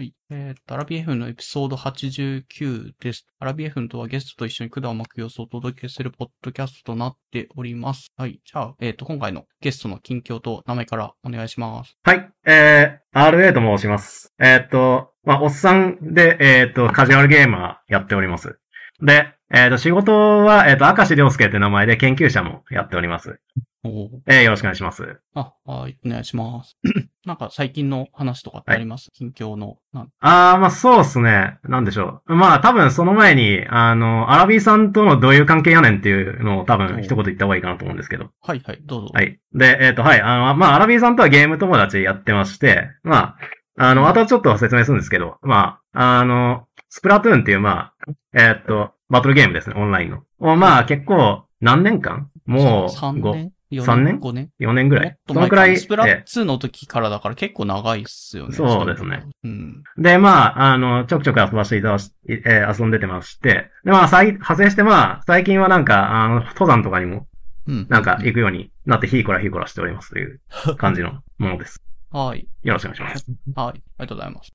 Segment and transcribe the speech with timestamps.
[0.00, 0.14] はい。
[0.30, 3.26] えーっと、アラビエフのエピソード89です。
[3.38, 8.10] アラビエフンとはゲストと一緒に管を巻く様子をお届けするポッドキャストとなっております。
[8.16, 8.40] はい。
[8.42, 11.98] じゃあ、えーっと、今回のゲストの近況と名前からお願いします。
[12.02, 12.30] はい。
[12.46, 14.32] えー、RA と申します。
[14.40, 18.58] えーっと、まあ、おっさんで、えっと、カジュアルゲーマーやっております。
[19.02, 23.38] で、えっと、仕事は、えっと、明石良介って名前で研究者もやっております。
[23.82, 25.20] えー、よろしくお願いします。
[25.34, 25.98] あ、はい。
[26.04, 26.76] お願いします。
[27.24, 29.78] なんか最近の話とかってあります、近況の。
[29.92, 31.58] なんあー、まあ、そうっすね。
[31.64, 32.34] なんでしょう。
[32.34, 38.30] まあ、多分その前に、あの、アラビーさんとのどういう関係やねんっていうのを多分一言言った方がいいかなと思うんですけど。
[38.42, 39.10] はいはい、どうぞ。
[39.14, 39.38] はい。
[39.54, 40.20] で、えっ、と、はい。
[40.20, 43.36] あの、まあ、アラビーさんとはゲーム友達やってまして、まあ、
[43.78, 50.22] あの、またちょっと説明するんですけど、まあ、あの、スプラトゥーンっていう、まあ、えっ、と、バトルゲームですね、オンラインの。
[50.38, 52.30] をまあ、結構、何年間？
[52.46, 53.52] もう、3 5、年？
[53.70, 54.18] ?4 三年？
[54.18, 55.16] 年 ?5 年？4年ぐらい。
[55.26, 58.54] そのくらい、スプラえ2の時からだから結構長いっすよね。
[58.54, 59.24] そうですね。
[59.44, 59.82] うん。
[59.98, 67.26] えで、まあ、あの、ちょくちょく遊ばせていただし、えー遊んでてまして、で、まあ、さい派生して、まあ、最近はなんか、あの、登山とかにも、
[67.66, 67.86] うん。
[67.88, 70.40] なんか行くようになって、ヒーコラヒーコラしておりますという
[70.76, 71.82] 感じのものです。
[72.10, 72.48] はい。
[72.62, 73.26] よろしくお願いします。
[73.54, 73.66] はい。
[73.68, 74.50] ありがとうございます。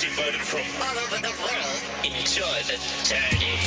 [0.00, 1.82] devoted from all over the world.
[2.04, 3.58] Enjoy the journey.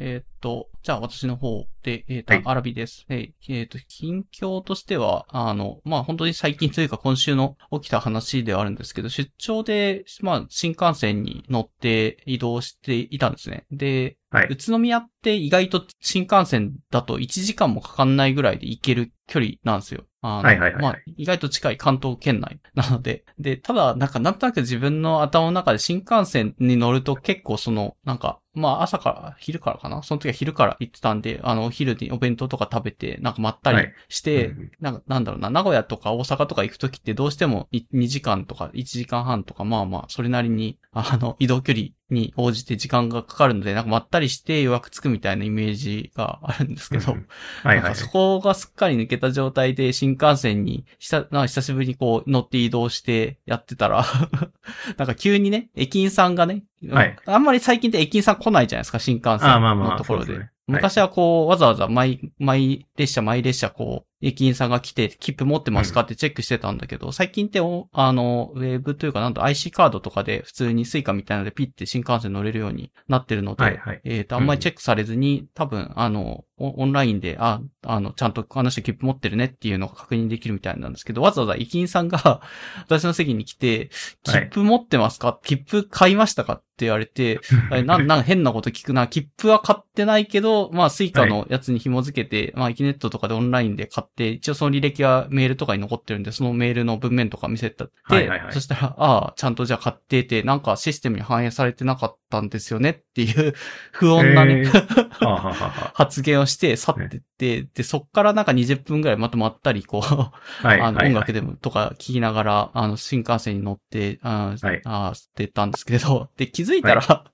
[0.00, 3.04] It と、じゃあ私の方で、えーっと、はいアラビです。
[3.08, 13.66] えーえーっと、近況としては、あの、まあ、本当に最近というか今週の起きた話ではあるんですけど、出張で、まあ、新幹線に乗って移動していたんですね。
[13.70, 20.04] で、はい宇都宮って意外と新幹線だと1時間もかかんないぐらいで行ける距離なんですよ。
[20.20, 23.24] あのはいはいはいはいまあ、意外と近い関東圏内 なので。
[23.38, 30.02] で、ただ、なんか、なんとなく自分の頭の中で新幹線に乗ると結構その、なんか、まあ朝から、昼からかな？
[30.02, 33.94] その時は昼から行ってたんで、あの、お昼にお弁当とか食べて、なんかまったりはい。
[34.08, 47.26] して、うんなんか、なんだろうな、名古屋とか大阪とか行く時ってどうしてもい2時間とか1時間半とか、まあまあ、それなりに、あの、移動距離に応じて時間がかかるので、なんかまったりして予約つくみたいなイメージがあるんですけど、うん
[47.62, 47.94] はいはい。
[47.94, 54.04] そこがすっかり抜けた状態で新幹線に久久しぶりにこう乗って移動してやってたら、
[54.96, 57.16] なんか急にね、駅員さんがね、はい。
[57.26, 60.48] あんまり最近って駅員さん来ないじゃないですか、新幹線のところで。
[60.66, 74.00] 昔はこう、わざわざ毎、毎列車、毎列車こう、駅員さんが来て、切符持ってますかってチェックしてたんだけど、最近ってお、あの、ウェブというか、なんと IC カードとかで普通にスイカみたいなのでピッて新幹線乗れるようになってるので、はいはい。
[74.04, 82.42] えっ、と、あんまりチェックされずに、多分、あの、オオンラインで、あ、あの、ちゃんとあの人切符持ってるねっていうのが確認できるみたいなんですけど、わざわざ駅員さんが
[82.88, 83.90] 私の席に来て、
[84.26, 84.48] はい。
[84.48, 87.40] 切符持ってますか、切符買いましたかって言われて、
[87.84, 89.06] なん、なんか変なこと聞くな。
[89.06, 98.52] 切符は買ってないけど、まあ、スイカのやつに紐付けて、まあ、えきねっととかでオンラインで買って、一応その履歴はメールとかに残ってるんで、そのメールの文面とか見せたって、はいはいはい。
[98.52, 103.54] そしたら、ああ、ちゃんとじゃあ買ってて、なんかシステムに反映されてなかったんですよねっていう
[103.92, 105.08] 不穏なね、えー。
[105.94, 110.80] 発言をして去ってって、で、そっからなんか20分ぐらいまとまったり、こう、あはい。
[110.80, 111.08] あの、はい。
[111.08, 114.80] 音楽でも、とか聞きながら、あの、新幹線に乗って、あーはい。
[114.84, 117.02] あー、ってたんですけれど、で、気づいたら、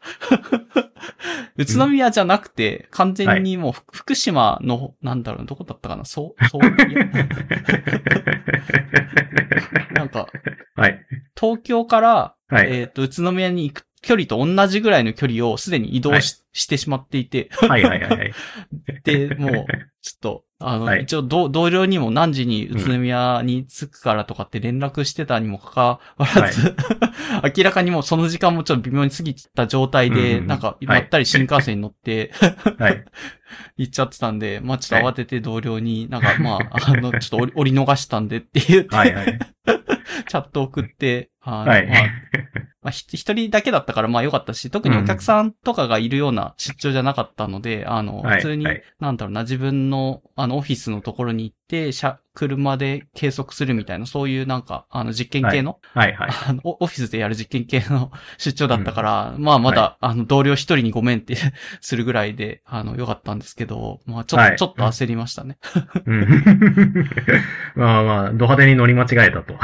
[1.56, 6.75] 宇都宮じゃなくて、完全にもう、ふ福島の、なんだろう、どこだったかな、そう、 そう、いや
[9.94, 10.28] なんか、
[10.75, 11.00] はい。
[11.38, 12.72] 東京から、はい。
[12.72, 18.32] えっ、と、宇都宮に行く距離と同じぐらいの距離をすでに移動し,、してしまっていて、はいはいはいはい。
[19.03, 19.53] で、もう、
[20.03, 26.76] ちょっと、あの、はい一応同、同僚にも何時に宇都宮に着くからとかって連絡してたにもかかわらず、
[27.56, 32.31] 明らかにもうその時間もちょっと微妙に過ぎた状態で、うんなんか、はいまったり新幹線に乗って、
[32.78, 33.04] はい。
[33.76, 39.38] 行っちゃってたんで、まあちょっと慌てて同僚に、なんか、まあ、あの、ちょっと折り逃したんでっていう、はいはい。
[40.28, 41.87] チャット送って、あい。
[41.87, 42.02] まあ
[42.84, 48.82] まあ、ひ一人だけだったからまあ良かったし、特にお客さんとかがいるような出張じゃなかったので、あの、はい普通に、はい。
[49.00, 56.31] なんだろうな、自分の、あの、オフィスのところに行って、車、車で計測するみたいな、そういうなんか、あの、実験系の、はいはい。
[56.49, 61.37] あの、オオフィスでやる実験系の 出張だったから、まあまだ、はあの、同僚一人にごめんって
[61.81, 65.56] するぐらいで、あの、良かったんですけど、まあちょっと、はいちょっと焦りましたね。
[66.06, 66.44] うん。
[67.76, 69.55] まあまあ、ド派手に乗り間違えたと。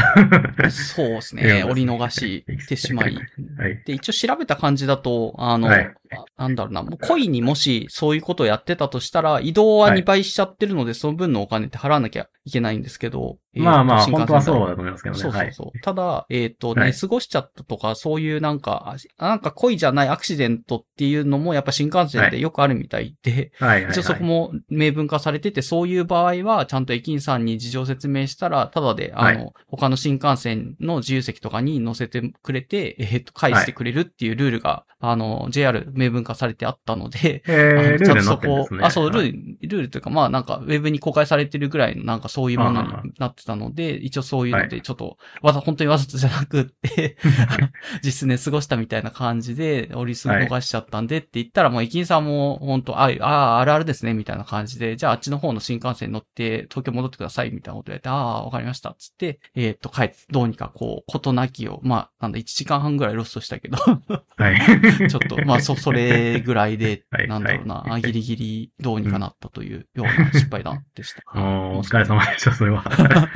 [0.70, 1.64] そうですね。
[1.64, 3.14] 折り逃してしまい。
[3.14, 3.82] はい。
[3.84, 5.99] で、一応調べた感じだと、あの、はいあ
[6.36, 13.38] なんだろうな、もう故意にもしそういうことをやってたとしたら、移動ははい2倍しちゃってるので、その分のお金って払わなきゃいけないんですけど。
[13.54, 15.20] まあまあ、新幹本当はそうだと思いますけどね。
[15.20, 15.80] そうそうそう。
[15.80, 23.68] ただ、えっ、と、はい寝過ごしちゃったとか、そういうなんか、あなんか故意じゃないアクシデントっていうのもやっぱ新幹線でよくあるみたいで、はい。
[23.68, 23.92] はいはい、はい。
[23.92, 38.80] 一応そこも明文化されてて、そういう場合は、ちゃんと駅員さんに事情説明したら、ただで、あの、は他の新幹線の自由席とかに乗せてくれて、えっ、と、返してくれるっていうルールが、あの、JR 明文化されてあったので、えー、あのルールになってるんですね。
[38.82, 47.16] あ、そう、ルはいール、ルールというか、まあなんか、ウェブに公開されてるぐらいの、なんかそういうものにああなってたので、一応そういうのはで、ちょっと、わざ、本当にわざとじゃなくって、
[48.04, 64.60] 実質ね、過ごしたみたいな感じで、折りす逃しちゃったんでって言ったら、もう駅員さんも、本当あ、あ、あるあるですね、みたいな感じで、じゃああっちの方の新幹線乗って、東京戻ってください、みたいなこと言われて、ああ、わかりました、つって、えーっと、帰って、どうにかこう、ことなきを、まあ、なんだ、1時間半ぐらいロストしたけど、はい。
[65.08, 67.28] ちょっと、まあ、そ、それぐらいで、はい。
[67.28, 68.00] なんだろうな、はい。
[68.00, 71.22] あギリギリどうにかなったというような失敗談でした。
[71.34, 72.84] おお疲れ様でした、それは。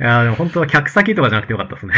[0.00, 1.94] いや、でも本当は客先とかじゃなくてよかったですね。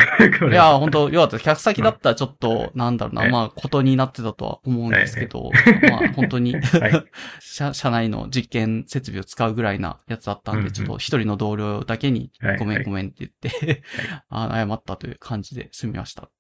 [0.50, 1.38] いや、本当よかった。
[1.38, 5.50] 客先だったらちょっと、なんだろうな、はいまあ、ことになってたとは思うんですけど、
[5.90, 7.04] まあ、本当に、 はい。
[7.40, 12.82] 社、社内の実験設備を使うぐらいなやつだったんで、ちょっと一人の同僚だけにはい、ごめはい。
[12.82, 13.82] んごめんって言って、
[14.28, 16.30] あの謝ったという感じで済みました。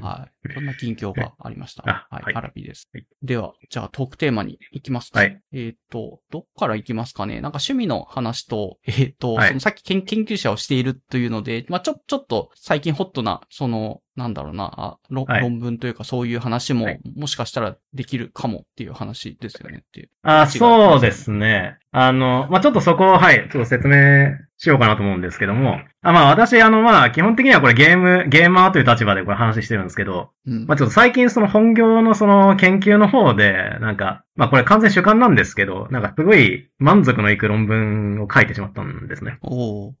[0.00, 0.52] はい。
[0.54, 1.82] そんな近況がありました。
[1.82, 1.94] はい。
[2.10, 3.06] あはいアラビですはい。
[3.22, 5.20] では、じゃあトークテーマに行きますか。
[5.20, 5.40] はい。
[5.52, 20.10] えっ、と、どっから行きますかねなんか趣味の話と、えっ、と、はいそのさっき研研究者をしているというので、まあちょ、ちょっと最近ホットな、その、なんだろうな、あ論文というかそういう話も、はいもしかしたらできるかもっていう話ですよねっていう。
[20.22, 21.78] あ、そうですね。
[21.90, 25.78] あの、まあ、ちょっとそこを、はい、ちょっと説明しようかなと思うんですけども。
[26.06, 30.66] あまあ、私、あの、まあ、基本的にはこれゲーム、ゲーマーという立場でこれ話してるんですけど、うん。
[30.66, 39.38] まあ、ちょっと最近その本業のその研究の方で、なんか、まあ、これ完全主観なんですけど、なんかすごい満足のいく論文を書いてしまったんですね。
[39.40, 39.94] おー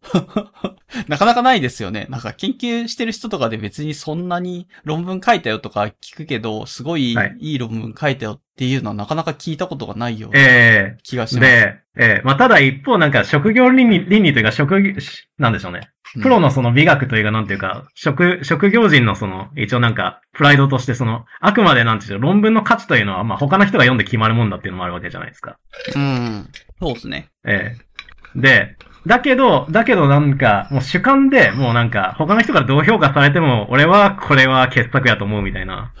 [1.08, 2.06] なかなかないですよね。
[2.10, 11.46] なんか研究してる人とかで別にそんなに論文書いたよとか聞くけど、すごいはいいい論文書いたよっていうのはなかなか聞いたことがないようなえ気がします。
[11.46, 15.93] えで、ええまあ、ただ一方なんか職業倫理、倫理というか職業、しなんでしょうね。
[16.16, 25.58] うんプロのその美学というか、なんていうか、職、職業人のその、一応なんか、プライドとしてその、あくまでなんていうの論文の価値というのは、まあ、他の人が読んで決まるもんだっていうのもあるわけじゃないですか。
[25.94, 26.48] うん。
[26.80, 27.30] そうですね。
[27.44, 27.94] ええ
[28.36, 28.76] で、
[29.06, 35.92] だけど、だけどなんか、もう主観で、もうなんか、他の人からどう評価されても、俺はこれは傑作やと思うみたいな、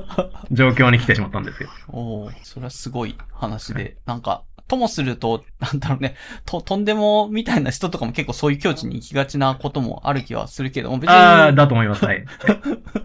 [0.52, 1.70] 状況に来てしまったんですよ。
[1.88, 6.14] おおそれはすごい話で、なんか、ともすると、なんだろうね、
[6.46, 12.04] と、とんでもみたいな人とかも結構そういう境地に行きがちなこともある気はするけども、別ああ、に、だと思います。
[12.04, 12.24] はい。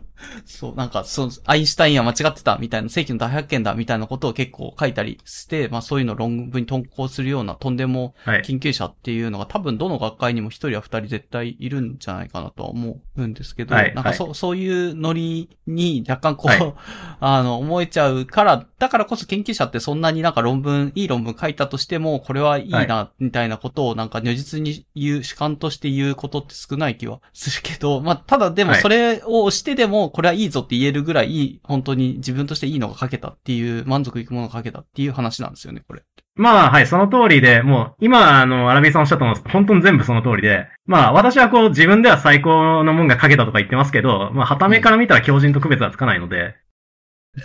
[0.45, 8.41] そう、なんか、そう、アインシュタインは間違ってたみたいな、世紀の大発見だみたいなことを結構書いたりして、まあそういうのを論文に投稿するようなとんでもはい。
[8.41, 16.73] 研究者っていうのが多分どの学会にも一人や二人絶対いるんじゃないかなとは思うんですけど、はいなんかそ,、うそういうノリに若干こう、はい。
[17.19, 28.81] あの、思えちゃうから、だからこそ研究者ってそんなになんか論文、いい論文書いたとしても、これはいいな、みたいなことをなんか如実に言う、主観として言うことって少ない気はするけど、まあ、ただでもはい。
[28.81, 36.03] それをしてでも、これはいいぞって言えるぐらい、本当に自分としていいのが書けたっていう、満足いくものが書けたっていう話なんですよね、これ。
[36.35, 46.55] まあ、はい、その通りで、もう、今、あの、アラビーさんおっしゃったの、本当に全部その通りで、まあ、私はこう、自分では最高のもんが書けたとか言ってますけど、まあ、旗目から見たら強人と区別はつかないので、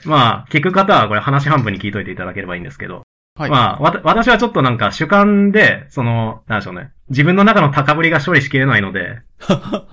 [0.04, 3.02] まあ、聞く方はこれ話半分に聞いといていただければいいんですけど、
[3.40, 3.50] はい。
[3.50, 6.90] まあ、わた、私はちょっとなんか主観で、その、なんでしょうね。
[7.08, 9.22] 自分の中の高ぶりが処理しきれないので、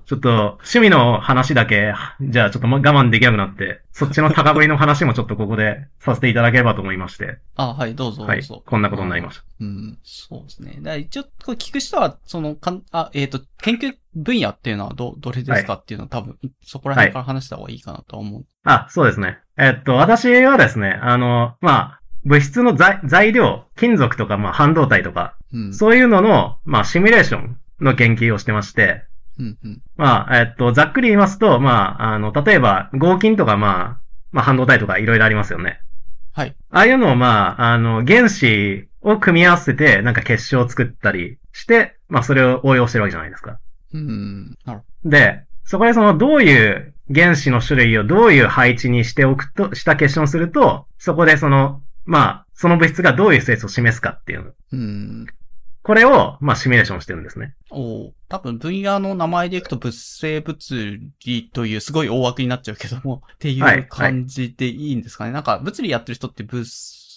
[0.05, 8.61] ちょっと趣味の話だけ、じゃあちょっとま我慢できなくなって、そっちの高ぶりの話もちょっとここでさせていただければと思いまして、あ、はい、どうぞどはいうぞ。。
[8.65, 9.43] こんなことになりました。
[9.61, 10.79] うん、そうですね。
[10.81, 18.45] だ一応、これ聞く人は、その、かん、あ、えっ、と、研究分野っていうのはど、どれですかっていうのは多分、そこら辺から話した方がいいかなとは思う。
[18.65, 19.39] あ、そうですね。
[19.57, 21.96] えっと、私はですね、あの、まあ、
[22.27, 25.73] 物質の材材料、金属とか、まあ、半導体とか、うん。
[25.73, 29.03] そういうのの、まあ、シミュレーションの研究をしてまして、
[29.39, 29.81] うん、うん。
[29.95, 35.79] まあ、えっと、ざっくり言いますと、まあ、あの、例えば、合金とか、まあ、まあ、半導体とかいろいろありますよね。
[36.33, 36.55] はい。
[36.69, 43.59] ああいうのを、まあ、あの、原子を組み合わせて、なんか結晶を作ったりして、まあ、それを応用してるわけじゃないですか。
[43.93, 44.57] うん。
[44.65, 54.55] なるで、そこでその、どういう原子の種類をどういう配置にしておくと、した結晶をすると、そこでその、まあ、その物質がどういう性質を示すかっていう。
[54.71, 55.27] うん。
[55.83, 57.53] これを、まあ、シミュレーションしてるんですね。
[57.69, 65.31] おー多分分野の名前でいくと物性物理というすごい大枠になっちゃうけども、っていはいう感じでいいんですかね。
[65.31, 66.65] なんか物理やってる人って物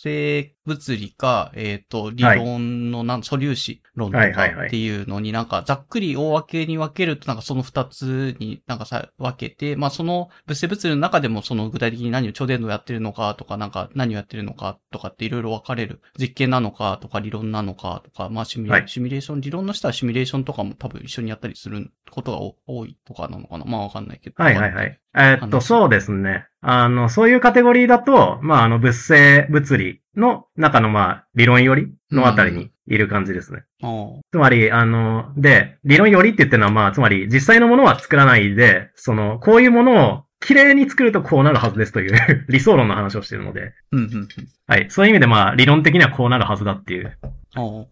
[0.03, 16.01] 性物理か、えっ、と、理論のなん、素粒子論とはいはいはいかっていうのになんかざっくり大分けに分けるとなんかその二つになんかさ、分けて、まあその物性物理の中でもその具体的に何を超伝導やってるのかとかなんか何をやってるのかとかっていろいろ分かれる。
[16.19, 24.43] 実験なのかとか理論なのかとか、まあシミュレ,、はいシミュレーション、理論の人はシミュレーションとかも多分一緒にやったりすることが多多いとかなのかなまあわかんないけど。
[24.43, 25.01] はいはいはい。
[25.15, 26.47] えーっと、話そうですね。
[26.61, 33.65] あの、そういうカテゴリーだと、まあ、あの、物性物理の中の、まあ、理論寄りのあたりにいる感じですね。
[33.83, 44.29] あーつまり、あの、で、理論寄りって言ってるのは、まあ、つまり、実際のものは作らないで、その、こういうものを綺麗に作るとこうなるはずですという 理想論の話をしているので、うん、うん、うん。
[44.67, 44.87] はい。
[44.91, 47.17] そういう意味で、まあ、理論的にはこうなるはずだっていう、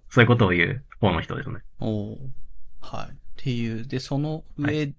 [0.08, 1.58] そういうことを言う方の人ですね。
[2.80, 3.16] はい。
[3.38, 4.92] っていう、で、その上で、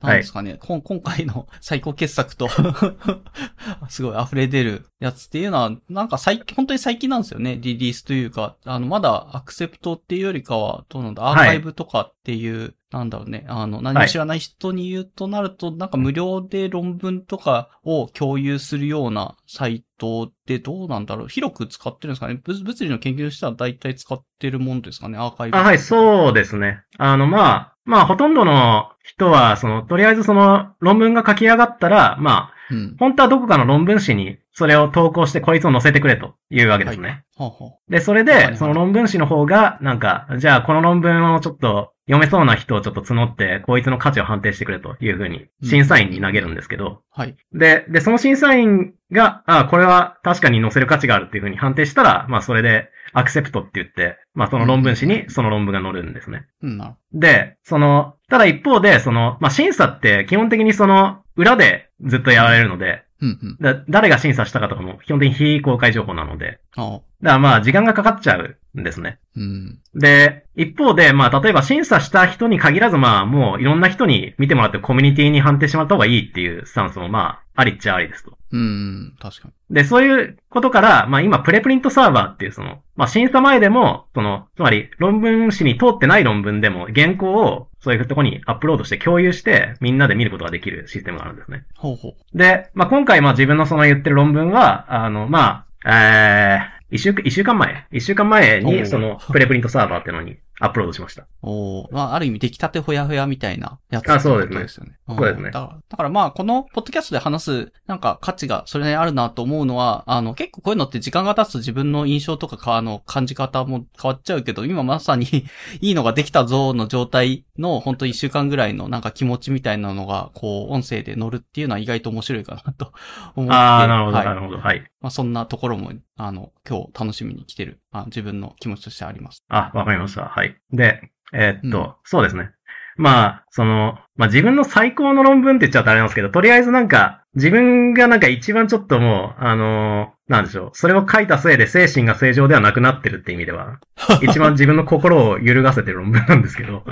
[0.00, 0.12] はい。
[0.12, 2.48] なんですかね、こん今回の最高傑作と、
[3.90, 25.56] すごい溢れ出るやつっていうのは、なんか最近、本当に最近なんですよね、リリースというか、あの、まだアクセプトっていうよりかは、どうなんだ、アーカイブとかっていう、なんだろうね、あの、何も知らない人に言うとなると、なんか無料で論文とかを共有するようなサイトでどうなんだろう広く使ってるんですかね物物理の研究の人は大体使ってるもんですかねアーカイブ。
[25.56, 26.80] あ、はい、そうですね。
[26.98, 32.96] あの、まあ、まあ、ほとんどの人は、その、とりあえずその、論文が書き上がったら、まあ、うん。
[32.98, 37.24] 本当はどこかの論文誌に、それを投稿してこいつを載せてくれというわけですね。
[37.36, 47.36] はあはあで、それで、はいはいその論文誌の方が、なんか、じゃあこの論文をちょっと読めそうな人をちょっと募って、こいつの価値を判定してくれというふうに、審査員に投げるんですけど、はい。
[47.52, 56.46] で、で、その審査員が、あこれは確かに載せる価値があるっていうふうに判定したら、まあそれで、アクセプトって言って、まあその論文誌にその論文が載るんですね。
[56.62, 63.56] うん、で、その、ただ一方で、その、まあ審査って基本的にその、裏でずっとやられるので、うん、うん。
[63.60, 66.90] だ誰が審査したかとかも基本的に非公開情報なので、ああ。
[66.92, 69.18] だからまあ時間がかかっちゃうんですね。
[69.36, 69.78] うん。
[69.94, 78.36] で、一方で、まあ例えば審査した人に限らずまあもういろんな人に見てもらってコミュニティに判定してもらった方がいいっていうスタンスもまあありっちゃありですと。
[78.52, 79.74] うん、確かに。
[79.74, 91.64] で、そういうことから、まあ今プレプリントサーバーっていうその、まあ審査前でも、その、つまり論文誌に通ってない論文でも原稿をそういうところにアップロードして共有してみんなで見ることができるシステムがあるんですね。
[91.76, 92.36] ほうほう。
[92.36, 101.26] で、まあ、今回、まあ、自分のその言ってる論文は、あの、まあ、えー、一週間、一週間前一週間前おに、ーその、プレプリントサーバーってのにアップロードしました。
[101.42, 115.26] おーまあ、ある意味出来たてほやほやみたいなやつあそうですねそうですねだから、だからまあ、このポッドキャストで話す、なんか価値がそれなりにあるなと思うのは、あの、結構こういうのって時間が経つと自分の印象とかか、あの、感じ方も変わっちゃうけど、今まさに
[115.80, 122.92] いいのができたぞの状態の、本当一週間ぐらいのなんか気持ちみたいなのが、こう、音声で乗るっていうのは意外と面白いかなと
[123.34, 123.54] 思って。
[123.54, 124.58] ああ、なるほど、はいなるほど。
[124.58, 124.80] はい。
[125.00, 129.44] まあ、そんなところも、あの、今日楽しみに来てる、あ自分の気持ちとしてあります。
[129.48, 130.24] あ、わかりました。
[130.24, 130.56] はい。
[130.72, 132.50] で、えーっと、うんそうですね。
[132.96, 140.70] まあ、その、まあ自分の最高の論文って言っちゃうとあれなんですけど、とりあえずなんか、自分がなんか一番ちょっともう、あのーなんでしょう。
[140.72, 143.78] それを書いたせいで精神が正常ではなくなってるって意味では、
[144.22, 146.84] 一番自分の心を揺るがせてる論文なんですけど。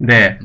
[0.00, 0.40] で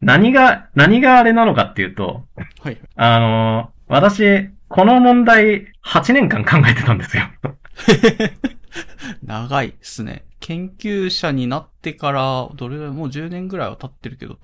[0.00, 2.24] 何が、何があれなのかっていうと、
[2.62, 2.78] はい。
[2.96, 7.24] あのー私、この問題8年間考えてたんですよ。
[9.24, 10.24] 長いですね。
[10.40, 14.36] 研究者になってから、どれぐらい、もう10年ぐらいは経ってるけど。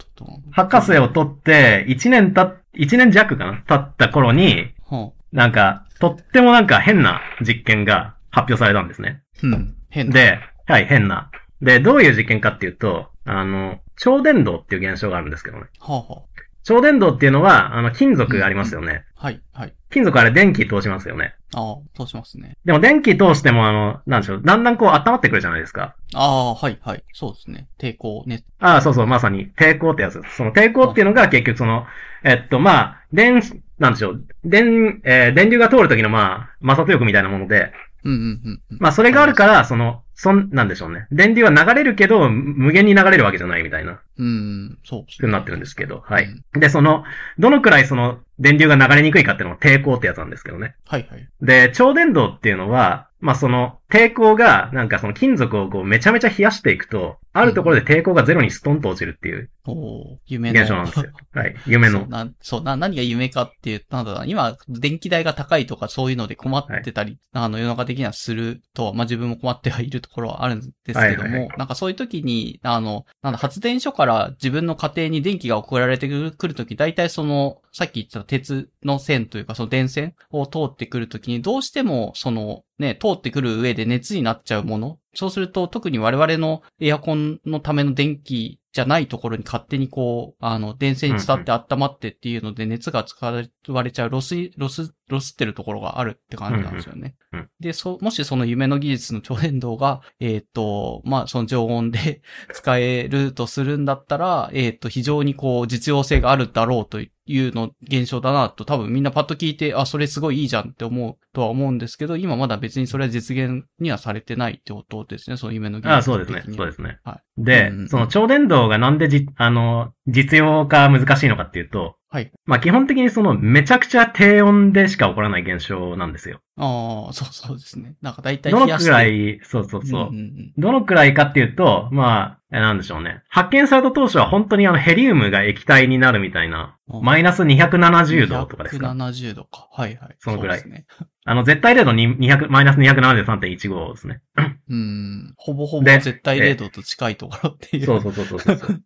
[0.50, 9.22] 博士を取って、1年た、1年弱かな経った頃に、はあ、なんか、とってもなんか変な実験が発表されたんですね。
[9.42, 9.74] うん。
[9.90, 10.12] 変な。
[10.12, 11.30] で、はい、変な。
[11.60, 15.64] で、どういう実験かっていうと、あの、超伝導っていう現象があるんですけどね。
[15.78, 16.22] はあ、は
[16.62, 19.04] 超伝導っていうのは、あの、金属がありますよね。
[19.16, 19.26] あ。
[19.26, 19.74] はい、はい。
[19.90, 21.34] 金属あれ電気通しますよね。
[21.54, 22.56] ああ、そうしますね。
[22.64, 25.96] でも電気通しても、あの、なんでしょう、だんだんこう温まってくるじゃないですか。
[26.14, 27.02] ああ、はい、はい。
[27.12, 27.66] そうですね。
[27.78, 28.44] 抵抗ね。
[28.60, 30.22] ああ、そうそう、まさに抵抗ってやつ。
[30.36, 31.86] その抵抗っていうのが結局その、
[32.22, 33.42] えっと、まあ、電、
[33.78, 37.72] なんでしょう、電、えー電流が通るときのまあ、摩擦力みたいなもので、
[38.04, 38.78] うん、うん、うんうん。
[38.78, 41.06] まあ、それがあるから、その、そん、なんでしょうね。
[41.10, 46.24] 電流は流れるけど、無限に流れるわけじゃないみたいな、うん、そうですふうになってるんですけど、はい。
[46.24, 47.04] うんで、その、
[47.38, 50.74] どのくらいその、電流が流れにくいかっていうのが抵抗ってやつなんですけどね。
[50.86, 51.28] はい、はい。
[51.40, 60.60] で、超伝導っていうのは、まあ、その、抵抗が、なんかその金属をこうめちゃめちゃ冷やしていくと、あるところで抵抗がゼロにストンと落ちるっていうおー夢の。
[60.60, 61.06] 現象なんですよ。
[61.32, 61.54] はい。
[61.66, 62.08] 夢のそう。
[62.08, 84.98] なそうな、何が夢かっていうと、なんだろうな、今、電気代が高いとかそういうので困ってたり、あの、世の中的にはすると、まあ、自分も困ってはいるところはあるんですけども、はいはいはいなんかそういう時に、あの、なんだ、発電所から自分の家庭に電気が送られてくるとき、大体その、さっき言ってた鉄の線というか、その電線を通ってくるときに、どうしても、その、ね、通ってくる上で熱になっちゃうもの。
[85.14, 97.16] そうすると、特に我々のエアコンのための電気じゃないところに勝手にこう、あの、電線に伝って温まってっていうので熱が使われちゃうロス、ロス、ロスってるところがあるって感じなんですよね。
[97.58, 102.22] で、そ、もしその夢の技術の超電導が、えっ、と、まあ、その常温で
[102.54, 116.54] 使えるとするんだったら、えっ、と、非常にこう、実用性があるだろうというの現象だなと多分みんなパッと聞いて、あ、それすごいいいじゃんって思うとは思うんですけど、今まだ別にそれは実現にはされてないってことですね、その夢の技術ああ、そうですね。
[116.56, 116.98] そうですね。
[117.04, 117.88] はで、うんうんうん。
[117.88, 122.32] その超電導がなんでじ、あの、実用化難しいのかっていうと、はい。
[122.44, 126.40] まあ基本的にそのめちゃくちゃ低温でしか起こらない現象なんですよ。
[126.56, 127.94] ああ、そうそうですね。
[128.02, 130.12] なんか大体どのくらい、そうそうそう。
[130.12, 133.22] んんんどのくらいかっていうと、まあ、えなんでしょうね。
[133.28, 139.68] 発見された当初は本当にあのヘリウムが液体になるみたいな、うんマイナス270度とかですか？170度か。
[139.70, 140.16] はいはい。
[140.18, 140.86] そのぐらいうですね。
[141.24, 144.22] あの、絶対0度に200、マイナス273.15ですね。
[144.70, 145.34] うん。
[145.36, 147.86] ほぼほぼで絶対0度と近いところっていう。
[147.86, 148.70] そうそうそうそうそう。
[148.70, 148.76] め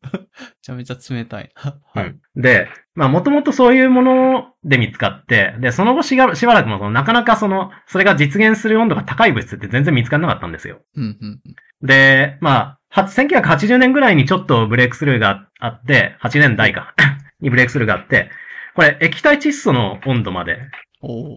[0.63, 1.79] ちゃめちゃ冷たいな。
[1.95, 2.07] はい。
[2.07, 2.43] うん。
[2.43, 10.81] で、まあ、もともとそういうもので見つかって、で、その後しがしばらくもその、なかなかその、それが実現する温度が高い物質って全然見つからなかったんですよ。
[10.97, 11.87] うんうんうん。
[11.87, 16.95] で、まあ、は1980年ぐらいにちょっとブレイクスルーがあって、8年代か、
[17.41, 18.31] にブレイクスルーがあって、
[18.75, 20.59] これ液体窒素の温度まで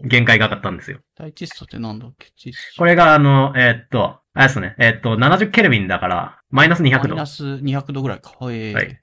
[0.04, 0.98] 限界がかかったんですよ。
[1.16, 2.78] 大窒素ってなんだっけ窒素。
[2.78, 7.26] これがあの、えーっと、あれですね、えーっと、70ケルビンだから、マイナス200度マイナ。
[7.26, 8.32] ス200度ぐらいか。
[8.38, 8.74] はい。
[8.74, 9.00] はい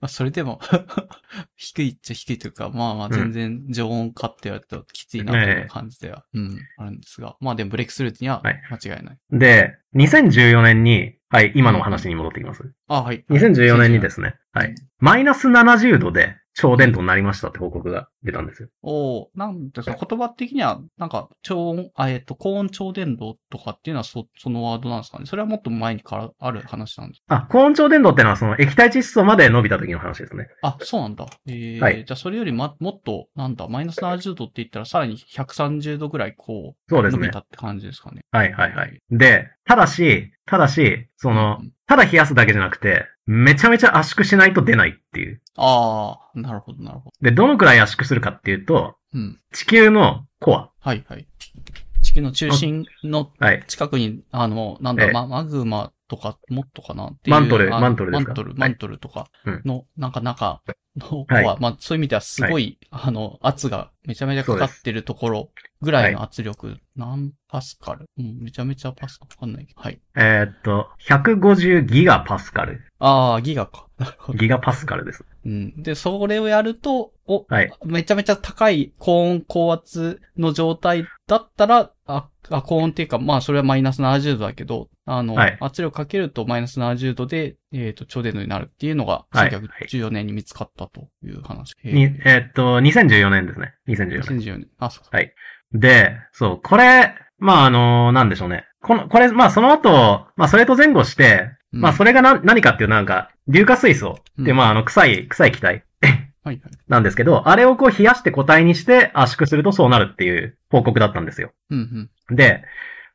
[0.00, 0.60] まあ、それでも
[1.56, 7.36] 低いっちゃ低いというか、まあまあ全然常温化って言われるときついなという感じでは、うん、あるんですが。
[7.40, 9.18] まあでもブレイクスルーにははい間違いない。
[9.32, 12.70] で、2014年に、はい、今のお話に戻ってきます。
[12.86, 13.24] あ、はい。
[13.30, 14.74] 2014年にですね、はい。
[15.00, 18.68] マイナス70度で超電導になりましたって報告が出たんですよ。
[18.82, 25.26] おおなんですか、言葉的には、なんか、超音、あ、えっ、と、高温超電導とかっていうのはそ、そのワードなんですかね？
[25.26, 30.48] それはもっと前にからある話なんですあ、高温超電導ってのはその液体窒素まで伸びた時の話ですね。
[30.62, 31.26] あ、そうなんだ。
[31.46, 37.40] えーはいじゃあそれよりま、もっと、なんだ、マイナス70度って言ったらさらに130度ぐらいこう、そうですね伸びた。
[37.40, 38.22] って感じですかね？
[38.30, 38.98] はいはいはい。
[39.10, 45.42] で、ただし、ただし、そのうん、ただ冷やすだけじゃなくて、めちゃめちゃ圧縮しないと出ないっていう。
[45.56, 47.12] ああ、なるほど、なるほど。
[47.20, 49.38] で、どのくらい圧縮するかっていうと、うん。
[49.52, 50.70] 地球のコア。
[50.80, 51.28] はいはい。
[52.02, 53.62] 地球の中心のはい。
[53.68, 57.36] 近くに、あの、なんだ、ええま、マグマとか、もっとかなっていう。
[57.36, 58.28] マントルあマントルですか？
[58.30, 60.62] マントル、はいマントルとかうんの、なんか中
[60.98, 68.06] の方はいは、まあ、そういう意味ではすごい、あの、圧がめちゃめちゃかかってるところぐらいの圧力、何パスカル？
[68.18, 69.80] うん、めちゃめちゃパスカルわかんないけど。
[69.80, 70.00] はい。
[70.16, 72.82] えーっと、150ギガパスカル。
[72.98, 73.86] ああ、ギガか。
[73.98, 74.38] なるほど。
[74.38, 75.24] ギガパスカルです。
[75.44, 75.82] うん。
[75.82, 77.72] で、それをやると、お、はい。
[77.84, 91.74] めちゃめちゃ高い高温高圧の状態だったら、あ、あ高温っていうか、まあそれはマイナス70度だけど、あの、はい圧力かけるとマイナス70度で、えっ、と、超電導になるっていうのが、はい1914年に見つかったという話。
[91.84, 93.74] に、ええーっと、2014年ですね。
[93.86, 94.20] ー2014年。
[94.38, 94.68] 2014年。
[94.78, 95.18] あ、そうか。
[95.72, 98.64] で、そう、これ、まあ、あのなんでしょうね。
[98.80, 105.84] この、これ、まあ、その後、まあ、それと前後して、うんまあ、それがな、何かっていうなんか、硫化水素って、うんまあ、あの、臭い、臭い気体
[106.48, 106.72] はいはい。
[106.88, 111.52] なんですけど、あれをこう冷やして固体にして圧縮するとそうなるっていう報告だったんですよ。
[111.70, 112.36] うんうん。
[112.36, 112.64] で、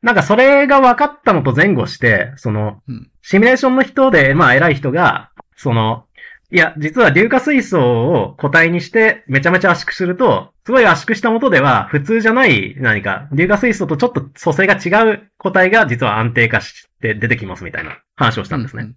[0.02, 6.06] なんかそれが分かったのと前後して、そのうん、シミュレーションの人で、まあ偉い人が、その、
[6.50, 18.94] いや、実は硫化水素を固体にしてめちゃめちゃ圧縮すると、すごい圧縮した元では普通じゃない何か、硫化水素とちょっと組成が違う固体が実は安定化して出てきますみたいな話をしたんですね。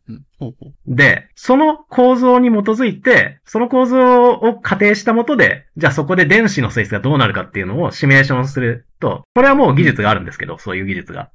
[0.85, 11.31] で、その構造に基づいて、その構造を仮定したもとで、じゃあそこで電子の性質がどうなるかっていうのをシミュレーションすると、これはもう技術があるんですけど、そういう技術が。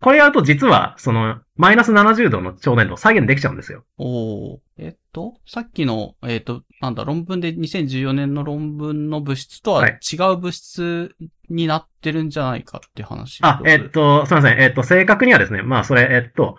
[0.00, 3.84] これやると実は、その、マイナス70度の超電導を再現できちゃうんですよ。
[3.98, 11.14] おーえっと、さっきの、えっと、なんだ、論文で2014年の論文の物質とははい違う物質
[11.48, 13.38] になってるんじゃないかって話。
[13.42, 14.60] あ、えっと、すみません。
[14.60, 16.58] えっと、正確にはですね、まあそれ、えっと、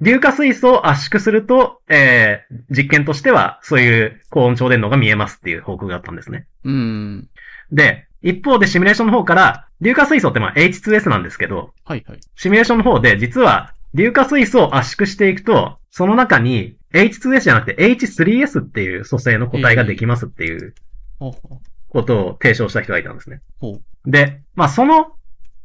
[0.00, 6.46] 硫化水素を圧縮すると、えー、実験としては、そういう高温超電導が見えますっていう報告があったんですね。
[6.64, 7.28] うん。
[7.72, 12.20] で、一方でシミュレーションの方から、硫化水素ってまあ H2S なんですけど、はいはい。
[12.34, 20.74] シミュレーションの方で実は硫化水素を圧縮していくと、その中に H2S じゃなくて H3S っていう組成の個体ができますっていう。
[21.88, 23.40] ことを提唱した人がいたんですね。
[24.04, 25.12] で、まあその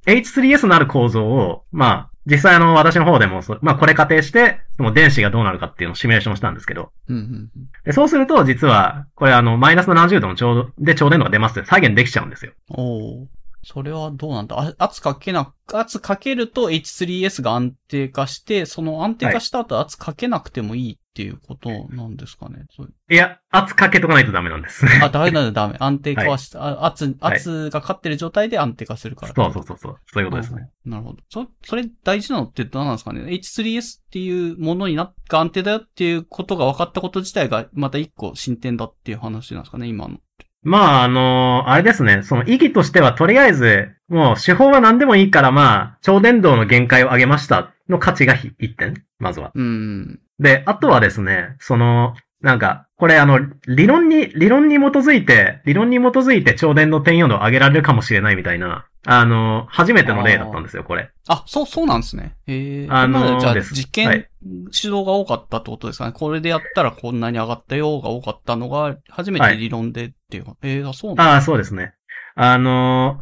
[0.05, 7.49] H3S のある構造を、まあ実際あの私の方でもそ、まあこれ仮定して、その電子がどうなるかっていうのをシミュレーションしたんですけど、うんうんうん。
[7.83, 12.53] でそうすると実は、これあのマイナス70度のちょうどで超電導が出ますって再現できちゃうんですよ。
[12.69, 12.83] お
[13.23, 13.27] お。
[13.63, 14.59] それはどうなんだ？
[14.59, 22.65] あ圧かけな、圧かけると H3S が安定化して、その安定化した後圧かけなくてもいいっていうことなんですかね。
[23.09, 24.85] いや、圧かけとかないとダメなんです。
[25.03, 25.75] あ、ダメなんだ、ダメ。
[25.77, 29.33] 安定化はした、あ圧、圧がかってる状態で安定化するから。
[29.33, 29.97] そうそうそうそう。
[30.05, 30.69] そういうことですね。
[30.85, 31.17] なるほど。
[31.29, 40.17] そ、それ大事なのって何なんですかね ?H3S っていうものにな、が安定だよっていうことが分かったこと自体がまた一個進展だっていう話なんですかね今の。
[40.63, 42.21] まあ、あのあれですね。
[42.23, 49.03] その意義としては、とりあえず、もう手法は何でもいいから、まあ、超電導の限界を上げましたの価値がひ一点。
[49.19, 49.51] まずは。
[49.55, 50.19] うん。
[50.39, 61.11] で、あとはですね、その、なんか、これあの、理論に、理論に基づいて、理論に基づいて超電の転用度を上げられるかもしれないみたいな、あの、初めての例だったんですよ、これ。
[61.27, 62.35] あ、そう、そうなんですね。
[62.47, 62.87] へえ。
[62.89, 66.13] あのじゃあ、実験、はい指導が多かったってことですかね。
[66.13, 70.57] これでやったらこんなに上がったよが多かったのが、初めて理論でっていうか。
[70.63, 71.33] ええあ、そうなんだ。
[71.33, 71.93] ああ、そうですね。
[72.33, 73.21] あの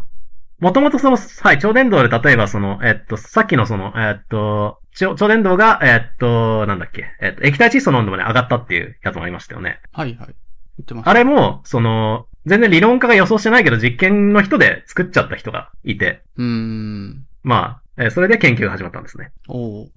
[0.60, 9.80] もともとその、はい、超電導で例えばその、えっと、さっきのその、えっと、超超電導が、えっと、なんだっけ、えっと、液体窒素の温度まで上がったっていうやつもありましたよね。
[9.94, 10.28] はいはい。
[10.28, 10.34] 言
[10.82, 11.12] ってました。
[11.12, 17.26] あれも、その、全然理論家が予想してないけど、実験の人で作っちゃった人がいて、うーん。
[17.44, 19.32] まあ、えーそれで研究が始まったんですね。
[19.48, 19.88] おー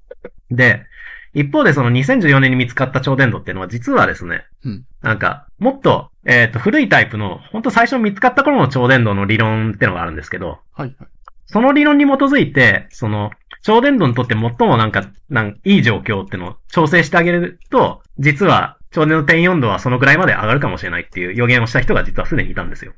[0.52, 0.86] で、
[1.34, 11.08] 一方でその2014年に見つかった超電導っていうのは実はですね、うんなんか、もっと、えっ、と、古いタイプの、本当最初見つかった頃の超電導の理論っていうのがあるんですけど、はいはい。
[11.46, 13.30] その理論に基づいて、その、
[13.62, 22.92] 超電導にとって最もなんか、なんいい状況ってのを調整してあげると、実は、超電導転4度はそのぐらいまで上がるかもしれないっていう予言をした人が実はすでにいたんですよ。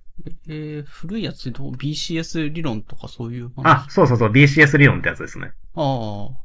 [0.49, 5.53] えー、古いやつでどう ?BCS 理論とかそういう話あ、そうそうそう、BCS 理論ってやつですね。
[5.75, 6.45] ああ。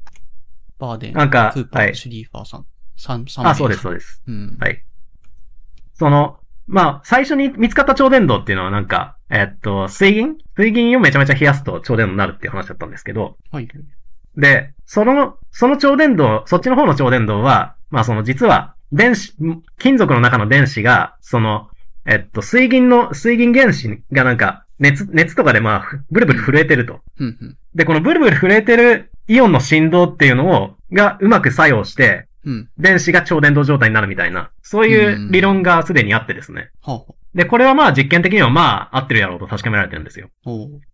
[0.77, 2.65] バーデン、なんかクーパー、はいシュリーファーさん。
[2.95, 4.21] 三、三あ、そうです、そうです。
[4.27, 4.57] うん。
[4.59, 4.83] はい。
[5.93, 10.37] その、まあ、最初に見つかった超電導っていうのはなんか、えっと、水銀？
[10.55, 13.67] 水銀をめちゃめちゃ冷やすと超電導になるっていう話だったんですけど、はい。
[14.37, 19.33] で、その、その超電導、そっちの方の超電導は、まあその実は、電子、
[19.77, 21.69] 金属の中の電子が、その、
[22.05, 27.01] えっと、水銀の、水銀原子がなんか、熱、熱とかでまあ、ふブルブル震えてると。
[27.75, 32.69] で、このブルブル震えてるイオンの振動っていうのを、がうまく作用して、うん。
[32.77, 36.71] 電子が超電導状態になるみたいな、そういう理論がすでにあってですね。
[37.35, 40.29] で、これはまあ実験的にはまあ合ってるやろうと確かめられてるんですよ。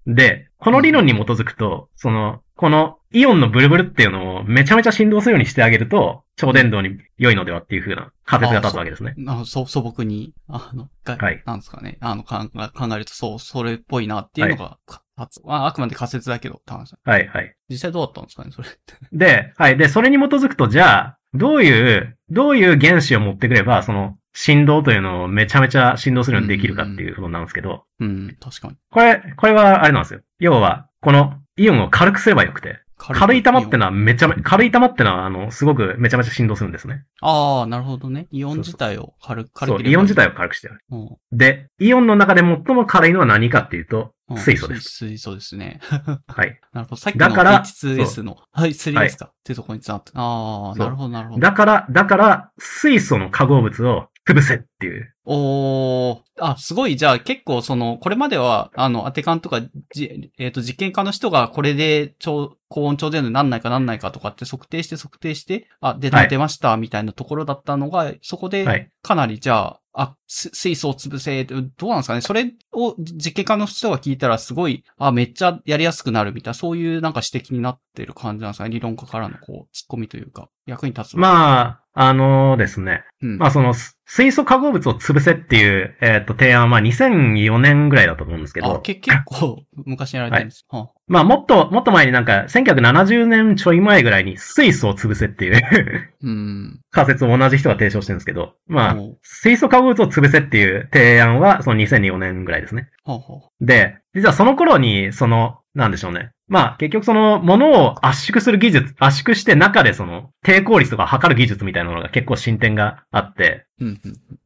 [0.07, 9.15] で、この理論に基づくと、その、このイオンのブルブルっていうのをめちゃめちゃ振動するようにしてあげると、超電導に良いのではっていう風な仮説が立つわけですね。
[9.27, 11.97] あそ素朴に、あの、がはいなんですかね。
[12.01, 17.55] あの、考え考えると、そう、それっぽいなっていうのが、か立つああくまで仮説だけど、はい、はい。
[17.69, 18.77] 実際どうだったんですかね、それって。
[19.13, 19.77] で、はい。
[19.77, 28.75] で、それに基づくと、じゃあ、どういう、どういう原子を持ってくれば、その、振動というのをめちゃめちゃ振動するようにできるかっていうことなんですけど、うん、確かに。
[28.91, 30.19] これ、これはあれなんですよ。
[30.39, 32.79] 要は、このイオンを軽くすればよくて、
[33.13, 37.03] 軽い玉ってのはめちゃめ、軽い玉ってのは、あの、すごくめちゃめちゃ振動するんですね。
[37.21, 38.27] ああ、なるほどね。
[38.31, 39.87] イオン自体を軽く、軽そう、く。
[39.87, 40.81] イオン自体を軽くしてある。
[40.91, 44.89] うんで、イオンの中で最も軽いのは何かっていうと、うん水素です。
[44.89, 45.79] 水水素ですね。
[46.27, 46.59] はい。
[46.73, 46.95] なるほど。
[46.95, 49.25] さっきのだから H2S の、はい、3S か？
[49.25, 50.11] っていうところにつながって。
[50.15, 51.41] ああ、なるほど、なるほど。
[51.41, 55.13] だから、だから、水素の化合物を潰せっていう。
[55.25, 56.21] おー。
[56.39, 56.97] あ、すごい。
[56.97, 59.61] じゃあ結構その、これまでは、あの、アテカンとか、
[59.93, 68.91] じえっ、と、実験家の人がこれで超、高温超電導になんないかなんないかとかって測定して測定して、あ、出た、はい出ました、みたいなところだったのが、そこはで、い。
[69.03, 81.13] かなりじゃあ、あ、す水素を潰せ、どうなんですかねそれを実験家の人が聞いたらすごい、あ、めっちゃやりやすくなるみたいな、そういうなんか指摘になってる感じなんですかね理論家からのこう、突っ込みというか、役に立つ。
[81.13, 83.05] あ、まあ、あのですね。
[83.21, 83.37] うん。
[83.37, 90.65] まあその、す水素化合物を潰せっていう、えっ、と、提案は、まあ2004年ぐらいだったと思うんですけあ、ど、け 結構昔にやられてるんです。
[90.69, 96.79] はまあもっと、もっと前になんか、1970年ちょい前ぐらいに水素を潰せっていううん。
[96.91, 102.89] 仮説を同じ人が提唱してるんですけど、まあ水素化合物を潰せっていう提案は、その2004年ぐらいですね。
[103.03, 106.31] はあはあで、実はその頃に、その、なんでしょうね。
[106.47, 113.65] まあ、結局その、物を圧縮する技術、圧縮して中でその、抵抗率とか測る技術みたいなのが結構進展があって。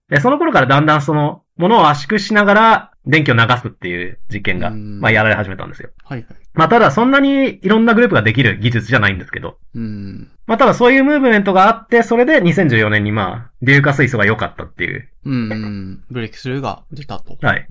[0.09, 5.89] で、その頃からだんだんその、ものを圧縮しながら電気を流すっていう実験が、うんまあやられ始めたんですよ。
[6.05, 6.27] はいはい。
[6.53, 10.31] まあただそんなにいろんなグループができる技術じゃないんですけど、うん。
[10.47, 15.09] まあただそういうムーブメントがあって、それで2014年にまあ、硫化水素が良かったっていう。
[15.25, 16.03] うんうん。
[16.09, 17.37] ブレイクスルーが出たと。
[17.41, 17.67] はい。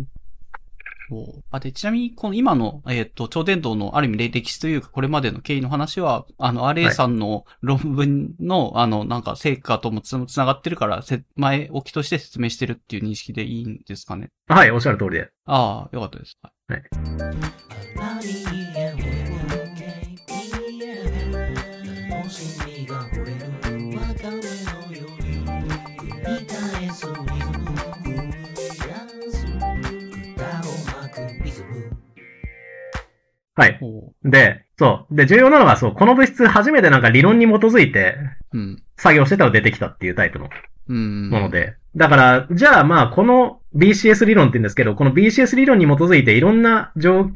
[1.50, 14.30] あ、で、ちなみに、この今の、えっ、と、超伝導のある意味歴史というか、これまでの経緯の話は、あの、RA さんの論文の、あの、なんか、成果ともつつながってるから、せ前置きとして説明してるっていう認識でいいんですかね？
[14.48, 15.30] はい、おっしゃる通りで。
[15.46, 16.36] ああ、よかったです。
[16.42, 16.78] はいは
[18.74, 18.77] い。
[33.80, 35.14] おうで、そう。
[35.14, 38.16] で、重要なのがそう、この物質初めてなんか理論に基づいて
[38.52, 38.82] うん。
[38.96, 40.48] 作業してたら出てきたっていうタイプの
[40.88, 41.30] うん。
[41.30, 41.74] もので。
[41.96, 47.30] だから、じゃあまあ、この BCS 理論って言うんですけど、この BCS 理論に基づいていろんな条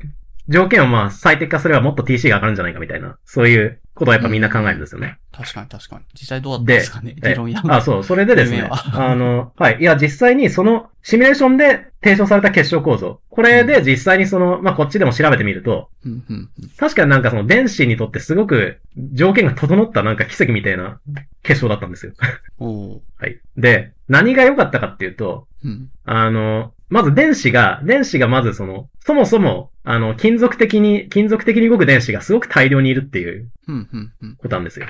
[0.48, 5.18] 条件をまあ最適化すればもっと TC が上がるんじゃないかみたいな、そういうことをやっぱみんな考えるんですよね。
[5.32, 6.04] 確かに確かに。
[6.14, 7.14] 実際どうだったんですかね。
[7.22, 7.62] え理論や。
[7.68, 9.78] あ、そう、それでですねあの、はい。
[9.80, 13.20] いや、実際にそのシミュレーションで提唱された結晶構造。
[13.30, 18.78] これで実際にその、まあ、こっちでも調べてみると、うん、うん、確かになんかその電子にとってすごく
[19.12, 21.00] 条件が整ったなんか奇跡みたいな
[21.42, 22.12] 結晶だったんですよ。
[22.60, 22.68] うん。
[22.68, 23.38] お うはい。
[23.56, 25.90] で、何が良かったかっていうと、うん。
[26.04, 33.48] あの、まず電子が、電子がまずその、そもそも、あの、金属的に、金属的に動く電子がすごく大量にいるっていう。
[34.36, 34.86] ことなんですよ。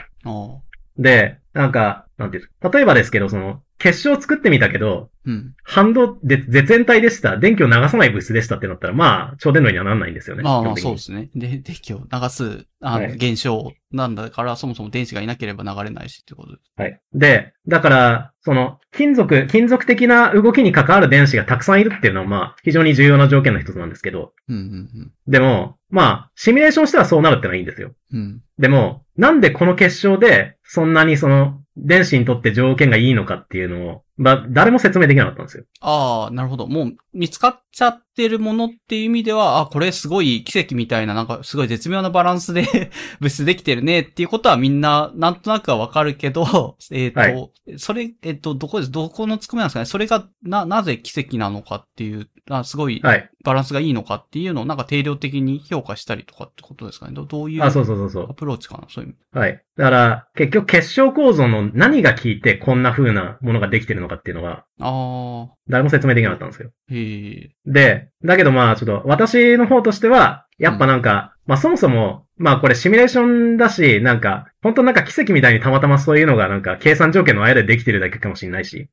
[0.98, 5.54] で、なんか、なんていう例えばですけど、その、結晶を作ってみたけど、うん。
[5.64, 7.36] 反動で、絶縁体でした。
[7.36, 10.42] 電気を流さない物質でしたってなったら、まあ、超電導にはならないんですよね。
[10.44, 11.30] まあそうですね。
[11.34, 16.72] で、電気を流す、あの、はい現象なんだから、そもそも電子がいなければ流れないしってことです。
[16.76, 17.00] はい。
[17.12, 27.92] で、だから、その、金属、金属的な動きに関わる電子がたくさんいるっていうのは、まあ、非常に重要な条件の一つなんですけど、うん、うん、でも、まあ、シミュレーションしたらそうなるってのはいいんですよ。
[28.12, 28.18] うん。
[28.18, 28.42] うん。
[28.58, 35.64] でも、なんでこの結晶で、そんなにその、電子にとって条件がいいのかっていうのを、まあ、誰も説明できなかったんですよ。
[35.80, 36.66] ああ、なるほど。
[36.66, 49.86] もう見つかっちゃってるものっていう意味では、あ、これすごい奇跡みたいな、なんかすごい絶妙なバランスで 物質できてるねっていうことはみんななんとなくはわかるけど、 えっ、と、はいそれ、えっ、と、どこです、どこのつくめなんですかね？
[49.86, 53.30] それがな、なぜ奇跡なのかっていう、あすごいはい。
[53.44, 57.12] バランスがいいのかっていうのをなんか定量的に評価したりとかってことですかね？
[57.12, 58.34] どどういうあ、そうそうそうそうア。
[58.34, 58.86] プローチかな？
[58.88, 59.38] そういう意味。
[59.38, 59.62] はい。
[59.76, 66.70] だから、結局結晶構造の何が効いてこんな風なものができてるのかっていうのは、ああ、誰も説明できなかったんですよ。
[66.90, 67.50] へえ。
[67.64, 78.88] で、だけどまあちょっと私の方としては、やっぱなんか、まあそもそも、まあこれシミュレーションだし、なんか、本当なんか奇跡みたいにたまたまそういうのがなんか計算条件の間でできてるだけかもしれないし、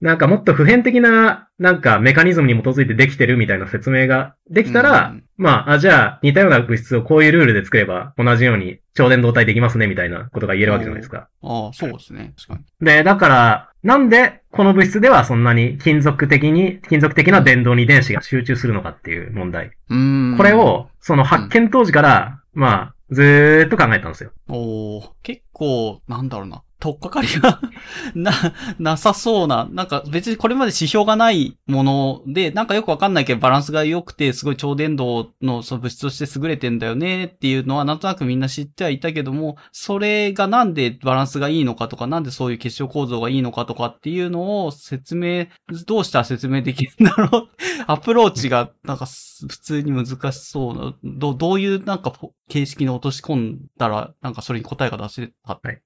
[0.00, 11.28] なんかもっと普遍的な、なんかメカニズムに基づいてできてるみたいな説明ができたら、うんまあ、あ、じゃあ似たような物質をこういうルールで作れば同じように超電導体できますねみたいなことが言えるわけじゃないですか。
[11.42, 12.34] ああ、そうですね。
[12.36, 12.86] 確かに。
[12.86, 19.70] で、だから、なんでこの物質ではそんなに金属的に、金属的な電動に電子が集中するのかっていう問題。
[19.88, 24.32] これを、その発見当時から、まあ、ずーっと考えたんですよ。
[24.48, 26.62] おー結構、なんだろうな。
[26.80, 27.60] とっかかりが
[28.14, 28.32] な、
[28.78, 29.68] なさそうな。
[29.70, 45.46] なんか別にこれまで指標がないもので、なんかよくわかんないけどバランスが良くて、すごい超電導のその物質として優れてんだよねっていうのはなんとなくみんな知ってはいたけども、それがなんでバランスがいいのかとか、なんでそういう結晶構造がいいのかとかっていうのを説明、
[45.86, 47.48] どうしたら説明できるんだろう。
[47.86, 50.94] アプローチがなんかす普通に難しそうな。
[51.04, 52.12] どどういうなんか
[52.48, 55.32] 形式に落とし込んだら、なんかそれに答えが出せ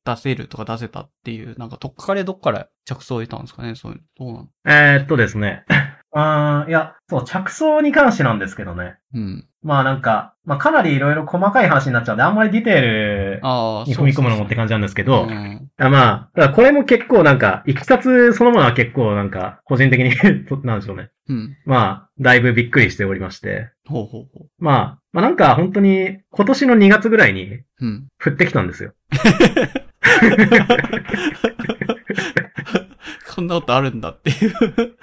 [0.04, 3.74] 出せるとか出せたっていう、なんかとっかかりどっから着想を得たんですかね？
[3.74, 4.26] そういうの。
[4.26, 5.64] どうなのえー、っとですね。
[6.16, 8.94] あーいや、そう、着想に関してなんですけどね。
[9.14, 9.48] うん。
[9.64, 15.68] まあなんか、まあかなりいろいろ細かい話になっちゃうんで、あんまりディテールああ、に踏み込むのもって感じなんですけけど、うん。
[15.76, 20.12] あまあ、これも結構なんか、いきさつそのものは結構なんか、個人的に
[20.62, 21.10] なんでしょうね。
[21.28, 21.56] うん。
[21.64, 23.70] まあ、だいぶびっくりしておりまして。
[23.88, 24.48] ほうほうほう。
[24.58, 28.06] まあ、まあなんか本当に今年の2月ぐらいにうん。
[28.24, 28.92] 降ってきたんですよ。
[29.10, 29.16] こ
[29.80, 29.83] ん
[33.46, 34.96] なことあるんだっていう。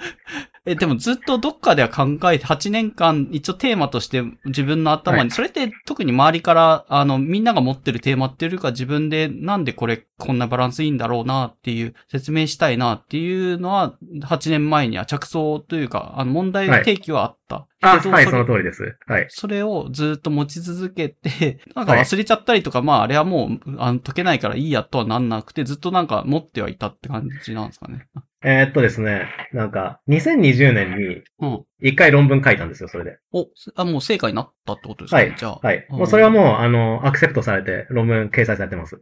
[0.64, 17.66] え、でもずっとどっかでは考えて、8年間一応テーマとして自分の頭に、はいそれって特に周りから、あの、みんなが持ってるテーマっていうか自分でなんでこれこんなバランスいいんだろうなっていう説明したいなっていうのは、8年前には着想というか、あの、問題提起はあった。
[17.82, 18.96] あ、はい、けどれその通りです。
[19.06, 19.26] はい。
[19.30, 28.06] それをずっと持ち続けて、なんか忘れちゃったりとか、まああれはもう、あの、解けないからいいやとはなんなくて、ずっとなんか持ってはいたって感じなんですかね。
[28.44, 31.64] えーっとですね、なんか、2020年にうん。
[31.80, 33.18] 一回論文書いたんですよ、それで。
[33.32, 35.36] お、あ、もう成果になったってことですかね、はい。
[35.36, 35.58] じゃあ。
[35.60, 35.86] はい。
[35.90, 39.00] うんもうそれはもう、あの、アクセプトされて、論文掲載されてます。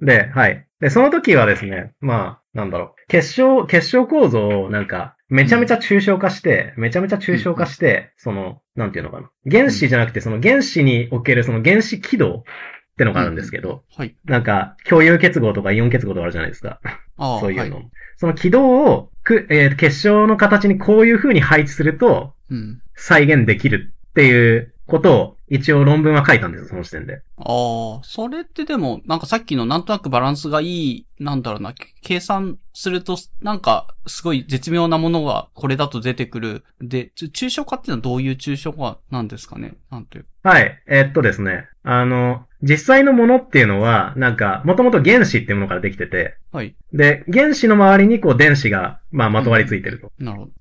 [0.00, 0.66] で、はい。
[0.80, 3.06] で、その時はですね、まあ、なんだろう。
[3.08, 9.30] 結晶、結晶構造をなんか、めちゃめちゃ抽象化して、めちゃめちゃ抽象化して、その、なんていうのかな。
[9.48, 12.42] 原子じゃなくて、その原子におけるその原子軌道
[13.00, 14.14] ってのがあるんですけど、はい。
[14.26, 16.80] なんか、共有結合とかイオン結合とかあるじゃないですか。
[17.16, 17.76] ああ、そういうの。
[17.76, 17.90] はい。
[18.18, 22.82] その軌道をく、えー結晶の形にこういう風に配置するとうん。
[22.94, 27.22] 再現できるっていうことを一応論文は書いたんですよ、その時点で。
[27.38, 36.64] ああ、それってでも、なんかさっきのなんとなくバランスがいい、なんだろうな、計算すると、なんか、すごい絶妙なものがこれだと出てくる。
[36.80, 40.26] で、ち抽象化っていうのはどういう抽象化なんですかねなんていう。
[40.42, 40.82] はい。
[40.86, 41.66] えーっとですね。
[41.82, 46.74] あの、実際のものっていうのは、なんか、もともと原子っていうものからできてて、はい。
[46.92, 50.12] で、原子の周りにこう電子が、まあ、まとわりついてると。
[50.18, 50.52] なるほど。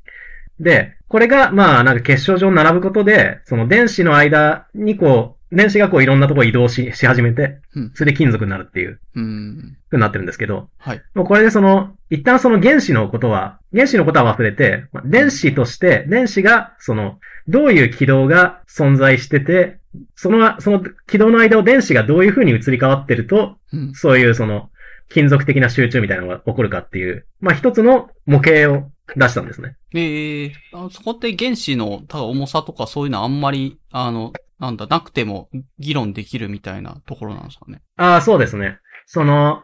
[0.60, 9.78] で、これが、まあ、なんか結晶状に並ぶことで、その電子の間にこう、電子がこういろんなところ移動し、し始めてうん、それで金属になるっていう、うーん。
[9.90, 11.02] ふうになってるんですけど、はい。
[11.16, 19.80] もうこれでその、一旦その原子のことは、原子のことは忘れて、まあ電子として、電子が、その、どういう軌道が存在してて、
[20.16, 23.94] その、その軌道の間を電子がどういう風に移り変わってると、うん。
[23.94, 24.70] そういうその、
[25.10, 29.76] 金属的な集中みたいなのが起こるかっていう、まあ一つの模型を出したんですね。
[29.96, 37.82] ええあそこって原子の、ただ重さとかそういうのはあんまり、あの、なんだ、なくても議論できるみたいなところなんですかね。
[37.98, 38.80] ああ、そうですね。
[39.06, 39.64] その、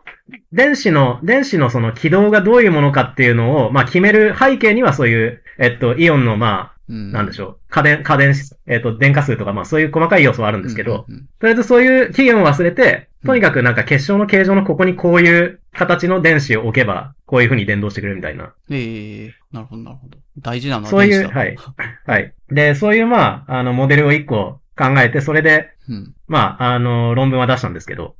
[0.51, 7.11] 電子の、電子のその軌道がどういうものかっていうのを、まあ決める背景にはそういう、えっと、イオンのまあ、うん。
[7.11, 7.57] なんでしょう。
[7.69, 8.35] 家電、家電、
[8.67, 18.53] えっ、と、電荷数とか、まあそういう細かい要素はあるんですけど、うんうんとりあえずそういう期限を忘れて、うんとにかくなんか結晶の形状のここにこういう形の電子を置けば、こういう風に伝導してくれるみたいな。
[18.69, 20.19] ええなるほど、なるほど。
[20.37, 21.57] 大事なのはそういう、はい。
[22.05, 22.33] はい。
[22.51, 26.15] で、そういうまあ、あの、モデルを一個考えて、それで、うん。
[26.27, 28.15] まあ、あの、論文は出したんですけど、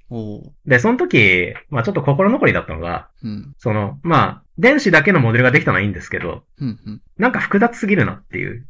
[0.66, 3.54] で、その時、まあちょっと心残りだったのが、うん。
[3.58, 6.80] その、まあ、電子だけのモデルができたのはいいんですけど、うん。
[6.86, 7.02] うん。
[7.18, 8.66] なんか複雑すぎるなっていう。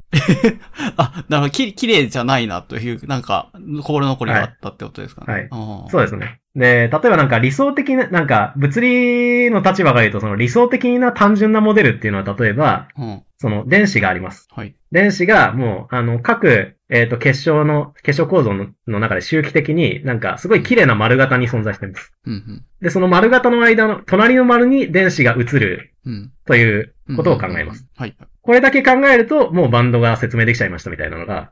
[0.98, 1.50] あ、なるほど。
[1.52, 3.52] き、綺麗じゃないなという、なんか、
[3.84, 5.34] 心残りがあったってことですかね。
[5.34, 6.40] はいあーそうですね。
[6.56, 13.24] で、例えばなんか理想的な、なんか物理の立場から言うと、その理想的な単純なモデルっていうのは、例えば、うん。
[13.38, 14.48] その電子があります。
[14.52, 14.74] はい。
[14.92, 22.14] 電子がもう、あの、各、えっ、と、結晶の、結晶構造のの中で周期的になんかすごい綺麗な丸型に存在しています。
[22.26, 22.64] うん。
[22.82, 26.32] で、その丸型の間の、隣の丸に電子が移るうん。
[26.46, 27.18] といううん。
[27.18, 27.86] ことを考えます。。
[27.98, 28.16] はい。
[28.46, 31.52] これだけ考えると、もうバンドが説明できちゃいましたみたいなのが、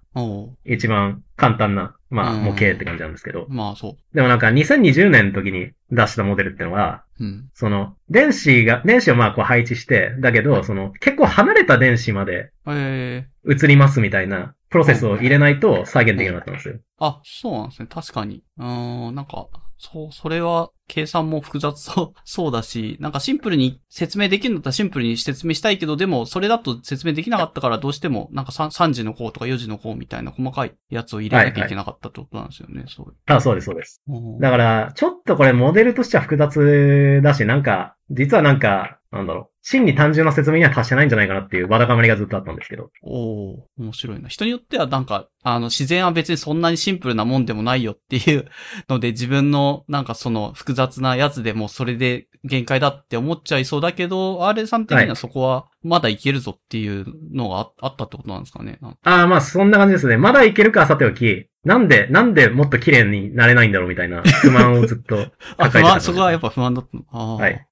[0.63, 3.47] 一番簡単な、まあ、うん模型って感じなんですけど。
[3.49, 7.23] まあ、そでもなんか2020年の時に出したモデルってのは、う。
[7.23, 7.49] うん。
[7.55, 16.75] その、電子が、電子をまあこう配置して、だけど、その、結構離れた電子までええ移りますみたいな、プロセスを入れないと再現できなくなったんですよ。
[16.99, 17.87] あ、そうなんですね。
[17.89, 18.43] 確かに。
[18.59, 19.47] うーん、なんか、
[19.83, 32.85] そう、それは、計算も複雑そう、 そうだし、なんかシンプルに説明できるんだったらシンプルに説明したいけど、でも、それだと説明できなかったから、どうしても、なんか 3, 3時の項とか4時の項みたいな細かいやつを入れなきゃいけなかったってことなんですよね。
[32.87, 33.15] そう。
[33.25, 34.01] あ、そうです、そうです。
[34.39, 42.89] だから、ちょっとこれモデルとしては複雑だし、なんか、実はなんか、なんだろう、真に単純な説明には達してないんじゃないかなっていうわだかまりがずっとあったんですけど。
[43.03, 44.27] おー面白いな。
[44.27, 48.45] 人によってはなんか、あの、自然は別にそんなにシンプルなもんでもないよっていう
[48.89, 58.79] ので、自分のなんかその複雑なやつでもそれで限界だって思っちゃいそうだけど、RA さん的にはそこはまだいけるぞっていうのがああったってことなんですかね。
[58.81, 60.17] ああ、まあそんな感じですね。
[60.17, 67.03] まだいけるかさておき、なんで、なんでもっと綺麗になれないんだろうみたいな不満をずっと抱えてた感じ そこはやっぱ不満だったの？
[67.11, 67.35] ああ。
[67.37, 67.65] はい。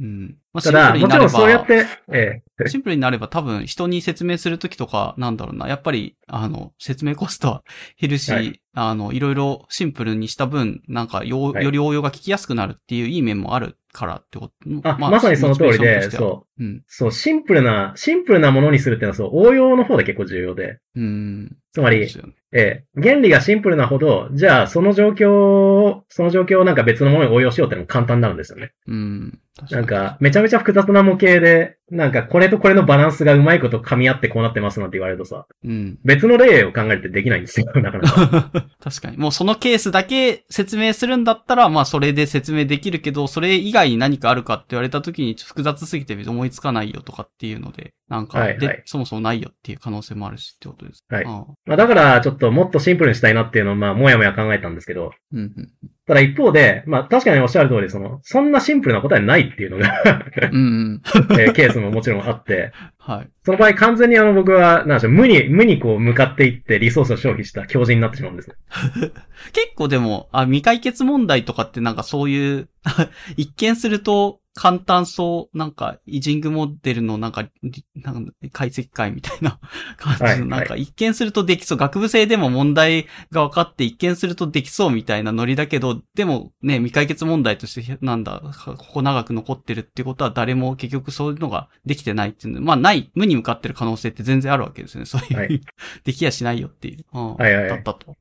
[0.00, 0.36] うん。
[0.56, 7.62] まあ、ただ、もちろんそうやって、ええシンプルになれば多分人に説明するときとか、なんだろうな、やっぱり、あの、説明コストは
[8.00, 14.88] 減るし、はいあの、いろいろシンプルにした分、なんかよ、はいより応用が聞きやすくなるっていういい面もあるからってこと。
[14.88, 16.62] あまさにその通りでそう。
[16.62, 16.82] うん。
[16.86, 20.78] そう、シンプルな、シンプルなものにするっていうのはそう、応用の方で結構重要で。
[20.94, 21.56] うん。
[21.72, 22.06] つまり
[22.52, 28.72] ええ、原理がシンプルなほど、じゃあその状況を、その状況をなんか別のものに応用しようってのも簡単になるんですよね。
[28.86, 29.38] うん。
[29.70, 35.98] なんか、めちゃめちゃ複雑な模型で、なんかこれとこれのバランスがうまいこと噛み合ってこうなってますなんて言われるとさ、うん。
[36.04, 38.50] 別の例を考えるってできないんですよ、 なかなか。
[38.80, 39.16] 確かに。
[39.16, 51.04] もうそのケースだけ説明するんだったら、まあそれで説明できるけど、それ以外に何かあるかって言われた時に複雑すぎて思いつかないよとかっていうので、なんか、で、はいはいそもそもないよっていう可能性もあるしってことです。
[51.08, 55.72] はいああまあだから、ちょっともっとシンプルにしたいなっていうのを、まあ、もやもや考えたんですけど、うんうん。
[56.06, 59.90] ただ一方で、まあ確かにおっしゃる通り、その、そんなシンプルな答えないっていうのが、
[60.52, 61.02] うんうん。
[61.40, 62.72] えーケースももちろんあって、
[63.06, 63.30] はい。
[63.44, 68.56] その場合完全にあの僕は、なんでしょう、無に、無にこう向かっていってリソースを消費した強人になってしまうんですね。
[69.54, 72.68] 結構でも、あ、未解決問題とかってなんかそういう、
[73.36, 79.60] 一見すると簡単そう、なんか、イジングモデルのなんか、りなんか解析会みたいな
[79.98, 95.06] 感じの、はいなんか一見するとできそう、学部生でも問題が分かって一見するとできそうみたいなノリだけど、でもね、未解決問題として、なんだ、ここ長く残ってるってことは誰も結局そういうのができてないっていうのまあない、無に向かってる可能性って全然あるわけですよね。
[95.06, 95.60] そういう、はい
[96.04, 97.04] できやしないよっていう。
[97.12, 98.16] うんはいはいはいだったと。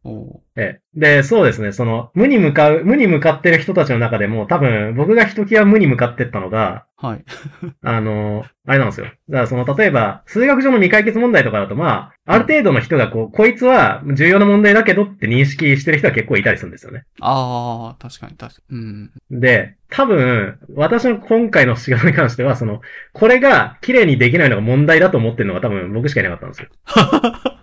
[0.55, 7.25] ええで、そうですね、その、無に向かう、無に向かってる人たちの中でも、多分、僕がひときわ無に向かってったのが、はい。
[7.83, 9.05] あの、あれなんですよ。
[9.05, 17.03] だからその、例えば、数学上の未解決問題とかだと、まあ、ある程度の人がこう、こいつは重要な問題だけどって認識してる人は結構いたりするんですよね。
[17.21, 18.77] ああ、確かに確かに。
[18.77, 19.11] うん。
[19.31, 22.81] で、多分、私の今回の仕事に関しては、その、
[23.13, 26.69] これが綺麗にできないのが問題だと思ってるのが多分僕しかいなかったんですよ。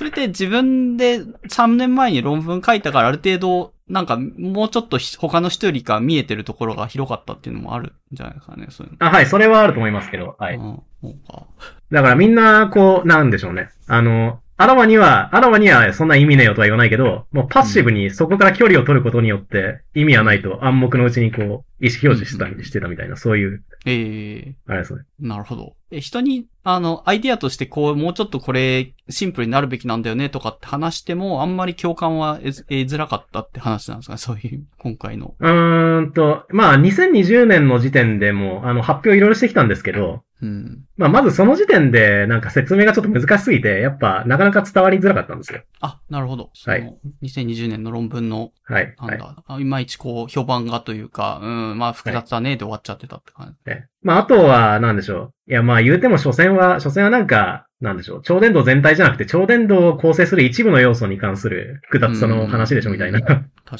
[0.00, 9.06] それって自分で3年前に論文書いたからある程度、なんかもうちょっとひ他の人よりか見えてるところが広かったっていうのもあるんじゃないですかね、そういうの。
[9.06, 10.56] あ、はい、それはあると思いますけど、はい。
[10.56, 11.44] うんそうか。
[11.90, 13.68] だからみんな、こう、なんでしょうね。
[13.88, 25.00] あの、あらわには、あらわにはそんな意味ねえよとは言わないけど、もうパッシブにそこから距離を取ることによって意味はないと暗黙のうちにこう、意思表示したりしてたみたいな、そういう、ええあれですね。
[25.18, 25.72] なるほど。
[25.90, 34.12] え、人に、あの、アイディアとしてこう、もうちょっとこれ、シンプルになるべきなんだよねとかって話しても、あんまり共感は得づらかったって話なんですか？
[34.12, 35.34] ね、そういう、今回の。
[35.40, 40.84] うーんと、まあ、2020年の時点でも、あの、発表いろいろしてきたんですけど、うん。
[40.96, 45.62] まあ、まずその時点で、なんか説明がちょっと難しすぎて、やっぱ、なかなか伝わりづらかったんですよ。
[45.80, 46.50] あ、なるほど。
[46.54, 48.94] そはいの、2020年の論文のはい。
[48.96, 49.10] はい。
[49.10, 53.70] なんだ、あいまいちこう、評判がというか、うん、まあ複雑だねで終わっちゃってたって感じ。
[53.70, 55.50] えまあ、あとは、なんでしょう。
[55.50, 58.22] いや、まあ、言うても、所詮は、所詮はなんか、なんでしょう。
[58.22, 63.20] 超伝導全体じゃなくて、超伝導を構成する一部の要素に関する複雑さの話でしょ、みたいな。
[63.20, 63.36] 確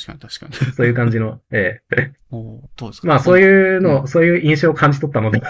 [0.06, 0.54] かに確かに。
[0.72, 1.40] そういう感じの。
[1.50, 2.12] ええ。
[2.30, 3.08] おーどうですか？
[3.08, 3.40] まあ、そうう。
[3.40, 5.40] いうの、うんそういう印象を感じ取ったので、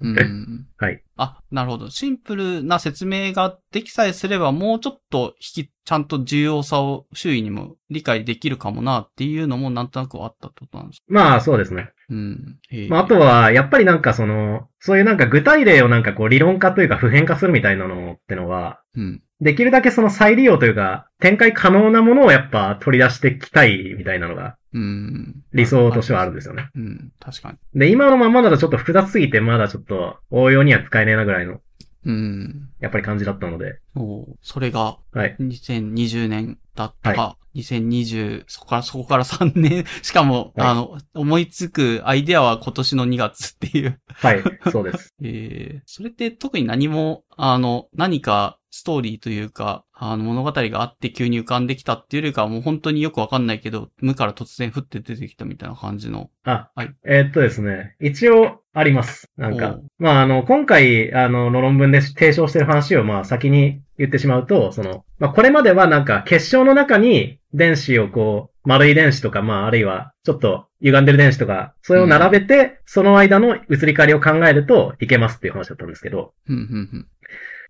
[0.00, 0.66] うん。
[0.82, 1.00] はい。
[1.16, 1.90] あ、なるほど。
[1.90, 11.04] シンプルな説明ができさえすれば、もうちょっと引き、ちゃんと重要さを周囲にも理解できるかもなっていうのもなんとなくあったってことなんですか？
[11.08, 11.90] まあ、そうですね。
[12.10, 12.58] うん。
[12.88, 19.22] まあ、あとは、やっぱりなんかその、そういうなんか具体例をなんかこう理論化というか普遍化するみたいなのってのは、うん。
[19.42, 25.42] できるだけその再利用というか、展開可能なものをやっぱ取り出していきたいみたいなのがうん。
[25.52, 26.70] 理想としてはあるんですよね。
[26.74, 27.12] うん。
[27.20, 27.58] 確かに。
[27.78, 31.60] で、今のままだとちょっと複雑すぎてまだちょっと応用には使えねえなぐらいの、
[32.04, 32.70] うん。
[32.80, 35.36] やっぱり感じだったので、おーそれがはい。
[35.38, 44.00] 2020年だったか、2020、そこから、そこから3年、 しかも、はいあの、思いつくアイデアは今年の2月っていう。
[44.08, 45.14] はい、そうです。
[45.22, 56.28] えー、それって特に何も、あの、何かストーリーというか、あの物語があって急に浮かんできたっていうよりかはもう本当によくわかんないけど、無から突然降って出てきたみたいな感じの。
[56.42, 59.30] あ、はいえーっとですね、一応あります。
[59.36, 77.06] なんかまあ、あの、今回、あの、の論文で提唱してる話を、まあ、先に言ってしまうと、その、まあ、これまではなんか、結晶の中に電子をこう、丸い電子とか、まあ、あるいは、ちょっと歪んでる電子とか、それを並べて、その間の移り変わりを考えるといけますっていう話だったんですけど、ふんふんふん。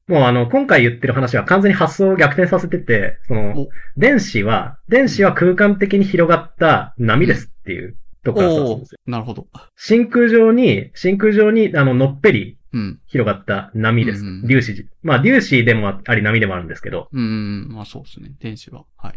[0.09, 8.99] もうあの、今回言ってる話は完全に発想を逆転させてて、そのお、電子は、電子は空間的に広がった波ですっていうところからスタートするんですよ。
[9.07, 9.47] なるほど。
[9.77, 13.01] 真空上に、真空上に、あの、のっぺりうん。
[13.07, 14.25] 広がった波です。
[14.25, 14.89] うん粒子。
[15.03, 17.09] まあ、粒子でもあり波でもあるんですけど。
[17.13, 18.33] うん、まあそうですね。
[18.41, 18.85] 電子は。
[18.97, 19.15] はい。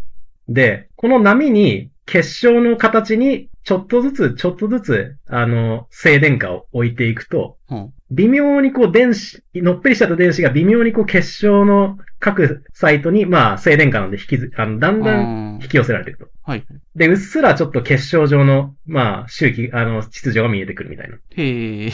[0.49, 7.93] で、この波に結晶の形にちょっとずつ、ちょっとずつ、あの、静電化を置いていくと、うん。
[8.11, 16.29] 微妙にこう電子、のっぺりした電子が微妙にこう結晶の各サイトに、まあ、静電化なんで引きず、あの、だんだん引き寄せられていくと。
[16.43, 16.65] はい。
[16.95, 21.15] で、うっすらちょっと結晶上の、まあ、周期、あの、秩序が見えてくるみたいな。
[21.15, 21.91] へえ。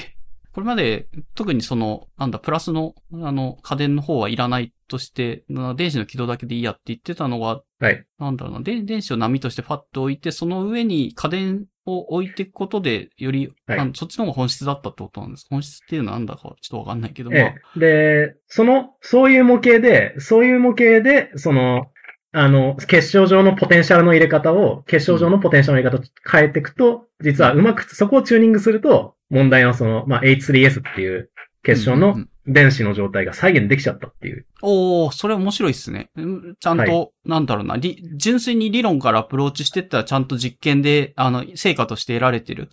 [0.53, 8.05] これまで、特にその、なんだ、プラスの、あの、家電の方はいらないとして、な電子の軌道だけでいいやって言ってたのが、はい。
[8.20, 15.47] なんだろうな、で電子を波としてファッと置いて、その上に家電を置いていくことで、より、はいあのそっちの方が本質だったってことなんです。
[15.49, 17.79] 本質っていうのはなんだかはちょっとわかんないけど、まあええ。
[17.79, 21.88] で、その、そういう模型で、そういう模型で、その、
[22.34, 31.29] あの、結晶状のポテンシャルの入れ方を、結晶状のポテンシャルの入れ方を変えていくと、実はうまく、そこをチューニングすると、問題のその、まあ、H3S っていう
[31.63, 32.15] 結晶の
[32.48, 34.46] 電子の状態が再現できちゃったっていう。
[34.62, 36.10] おー、それ面白いっすね。
[36.16, 42.70] うんちゃんと、はなんだろうな、り純粋に理論からアプローチしてったらちゃんと実験で、あの、成果として得られてる。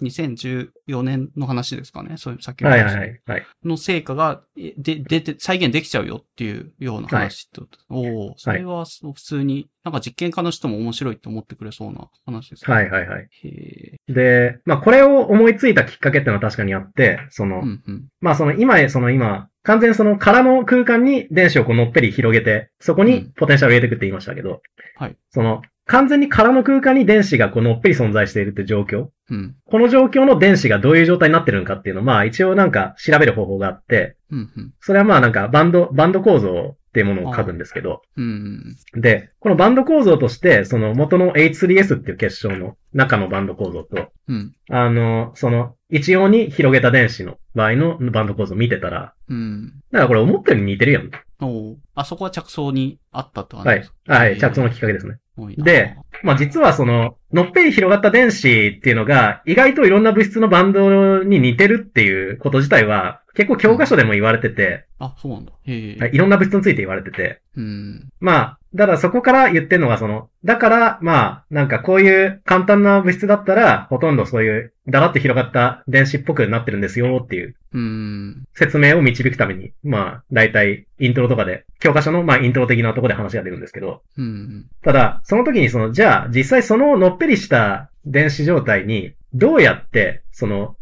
[0.88, 2.16] 2014年の話ですかね。
[2.16, 3.20] そういう、さっきの話はいはいはい。
[3.26, 3.46] はい。
[3.64, 7.78] の成果が、えで、出て、再現できちゃうよっていうような話ってこと。
[7.90, 12.74] おー、それは普通に、なんか実験家の人も面白いって思ってくれそうな話ですね。
[12.74, 13.28] はいはいはい。
[13.44, 18.04] へで、まあこれを思いついたきっかけってのは確かにあって、その、ーうんうん。
[18.20, 24.62] まあその今、その今、完全にその空の空間に電子をこうのっぺり広げて、そこにポテンシャルを入れていくって言いましたけど、
[24.96, 25.16] はい。
[25.30, 29.08] その、完全に空の空間に電子がこうのっぺり存在しているって状況。
[29.30, 29.56] うん。
[29.64, 34.74] この状況の電子がどういう状態になってるのかっていうのを、まあ一応なんか調べる方法があって、うんうん。
[34.80, 38.76] それはまあなんかバンド、バンド構造っていうものを書くんですけど、うん。
[38.94, 44.54] で、このバンド構造として、その元の H3S っていう結晶の中のバンド構造と、うん。
[44.70, 49.72] あの、その、一様に広げた電子の場合のバンド構造を見てたら、うん。
[49.90, 51.10] だからこれ思ったより似てるやん。
[51.40, 54.14] おーあそこは着想にあったって感じはいですか？
[54.14, 55.18] はい、着想のきっかけですね。
[55.46, 65.52] で、まあ実はその、のっぺり広がった電子っていうのが、意外といろんな物質のバンドに似てるっていうこと自体は、結構教科書でも言われてて、あ、そうなんだ。
[65.64, 65.96] へえ。
[65.96, 68.08] はいいろんな物質について言われてて、うん。
[68.18, 78.44] まあ、だからそこから言ってるのがその、だから、まあ、なんかこういう簡単な物質だったら、ほとんどそういう、だらって広がった電子っぽくなってるんですよっていううん。
[78.54, 84.66] 説明を導くために、まあ、大体、イントロとかで、教科書の、まあ、イントロ的なところで話が出るんですけど、うん。
[84.82, 90.76] ただ、その時にその、じゃあ、実際そののっぺりした電子状態に、どうやって、その、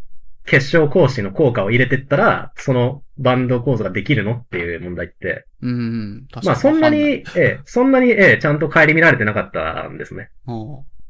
[0.47, 6.27] 結晶格子の効果を入れてったら、そのバンド構造ができるのっていう問題って、うん。
[6.45, 10.31] まあそんなに、わええ、そんなに、ええ、ちゃんと顧みられてなかったんですね。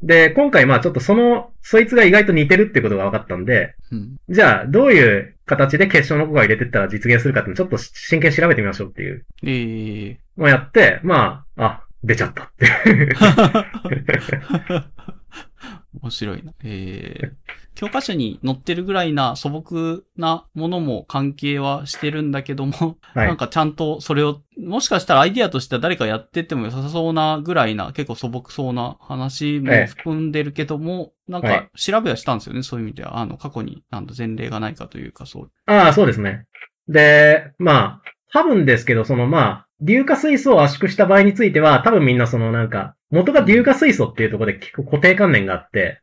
[0.03, 3.99] で、今回まあちょっとその、そいつが意外と似てるってことが分かったんで、うん。
[3.99, 4.17] うん。
[4.35, 12.67] じゃあ、どういう形で結晶の効果を入れてったら実現するかってちょっと真剣に調べてみましょうっていうええのをやって、まあ、あ、出ちゃったって。
[16.01, 16.53] 面白いな。
[16.63, 17.33] ええ
[17.77, 33.19] 教科書に載ってるぐらいな素朴なものも関係はしてるんだけども、はいなんかちゃんとそれを、もしかしたらアイディアとしては誰かやってっても良さそうなぐらいな、結構素朴そうな話もええ含んでるけども、なんはか調べはしたんですよね、そういう意味では。
[33.19, 35.51] あの、過去になんだ前例がないかというか、そう。
[35.67, 36.47] ああ、そうですね。
[36.89, 38.03] で、まあ、
[38.33, 46.01] 多分ですけど、そのまあ、硫化水素を圧縮した場合については、多分みんなそのなんか、元が硫化水素っていうところで結構固定観念があって。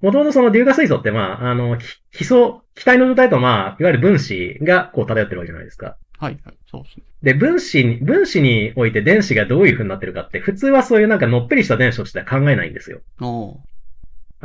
[0.00, 5.96] もともとその硫化水素ってまあ、あの、ひ非素、気体の状態とまあ、いわゆる分子がこう漂ってるわけじゃないですか。
[6.18, 7.04] はい、はい、そうですね。
[7.22, 13.00] で、分子に、分子において電子がどういう風になってるかって、普通はそういうなんかのっぺりした電子としては考えないんですよ。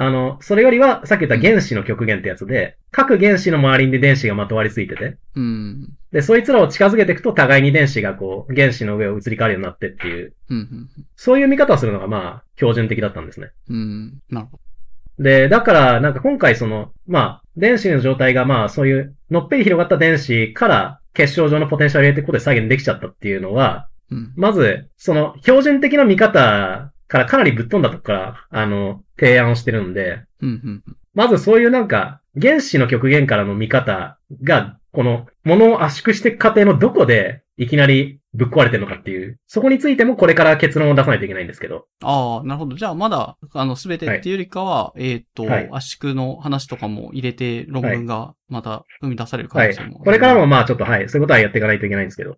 [0.01, 5.89] あの、それよりは、さっき言った原子の極限ってやつで、各原子の周りに電子がまとわりついてて、うん。
[6.13, 13.49] で、そいつらを近づけていくと、互いに電子がこう、原子の上を移り変わるようになってっていう、うん、うんそういう見方をするのがまあ、標準的だったんですね。
[13.69, 13.75] うん。
[13.75, 14.21] うん。
[14.29, 14.57] なるほ
[15.17, 15.23] ど。
[15.23, 24.31] で、だから、なんか今回その、まあ、電子の状態がまあ、そういう、のっぺり広がった電子から結晶状のポテンシャルを入れていくことで再現できちゃったっていうのは、うん。
[24.37, 30.84] まず、その、標準的な見方からかなりぶっ飛んだとこから、あの、提案をしてるんで、うん、うん。
[31.16, 41.88] まずそういうなんか、原子の極限からの見方が、この、ものを圧縮していく過程のどこで、いきなりぶっ壊れてるのかっていう、そこについてもこれから結論を出さないといけないんですけど。
[42.01, 42.78] ああ、なるほど。
[42.78, 49.68] じゃあ、まだ、あの、すべてっていうよりかは、えーっと、はい圧縮の話とかも入れて、論文がまた生み出される可はい。
[49.70, 52.38] 能性も、これからもまあちょっとはい、そういうことはやっていかないといけないんですけど。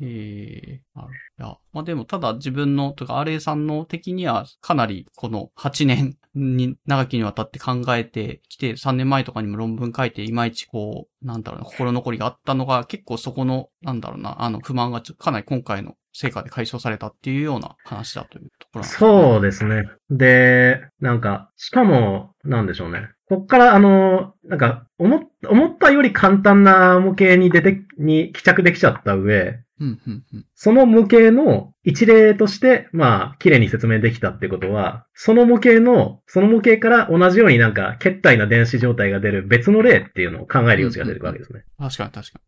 [0.00, 1.08] ええなる
[1.38, 19.84] いや、まあでも、ただ自分の、とか、RA さんの的には、かなり、この8年に、長きにわたって考えてきて、3年前とかにも論文書いて、いまいちこう、なんだろうな、心残りがあったのが、結構そこの、なんだろうな、あの、不満がちょかなり今回の成果で解消されたっていうような話だというところなんですねそうですね。
[20.10, 23.08] で、なんか、しかも、なんでしょうね。
[23.28, 30.46] こっから、あの、なんか、思っ思ったより簡単な模型に出て、に帰着できちゃった上、うん、うん、うん。
[30.54, 41.64] その模型の一例として、まあ、綺麗に説明できたってことは、その模型の、その模型から同じようになんか、決体な電子状態が出る別の例っていうのを考える余地が出てくるわけですね。
[41.78, 42.40] 確かに確か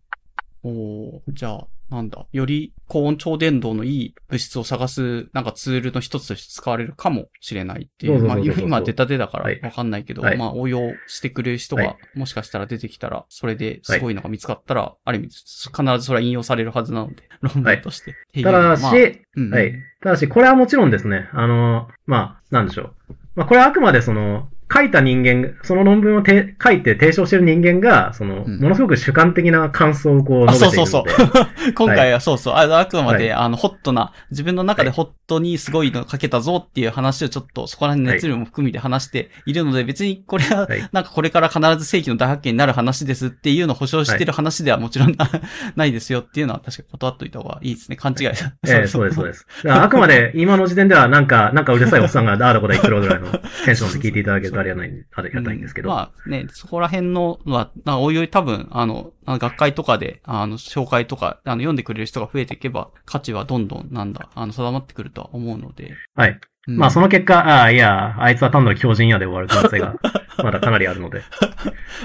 [0.64, 8.24] おーじゃあ、なんだ、より高温超伝導のいい物質を探す、なんかツールの一つとして使われるかもしれないっていう。
[8.24, 18.12] まあ今出たてだからはいわかんないけど、はいまあ応用してくれる人がはいもしかしたら出てきたら、それですごいのが見つかったら、ある意味、必ずそれは引用されるはずなので、論文として。
[18.12, 18.92] っていうただし、まあ
[19.36, 19.74] うんはい。
[20.00, 23.14] ただし、これはもちろんですね、あの、まあ、なんでしょう。
[23.34, 31.10] まあ、これはあくまでその、書いた人間、その論文をて書いて提唱してる人間が、その、うんものすごく主観的な感想をこうあ述べているので。
[31.10, 45.28] そうそう 今回はそうそう、ああくまで、はあの、ホットな、自分の中でホットにすごいの書けたぞっていう話をちょっと、そこら辺の熱量も含みで話しているので、別にこれははい、なんかこれから必ず正規の大発見になる話ですっていうのを保証してる話ではもちろんな、
[45.76, 47.96] ないですよっていうのは確か断っといた方がいいですね。
[47.96, 48.32] 勘違いだ。
[48.66, 49.46] ええそうです、そうです。
[49.68, 53.30] あくまで今の時点ではなんか、なんかうるさいおっさんがダーだこだ言ってるぐらいの
[53.64, 55.88] テンションで聞いていただけるとありがたい、ありがたいんですけど。
[55.90, 65.92] うんまあね、そこら辺のは、なおいおい多分、あの、あの学会とかで、あの、紹介とか、あの、読んでくれる人が増えていけば、価値はどんどん、なんだ、あの、定まってくるとは思うので。
[66.14, 66.40] はい。
[66.66, 66.76] うん。
[66.76, 69.96] まあその結果、ああ、いや、あいつは単なる強靭やで終わる可能性が、
[70.42, 71.22] まだかなりあるので。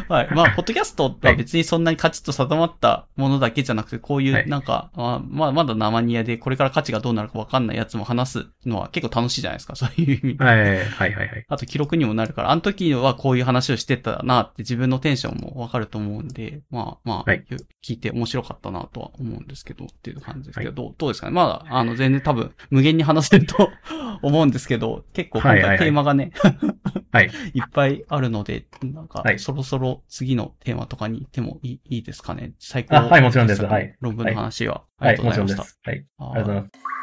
[0.07, 0.29] はい。
[0.31, 4.47] まあ、ポッドキャストは別にそんなに価値と定まったものだけじゃなくて、こういう、はい。
[4.47, 10.43] なんか、あまあ、まだ生ニアで、これから価値がどうなるかわかんないやつも話すのは結構楽しいじゃないですか、 そういう意味で。
[10.43, 11.45] はい、はい、はい、はい。
[11.47, 17.43] あと記録にもなるから、あの時はこういう話をしてたなって自分のテンションもわかると思うんで、まあまあ、はい。
[17.83, 21.33] 聞いて面白かったなとは思うんですけど、っていう感じですけど、どうどうですかね？
[21.33, 23.69] まだ、あの、全然多分無限に話せると
[24.21, 26.31] 思うんですけど、結構今回はいはいはいテーマがね、
[27.11, 27.31] はい。
[27.53, 32.53] いっぱいあるので、なんかは、いそろそろ次のテーマとかに行ってもいいいいですかね？
[32.59, 34.83] 最高あはいもちろんですかはい論文の話は。
[34.99, 35.63] あはい、りがとうございました。
[35.63, 35.79] もちろんです。
[35.83, 36.05] はい。
[36.17, 36.98] あありがとうございます。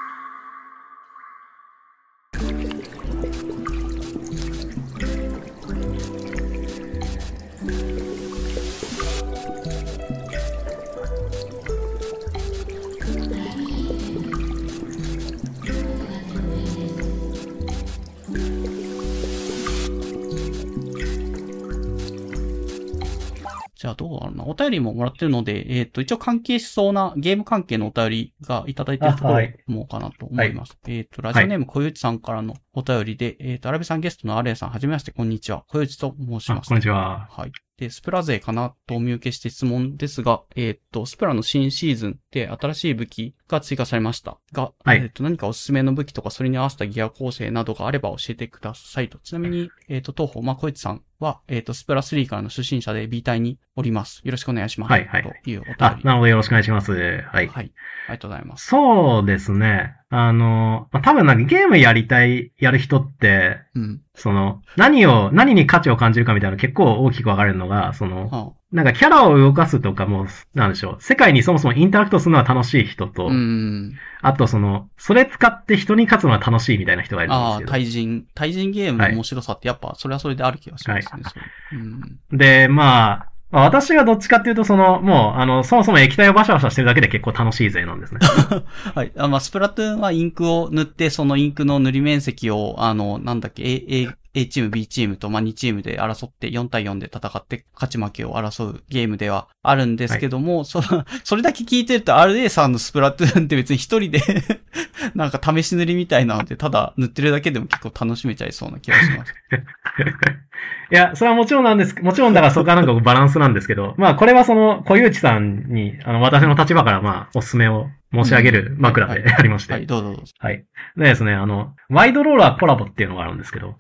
[23.87, 24.45] じゃあどうだろうな。
[24.45, 30.76] お便りももらってるので、えっ、と、一応関係しそうなゲーム関係のお便りがいただいてるところをあはい思うかなと思います。
[30.89, 35.64] えっ、と、ラジオネーム小内さんからのお便りで、えっ、と、アラビさんゲストのアレイさん、はじめまして、こんにちは。
[35.68, 36.77] 小内と申しあ、ますこん。
[36.77, 37.27] にちは。
[37.31, 37.53] はい。
[37.79, 49.18] で、スプラ勢かなとお見受けして質問ですが、えーっと、スプラの新シーズンで新しい武器が追加されましたが、はいえーっと、何かおすすめの武器とかそれに合わせたギア構成などがあれば教えてくださいと。
[49.18, 54.20] ちなみに、えーっと、東方、まあ、小市さんは、えーっと、スプラ3からの出身者で B 隊におります。
[54.24, 54.91] よろしくお願いします。
[54.91, 55.77] はいはいというお便り。
[55.81, 56.93] あ、なるほど、よろしくお願いします。
[56.93, 57.22] はい。
[57.31, 57.49] はい。
[57.49, 57.72] あり
[58.09, 58.66] がとうございます。
[58.68, 59.97] そうですね。
[60.09, 64.00] あの、まあ多分なんかゲームやりたい、やる人って、うん。
[64.14, 70.96] その、何を、何に価値を感じるかみたいなの結構大きく分かれるのが、その、はなんかキャラを動かすとかも、なんでしょう。
[71.00, 73.94] 世界にそもそもインタラクトするのは楽しい人あ、と、うん。
[74.22, 77.70] あとその、それ使って人に勝つのは楽しいみたいな人がいるんああ、ですけど。
[77.72, 81.22] 対人、対人ゲームの面白さってやっぱ、それはそれである気がしますね。
[81.24, 81.40] そ
[81.74, 82.18] ううん。
[82.38, 88.20] で、まあ、まあ私がどっちかっていうと、その、もう、あの、そもそも液体をバシャバシャしてるだけで結構楽しい勢なんですね。
[88.94, 89.12] はい。
[89.16, 100.82] あまあ、スプラトゥーンはインクを塗って、そのインクの塗り面積を、あの、なんだっけ、A、A、A チーム、B チームと、まあ、2チームで争って、4対4で戦って、勝ち負けを争うゲームではあるんですけども、そ、
[101.24, 104.20] それだけ聞いてると、RA さんのスプラトゥーンって別に一人で、
[105.14, 109.34] なんか試し塗りみたいなので、ただ塗ってるだけでも結構楽しめちゃいそうな気がします。
[110.90, 119.72] いや、それはもちろんなんです、もちろんだからそこはなんかバランスなんですけど、 まあこれはその、小内さんに、あの、私の立場からまあ、おすすめを申し上げる枕でありまして。
[119.72, 120.32] はい、どうぞどうぞ。
[120.38, 120.64] はい。
[120.96, 123.76] でですね、あの、ワイドローラーコラボっていうのがあるんですけど、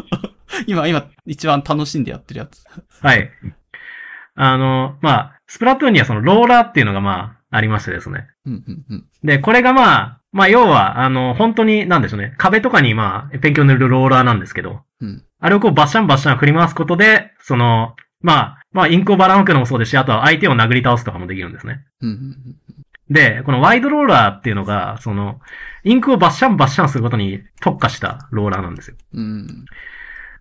[0.66, 2.64] 今、今、一番楽しんでやってるやつ。
[3.02, 3.30] はい。
[4.34, 8.26] あの、まあ、スプラトゥーンにはそのローラーっていうのがまあ、ありましてですね。
[8.46, 9.04] うん、うん、うん。
[9.24, 12.34] で、これがまあ、まあ要は、あの、本当に、なんでしょうね。
[12.36, 15.24] 壁とかにまあ、ペンキを塗るローラーなんですけど、うん。
[15.40, 21.84] あれをこうバッシャンバッシャン振り回すことで、その、まあ、まあ、インクをばらまくのもそうですし、あとは相手を殴り倒すとかもできるんですね。
[23.10, 25.40] で、このワイドローラーっていうのが、その、
[25.84, 28.96] インクをバッシャンバッシャンすることに特化したローラーなんですよ。
[29.14, 29.64] うん。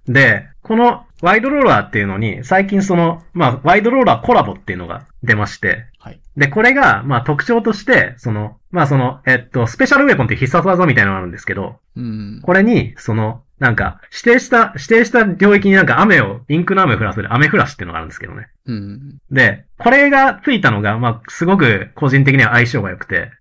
[0.08, 6.20] で、このワイドローラーっていうのに、最近その、まあ、ワイドローラーコラボっていうのが出まして、はい。
[6.36, 12.42] で、これが、まあ、特徴として、その、まあ、その、えっと、スペシャルウェポンっていう必殺技みたいなのがあるんですけど、うん。
[12.44, 18.48] これに、その、なんか、指定した、指定した領域になんか雨を、インクの雨を降らせる雨降らしっていうのがあるんですけどね。
[18.68, 19.18] うん。
[19.32, 23.32] で、これがついたのが、まあ、すごく個人的には相性が良くて。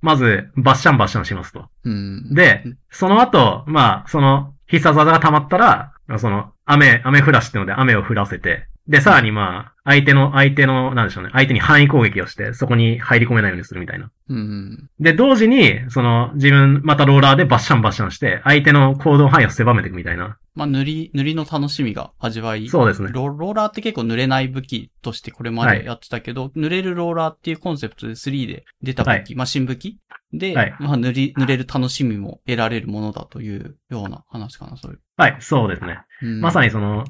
[0.00, 1.68] まず、バッシャンバッシャンしますと。
[1.84, 2.34] うん。
[2.34, 14.10] で、その後、まあ、その必殺技が溜まったら、その、雨、雨降らしってので雨を降らせて、で、さらにまあ、相手の、相手の、なんでしょうね、相手に範囲攻撃をして、そこに入り込めないようにするみたいな。
[14.28, 14.90] うん。
[14.98, 20.36] で、同時に、その、自分、またローラーでバッシャンバッシャンして、相手の行動範囲を狭めていくみたいな。
[20.56, 22.68] まあ、塗り、塗りの楽しみが味わい。
[22.68, 23.10] そうですね。
[23.12, 29.98] ロローラーって結構濡れない武器としてこれまでやってたけど、濡れるローラーっていうコンセプトで3で出た武器、まあ新武器
[30.32, 34.96] で、はいまあ塗り、濡れる楽しみも得られるものだというような話かな、それ。
[35.16, 36.00] はい、そうですね。
[36.22, 37.06] うん、まさにその、ん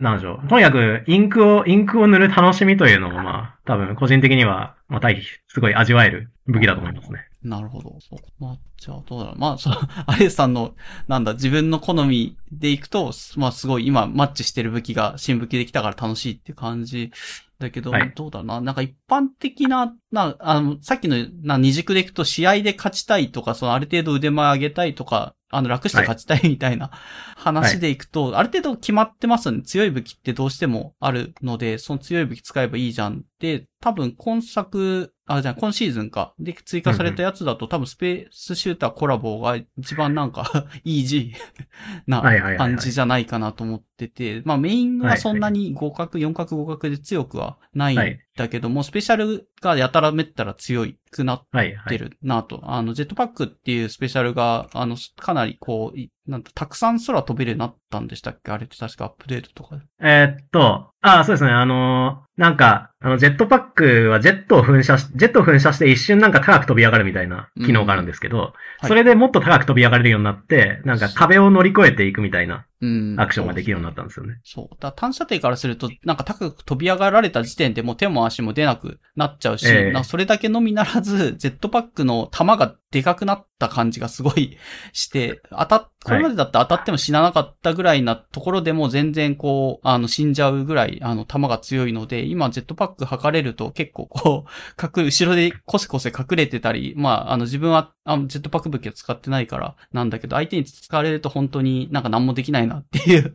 [0.00, 0.48] なんでしょう。
[0.48, 7.26] とにかく、インクを、インクを塗る楽しみというのを、まあ、多分、個人的には、まあ、大すごい味わえる武器だと思いますね。
[7.42, 7.96] なるほど。
[8.00, 8.18] そう。
[8.38, 9.38] まあ、じゃあどうだろう。
[9.38, 9.74] まあ、そう、
[10.06, 10.74] アレスさんの、
[11.08, 17.12] なんだ、自分の好みでいくと、まあすごい今マッチしてる武器が新武器できたから楽しいって感じ
[17.58, 18.60] だけど、はいどうだろうな。
[18.60, 26.90] なんか一般的な、な、あの、さっきの、な、二軸でいくと試合で勝ちたいとか、そのある程度腕前上げたいとか、あの、楽して勝ちたいみたいな
[27.36, 29.62] 話でいくと、ある程度決まってますよね。
[29.62, 33.24] 強い武器ってどうしてもあるので、その強い武器使えばいいじゃん。
[33.38, 36.34] で、多分今作、あ、じゃあ今シーズンか。
[36.38, 41.38] で、追加されたやつだと、多分スペースシューターコラボが一番なんか、 イージー
[42.06, 50.98] なはいはいはいはい感じじゃないかなと思ってて、まあメインはそんなに互角、四角互角で強くはないんはいだけども、スペシャルがやたら絡めったら強い。
[51.16, 51.88] くなっはい、はい。
[51.88, 52.60] てるなと。
[52.64, 58.50] あの、ジェットパックっていうスペシャルが、あの、かなりこう、いなんと、たくさん空飛べるようになったんでしたっけ？
[58.50, 59.82] あれって確かアップデートとかで。
[60.02, 68.52] えーっと、あそうですね、あのーなんか、あの、ジェットパックはジェットを噴射し、ジェットを噴射して一瞬なんか高く飛び上がるみたいな機能があるんですけど、
[68.82, 73.16] いそれでもっと高く飛び上がれるようになって、なんか壁を乗り越えていくみたいなうん。
[73.18, 74.38] アクションができるようになったんですよね。
[74.44, 74.76] そう。
[74.78, 84.58] だ短射程からすると、なんか高く飛び上がられた時点でもう手も足も出なくなっちゃうし、ええなんかそれだけのみならず、ジェットパックの弾がでかくなった感じがすごい
[84.92, 103.34] して、当たっ、これまでだって当たっても死ななかったぐらいなところでも全然こう、あの、死んじゃうぐらい、あの、弾が強いので、今ジェットパック吐かれると結構こう、隠れ、後ろでコセコセ隠れてたり、まあ、あの、自分は、あのジェットパック武器を使ってないからなんだけど、相手に使われると本当になんか何もできないなっていう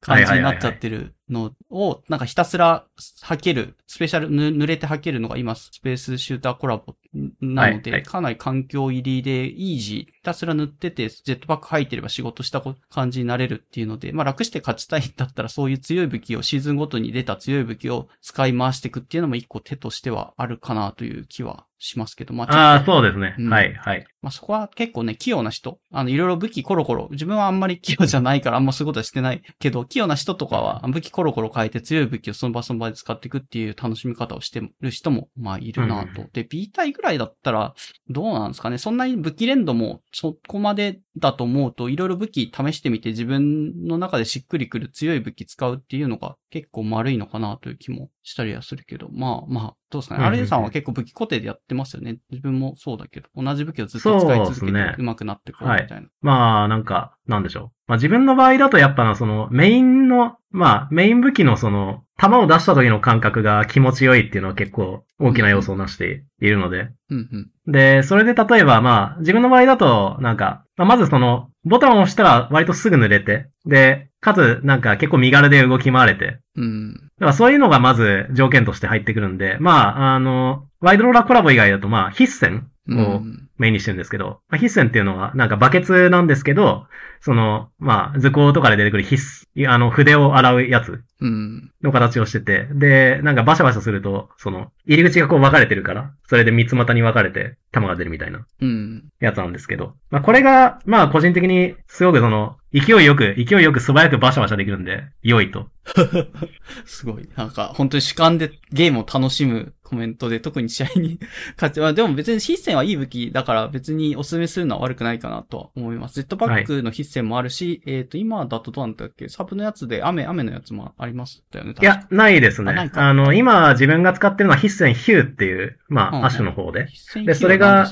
[0.00, 2.86] 感じになっちゃってるのを、なんかひたすら
[3.22, 6.96] 吐ける、スペシャル、濡れて吐けるのが今、スペースシューターコラボ
[7.40, 23.34] なので、かなり環境入りで、イージー、たすら塗ってて、ジェットパック吐いてれば仕事した感じになれるっていうので、まあ楽して勝ちたいんだったら、そういう強い武器を、シーズンごとに出た強い武器を使い回していくっていうのも一個手としてはあるかなという気はしますけど、まあああ、そうですね。
[23.38, 24.06] うんはい、はい。
[24.20, 25.78] まあ、そこは結構ね、器用な人。
[25.90, 27.08] あの、いろいろ武器コロコロ。
[27.10, 36.22] 自分はあんまり器用じゃないから、あんまそういうことはしてないけど、器用な人とかは武器コロコロ変えて強い武器をその場その場で使っていくっていう楽しみ方をしてる人も、まあ、いるなと。
[36.22, 37.74] うで、B 体ぐらいだったら、
[38.10, 38.76] どうなんですかね。
[38.76, 50.24] そんなに武器連動もそこまでだと思うと、いろいろ武器試してみて自分の中でしっくりくる強い武器使うっていうのが結構丸いのかなという気もしたりはするけど、まあまあ、どうですかね。
[50.24, 52.18] アレンさんは結構武器固定でやってますよね。
[52.30, 56.08] 自分もそうだけど、同じ武器をずっと使い続けてそうですね上手くなってこうみたいな。
[56.20, 57.70] まあ、なんか、なんでしょう。
[57.88, 66.90] まあ自分の場合だとやっぱな、その、メインの、まあ、メイン武器のその、弾を出した時の感覚が気持ちよいっていうのは結構大きな要素をなしているので。
[67.08, 67.72] うんうん。
[67.72, 76.94] で、それで例えばまあ、自分の場合だと、なんか、まあまずその、ボタンを押したら割とすぐ濡れて、で、かつ、なんか結構身軽で動き回れて、うん。
[76.94, 83.49] だからそういうのがまず条件として入ってくるんで、まあ、あの、ワイドローラーコラボ以外だとまあ、必戦うをん。
[83.60, 86.86] メインにしてるんですけど、まあ、必戦っていうのは、なんかバケツなんですけど、
[87.20, 89.22] その、まあ、図工とかで出てくる必
[89.54, 91.70] 須、あの、筆を洗うやつうん。
[91.82, 99.04] の形をしてて、で、なんかバシャバシャすると、その、入り口がこう分かれてるから、それで三つ股に分かれて弾が出るみたいなうん。
[99.20, 105.68] やつなんですけど、まあ、これが、まあ、個人的にすごくその、勢いよく、勢いよく素早くバシャバシャできるんで、良いと。
[106.86, 107.28] すごい。
[107.36, 111.18] なんか、本当に主観でゲームを楽しむコメントで、特に試合に
[111.56, 116.14] 勝って、まあでも別に必戦はいい武器だから別にお勧めするのは悪くないかなとは思います。
[116.14, 119.28] ジェットパックの必戦もあるし、えっ、と、今だとどうなんだっけ？
[119.28, 121.74] サブのやつで雨、雨のやつもありますだよね。
[121.80, 122.90] いや、ないですね。
[122.94, 126.88] あの、今自分が使ってるのは必戦ヒューっていう、まうんうんあ、アッシュの方で。
[127.24, 127.88] でそれが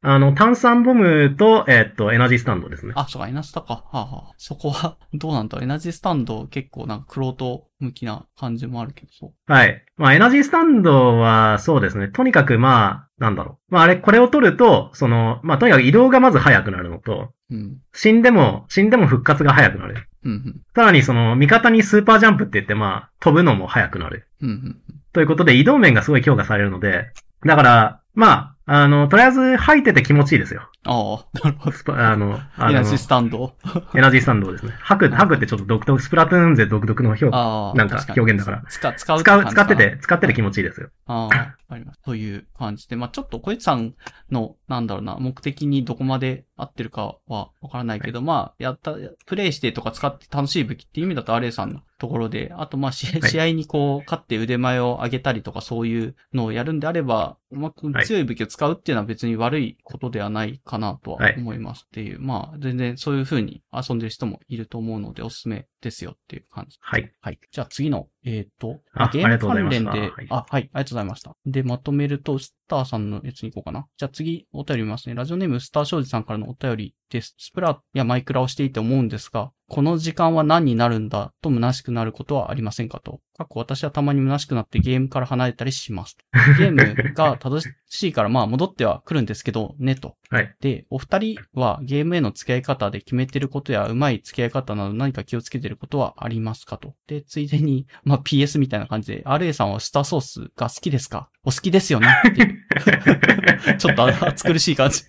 [0.00, 2.92] あの、炭酸ボムと、えっと、エナジースタンドですね。
[2.96, 3.74] あ、そうか、エナスタか。
[3.74, 5.64] はあ、はあ、そこは、どうなんだろう？
[5.64, 9.52] エナジースタンド結構なんかクロート向きな感じもあるけど、そう。
[9.52, 9.84] はい。
[9.96, 12.08] まあ、エナジースタンドは、そうですね。
[12.08, 13.74] とにかく、まあ、なんだろう。
[13.74, 17.78] まあ、あれ、これを取ると、その、まあ、とにかく移動がまず速くなるのと、うん。
[17.92, 20.08] 死んでも、死んでも復活が速くなる。
[20.24, 20.60] うん、うん。
[20.74, 24.26] さらに、その、味方にスーパージャンプって言って、まあ、飛ぶのも速くなる。
[24.42, 24.80] うん、うん。
[25.12, 27.06] ということで、移動面がすごい強化されるので、
[27.46, 30.68] だから、まあ、あの、とりあえず吐いてて気持ちいいですよ。
[30.88, 31.94] ああ、なるほど。
[31.94, 33.54] あの、あのエナジースタンド。
[33.94, 34.72] エナジースタンドですね。
[34.80, 37.74] ハク、ハクってちょっと独特、スプラトゥーン勢独特の表、ああ。
[37.74, 40.88] なんか表現だから使使う使う、使ってて、使ってて気持ちいいですよ。
[41.06, 42.00] ああ、わかります。
[42.02, 43.94] という感じで、まあちょっと小市さん
[44.30, 48.94] の、なんだろうな、目的にどこまで合ってるかはわからないけど、まあ、やった、
[49.26, 61.36] プレイしてとか使って楽しい武器っていう意味だとアレイさんのところで、あとまあ試合はい試合にこう、勝って腕前を上げたりとかそういうのをやるんであれば、まあ、はい強い武器を使うっていうのは別に悪いことではないかなとははい。
[61.36, 66.78] 思いますっていう、まあ全然そういう風に遊んでる人もいると思うのでおすすめですよっていう感じ。
[66.80, 67.12] はい。
[67.20, 67.38] はい。
[67.50, 71.36] じゃあ次の、えっ、と、あゲーム関連で、あ、はい、ありがとうございました。
[71.46, 73.86] で、まとめると、スターさんのやつに行こうかな。
[73.96, 75.14] じゃあ次、お便り見ますね。
[75.14, 77.34] ラジオネームスター庄司さんからのお便りです。
[77.38, 83.20] スプラやマイクラをしていて思うんですが、この時間は何になるんだと虚しくなることはありませんかと。
[83.36, 86.16] 過去私はたまに虚しくなってゲームから離れたりします。
[86.58, 90.16] ゲームが正しいからまあ戻っては来るんですけど、ねと。
[90.30, 90.54] はい。
[90.60, 96.94] で、お二人はゲームへの付き合い方で決めてることやうまい付き合い方など何か気をつけてることはありますかと。
[97.06, 101.28] で、ついでに、 まあ PS みたいな感じで、RA さんはスターソースが好きですか？
[101.44, 102.08] お好きですよね？
[102.28, 103.76] っていう。
[103.78, 105.04] ちょっと暑苦しい感じ。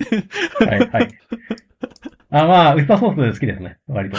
[0.66, 1.10] はい、はい。
[2.32, 3.80] あ、まあ、ウスターソース好きですね。
[3.88, 4.18] 割と。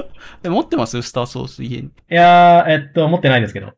[0.50, 1.02] 持ってます？
[1.02, 1.90] スターソース家に。
[2.08, 3.74] やー、えっと、持ってないですけど。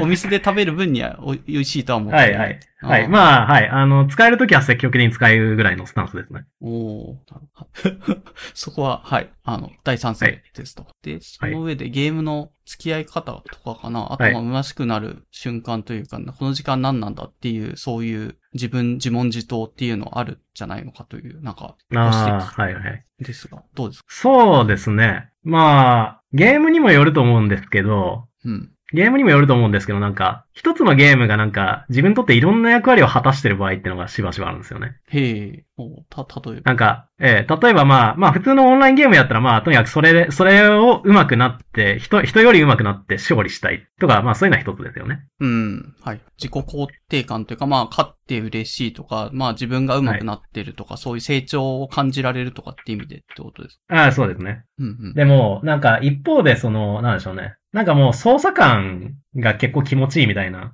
[0.00, 2.60] お お店で食べる分にはお美味しいとは思ってはい、はい。
[2.78, 3.08] はい。
[3.08, 3.68] まあ、はい。
[3.68, 6.44] あの、使えるときは積極的に使うぐらいのスタンスですね。
[6.60, 8.22] おーなるほど
[8.54, 9.30] そこは、はい。
[9.44, 10.86] あの、大賛成ですと。
[11.02, 14.12] で、その上でゲームの付き合い方とかかな。
[14.12, 23.04] あと、は虚しくなる瞬間というか、この時間何なんだっていう、そういう自分、自問自答っていうのあるじゃないのかという、なんか、ああ、摘はい、はい。
[23.20, 24.06] ですが、どうですか？
[24.10, 25.30] そうですね。
[25.42, 28.70] まあ、ゲームにもよると思うんですけど、うん。
[28.92, 34.96] ゲームにもよると思うんですけど、なんか、一つのゲームがなんか、自分にとっていろんな役割を果たしてる場合っていうのがしばしばあるんですよね。
[35.08, 36.62] へえ、おた、例えば。
[36.64, 45.24] なんか、えー例えばまあ、まあ普通のオンラインゲームやったらまあ、とにかくそれで、それを上手くなって、人、人より上手くなって勝利したいとか、まあそういうのは一つですよね。
[45.40, 45.94] うん。
[46.02, 46.20] はい。
[46.38, 53.80] 自己肯定感というか、まあ、勝って嬉しいとか、まあ、自分が上手くなってるとか、そういう成長を感じられるとかって意味でってことです。
[53.88, 54.64] ああ、そうですね。
[54.78, 55.14] うんうん。
[55.14, 57.54] でも、なんか一方でその、なんでしょうね。
[57.76, 60.72] なんかもう操作感が結構気持ちいいみたいな。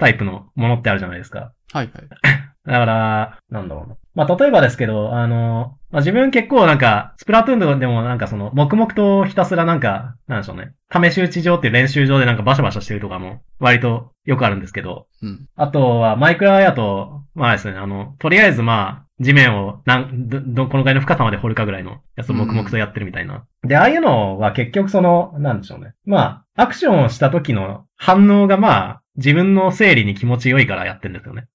[0.00, 1.52] タイプのものってあるじゃないですか。
[1.72, 1.90] はいはい。
[2.66, 3.94] だから、なんだろうな。
[4.16, 10.72] まあ、例えばですけど、あの、まあ、自分結構なんか、スプラトゥーンでもなんかその、黙々とひたすらなんか、なんでしょうね。
[10.90, 15.46] 試し打ち場っていう練習場でなんかバシャバシャしてるとかも、割とよくあるんですけど、うん。
[15.54, 23.44] あとは、マイクラやと、まあですね、あの、とりあえずまあ、地面を、なん、ど、ど、このぐらいの深さまで掘るかぐらいのやつを黙々とやってるみたいな。
[23.62, 25.94] で、ああいうのは結局その、なんでしょうね。
[26.04, 31.46] まあ、アクションをした時の反応がまあ、自分の整理に気持ち良いからやってるんですよね。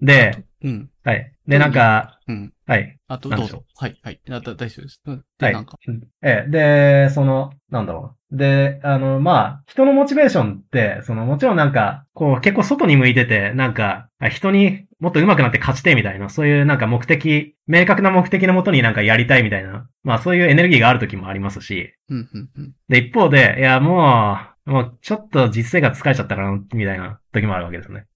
[0.00, 0.90] で、うん。
[1.04, 1.32] はい。
[1.46, 2.52] で、なんか、うん。
[2.66, 2.98] はい。
[3.06, 3.66] あと、なんでしょうどうぞ。
[3.76, 4.20] はい、はい。
[4.26, 5.00] 大丈夫です。
[5.04, 5.14] うん。
[5.16, 5.78] はで、いなんか。。
[6.22, 8.36] ええ、で、その、なんだろう。
[8.36, 22.72] で、あの、まあ、人のモチベーションって、その、もちろんなんか、こう、結構外に向いてて、なんか、あ人にもっと上手くなって勝ちてみたいな、そういうなんか目的、明確な目的のもとになんかやりたいみたいな、まあそういうエネルギーがある時もありますし、うん、うん、うん。
[22.88, 28.06] で、一方で、いや、もう、もうちょっと実生活疲れちゃったから、みたいな時もあるわけですね。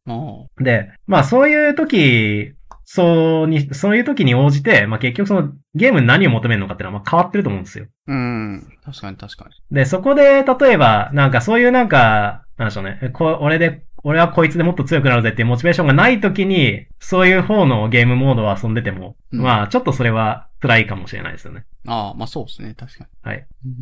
[0.60, 2.54] で、まあそういう時、
[2.84, 7.86] そうに、そういう時に応じて、まあ結局そのゲームに何を求めるのかっていうのはまあ変わってると思うんですよ。
[8.08, 8.66] うん。
[8.84, 9.76] 確かに確かに。
[9.76, 13.10] で、そこで、例えば、なんかそういうなんか、なんでしょうね。
[13.12, 19.40] こ俺で、俺はこいつでもっと強くなるぜっていうモチベーションがない時に、そういう方のゲームモードを遊んでても、うん。
[19.42, 21.64] まあちょっとそれは辛いかもしれないですよね。
[21.86, 22.74] ああ、まあそうですね。
[22.76, 23.10] 確かに。
[23.22, 23.46] はい。
[23.64, 23.72] うん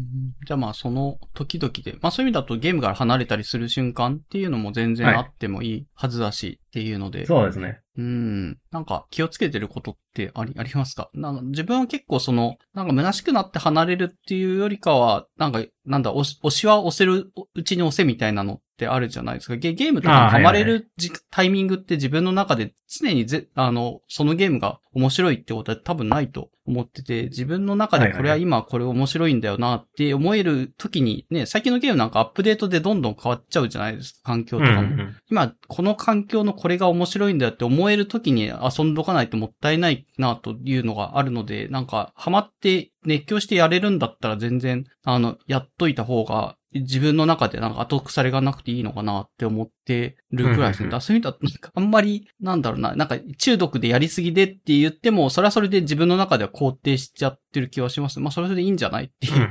[0.47, 7.27] じゃあまあその時々で、まあそういう意味だとゲームから離れたりする瞬間っていうのも全然はいあってもいいはずだしっていうので。
[7.27, 7.81] そうですね。
[7.97, 8.59] うん。
[8.71, 11.11] なんか気をつけてることってあり、ありますか？
[11.15, 19.57] なんか自分は結構その、なんか虚しくなって離れるっていうよりかは、なんか、なんだ、押し押しは押せるうちに押せみたいなのってあるじゃないですか。
[19.57, 34.21] ゲゲームとかにハマれるじタイミングって自分の中で常にぜ、あの、そのゲームが面白いってことは多分ないと思ってて、自分の中でこれは今これ面白いんだよなって思える時にね、最近のゲームなんかアップデートでどんどん変わっちゃうじゃないですか。
[34.25, 34.89] 環境うんうとかも。
[34.89, 35.17] ん。
[35.31, 50.81] 今、この環境のこれが面白いんだよって思える時に遊んどかないともったいないなというのがあるので、なんか、ハマって熱狂してやれるんだったら全然、あの、やっといた方が、自分の中でなんか後腐れがなくていいのかなって思ってるくらいですね。
[50.81, 50.91] うんうんうん。
[50.91, 58.21] だからそういう意味だと、なんかあんまり、なんだろうな、なんか中毒でやりすぎでって言っても、それはそれで自分の中では肯定しちゃってる気はします。
[58.21, 59.49] まあ、それでいいんじゃないっていう。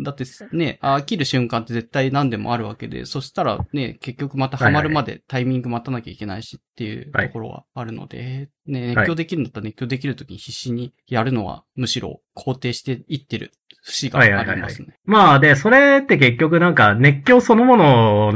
[0.00, 7.26] だってね、飽きる瞬間って絶対何でもあるわけで、そしたらね、結局またハマるまでタイミング待たなきゃいけないしっっていうはい。
[7.28, 13.52] ところがあるので、ね、熱狂できるんだったら熱狂できるときに必死にやるのは、むしろ肯定していってる
[13.82, 14.96] 節がありますね。
[15.04, 18.28] まあ、で、それって結局なんか熱狂そのもの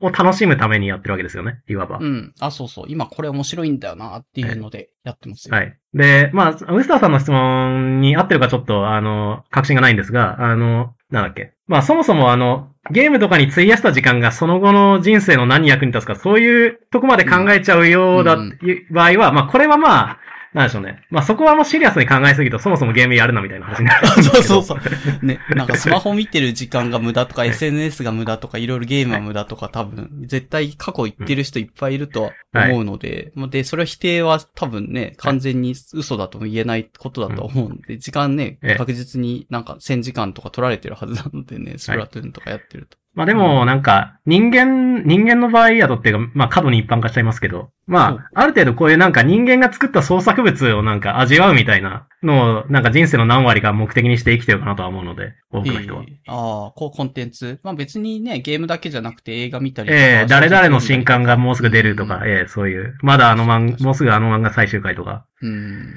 [0.00, 1.98] を楽しむためにやってるわけですよね、いわば。
[2.00, 2.34] うん。
[2.40, 2.86] あ、そうそう。
[2.88, 5.54] 今これ面白いんだよなっていうのでやってますよ。
[5.54, 5.78] はい。
[5.94, 11.52] で、まあ、ウスターさんの質問に合ってるかちょっと、あの、確信がないんですが、あの、なんだっけ。
[11.66, 20.18] まあ、そもそもあの、ゲームとかに費やした時間がその後の人生の何に役に立つか、そういうとこまで考えちゃうようだ、うんいう場合は、まあ、これはまあ、
[20.58, 21.04] なんでしょうね。
[21.08, 24.08] まあ、そこはもうシリアスに考えすぎると、そもそもゲームやるなみたいな話になる。
[24.24, 24.78] そうそうそう。
[25.24, 42.98] ね、なんかスマホ見てる時間が無駄とか、SNS が無駄とか、いろいろゲームは無駄とか多分、絶対過去言ってる人いっぱいいるとは思うので、まあで、それは否定は多分ね、完全に嘘だとも言えないことだと思うんで、時間ねええ、確実になんか1000時間とか取られてるはずなのでね、スプラトゥーンとかやってると。
[43.14, 56.02] まあでも、なんか、人間、人間の場合やとっていうか、まあ過度に一般化しちゃいますけど、まあ、ある程度こういうなんか人間が作った創作物をなんか味わうみたいなのを、なんか人生の何割か目的にして生きてるかなとは思うので、多くの人は。
[56.02, 57.60] ええああ、こうコンテンツ。
[57.62, 60.00] まあ別にね、ゲームだけじゃなくて映画見たりとか。
[60.00, 65.26] ええ誰々の新刊がもうすぐ出るとか、うんええそういう、まだあの漫、もうすぐあの漫画最終回とか。
[65.40, 65.94] うん。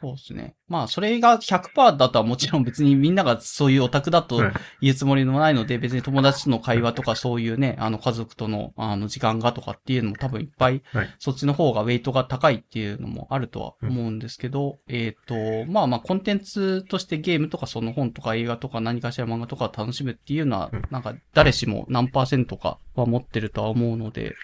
[0.00, 0.54] そうですね。
[0.68, 15.31] まあ、それが100%だとはもちろん別にみんながそういうオタクだとうん言うつもりもないので、別に友達との会話とかそういうね、あの家族とのあの時間がとかっていうのも多分いっぱい、はいそっちの方がウェイトが高いっていうのもあるとは思うんですけど、えっ、と、
[15.68, 24.34] まあまあコンテンツとしてゲームとかその本とか映画とか何かしら漫画とかを楽しむっていうのはうん、なんか誰しも何パーセントかは持ってるとは思うので、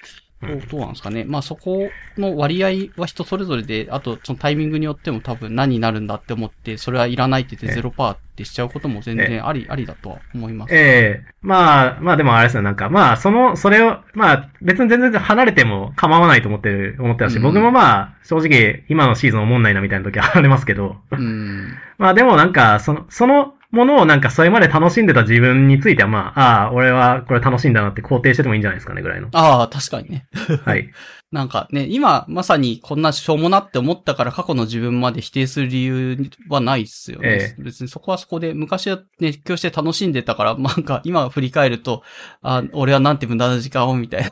[0.40, 1.24] どうどうなんですかね。
[1.24, 7.82] まあそこの割合は人それぞれで、あとそのタイミングによっても多分何になるんだって思って、それはいらないって言ってええ。
[7.82, 10.74] 0%ってしちゃうことも全然あり、ありだとは思います。
[10.74, 21.74] ええまあ、まあでもあれですよ、なんか、まあ、その、それを、まあ、別に全然離れても構わないと思ってる、思ってたし、うん僕もまあ、正直、今のシーズン思んないなみたいな時はありますけど、うん。
[21.98, 29.28] まあでもなんか、その、そのものをなんかそれまで楽しんでた自分についてはまあ、ああ、俺はこれ楽しんだなって肯定しててもいいんじゃないですかね、ぐらいの。
[29.32, 30.26] ああ、確かにね。
[30.64, 30.88] はい。
[31.30, 37.54] なんかね、今まさにこんなしょうもなって思ったから過去の自分まで否定する理由はないっすよね。
[37.58, 42.02] え別にそこはそこで昔は熱狂して楽しんでたから、なんか今振り返ると、
[42.40, 44.30] あ、俺はなんて無駄な時間をみたいな。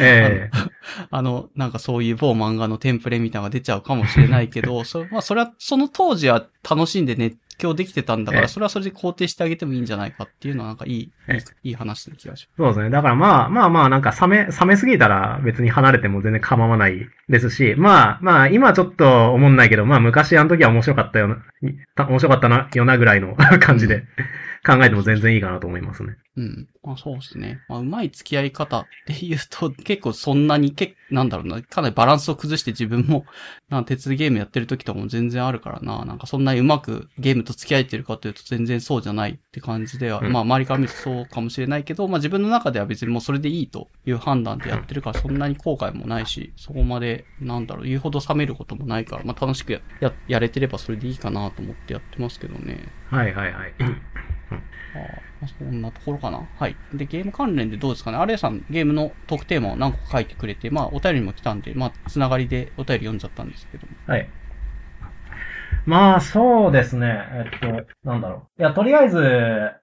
[0.00, 0.68] ええ
[1.10, 8.48] あの、なんかそういう某漫画のテンプレみたいなのが出ちゃうかもしれないけど、 そまあそれは、その当時は楽しんで熱狂できてたんだから、ええ。
[8.48, 11.12] それはそれで肯定してあげてもいいんじゃないかっていうのはなんかいい、
[11.64, 12.90] いい話な気がしそうですね。
[12.90, 21.36] だからまあまあまあなんか冷め、冷めすぎたら別に離れても全然構わないですし、まあまあ今ちょっと思んないけど、まあ昔あの時は面白かったよな、
[21.94, 24.04] た面白かったな、よなぐらいの 感じで
[24.64, 26.16] 考えても全然いいかなと思いますね。
[26.36, 26.68] うん。
[26.82, 27.60] まあそうですね。
[27.68, 33.26] まあうまい付き合い方っていうと、 結構そんなに、けなんだろうな、かなりバランスを崩して自分も、
[33.68, 52.84] なんか鉄ゲームやってる時とかも全然あるからな、なんかそんなにうまくゲームと付き合えてるかというと全然そうじゃないって感じでは、うんまあ周りから見るとそうかもしれないけど、まあ自分の中では別にもうそれでいいという判断でやってるから、そんなに後悔もないし、そこまで、なんだろう、言うほど冷めることもないから、まあ楽しくや、ややれてればそれでいいかなと思ってやってますけどね。
[53.10, 53.74] はいはいはい。
[54.50, 54.58] あ
[55.40, 56.48] まあそんなところかな。
[56.58, 56.76] はい。
[56.92, 58.18] で、ゲーム関連でどうですかね。
[58.18, 63.96] アレイさん、ゲームの特定も何個か書いてくれて、まあ、お便りも来たんで、まあ、つながりでお便り読んじゃったんですけども。
[64.06, 64.34] はい。
[65.86, 67.24] まあ、そうですね。
[67.32, 68.60] えっと、なんだろう。
[68.60, 69.18] いや、とりあえず、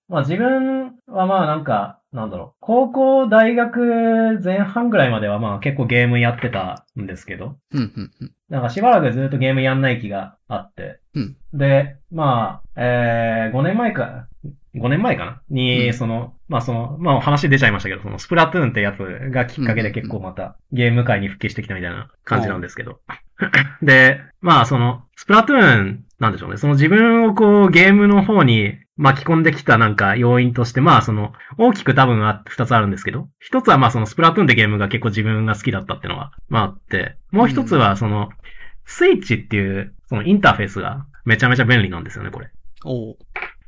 [0.08, 2.58] まあ自分はまあなんか、なんだろう。
[2.62, 8.32] 高校、大学前半ぐらいまではまあ結構ゲームやってたんですけど、うん、うん、うん。
[8.50, 11.00] なんかしばらくずっとゲームやんない気があって。
[11.16, 14.28] うんで、まあ、えー、5年前か、
[14.76, 15.42] 5年前かな？
[15.50, 18.98] に、うんその、まあその、まあ話出ちゃいましたけど、そのスプラトゥーンってやつ
[19.32, 23.00] がきっかけで結構またゲーム界に復帰してきたみたいな感じなんですけど。
[23.82, 26.58] で、まあその、スプラトゥーン、なんでしょうね。
[26.58, 38.30] その自分をこうゲームの方に巻き込んできたなんか要因として、まあその、大きく多分あ二つあるんですけど、一つはまあそのスプラトゥーンってゲームが結構自分が好きだったっていうのが、まああって、もう一つはその、
[38.86, 42.50] スイッチっていう、そのインターフェースがめちゃめちゃ便利なんですよね、これ。
[42.86, 43.18] おう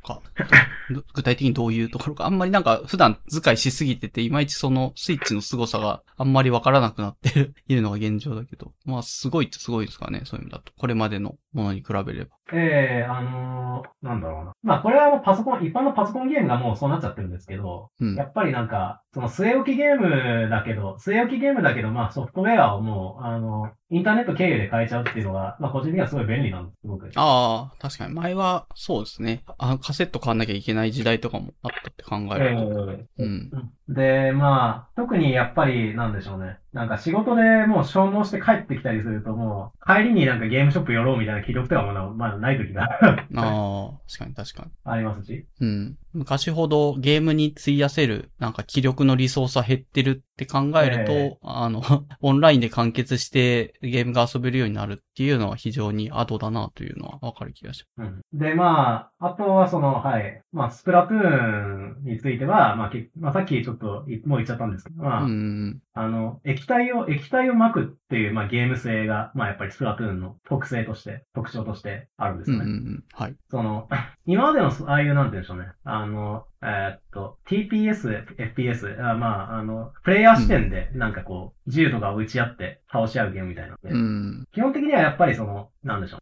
[0.08, 0.22] か。
[0.90, 2.26] ど具体的にどういうところか。
[2.26, 8.72] あんまりなんか普段使いしすぎてて、いまいちそのスイッチの凄さがあんまりわからなくなってる いるのが現状だけど。
[8.84, 10.22] まあ、すごいっちゃすごいですかね。
[10.24, 10.72] そういう意味だと。
[10.76, 12.30] これまでのものに比べれば。
[12.52, 14.52] ええあのーなんだろうな。
[14.62, 18.24] まあこれはもうパソコン、一般のパソコンゲームがもうそうなっちゃってるんですけど、うんや。
[18.24, 27.10] っぱりなんか、その据え置きゲームだけど、据え置きゲームだけど、まあソフトウェアをもう、あの、インターネット経由で変えちゃうっていうのが、まあ個人的にはすごい便利なんです、すごく。
[27.16, 28.14] ああ、確かに。
[28.14, 29.42] 前は、そうですね。
[29.58, 32.92] あカセット買わなきゃいけない時代とかもあったって考えると。
[32.92, 33.50] ええうん。
[33.88, 36.58] で、まあ、特にやっぱり、なんでしょうね。
[36.78, 42.88] なんか仕事でもう消耗して帰ってきたりするともう、帰りになんかゲームショップ寄ろうみたいな気力とかもなまだない時があ
[43.34, 44.70] あ、確かに確かに。
[44.84, 45.44] ありますし。
[45.60, 45.98] うん。
[46.12, 51.82] 昔ほどゲームに費やせる、なんか気力のリソースは減ってるって考えると、ええあの、
[52.22, 58.20] オンラインで完結してゲームが遊べるようになるっていうのは非常にアドだなというのはわかる気がしうん。
[58.32, 60.42] で、まあ、あとはその、はい。
[60.52, 65.32] まあ、スプラトゥーンについては、まあ、けまあ、さっきちょっといもう言っちゃったんですけど、まあ、ます。
[65.32, 65.82] うん。
[65.94, 72.68] あの、液体を、液体を撒くっていう、まあ、ゲーム性が、まあ、やっぱりスプラトゥーンの特性として、特徴としてあるんですうんうんう。
[72.70, 73.04] ん。
[73.12, 73.34] はい。
[73.50, 73.88] その、
[74.26, 75.72] 今までの、ああいう、なんて言うんでしょうね。
[75.82, 84.44] あの、えーっと、TPS、FPS、あまあ、あの、プレイヤー視点で、なんかこう、銃とかを撃ち合って倒し合うゲームみたいなので、うん。
[84.52, 86.20] 基本的にはやっぱりその、なんでしょう。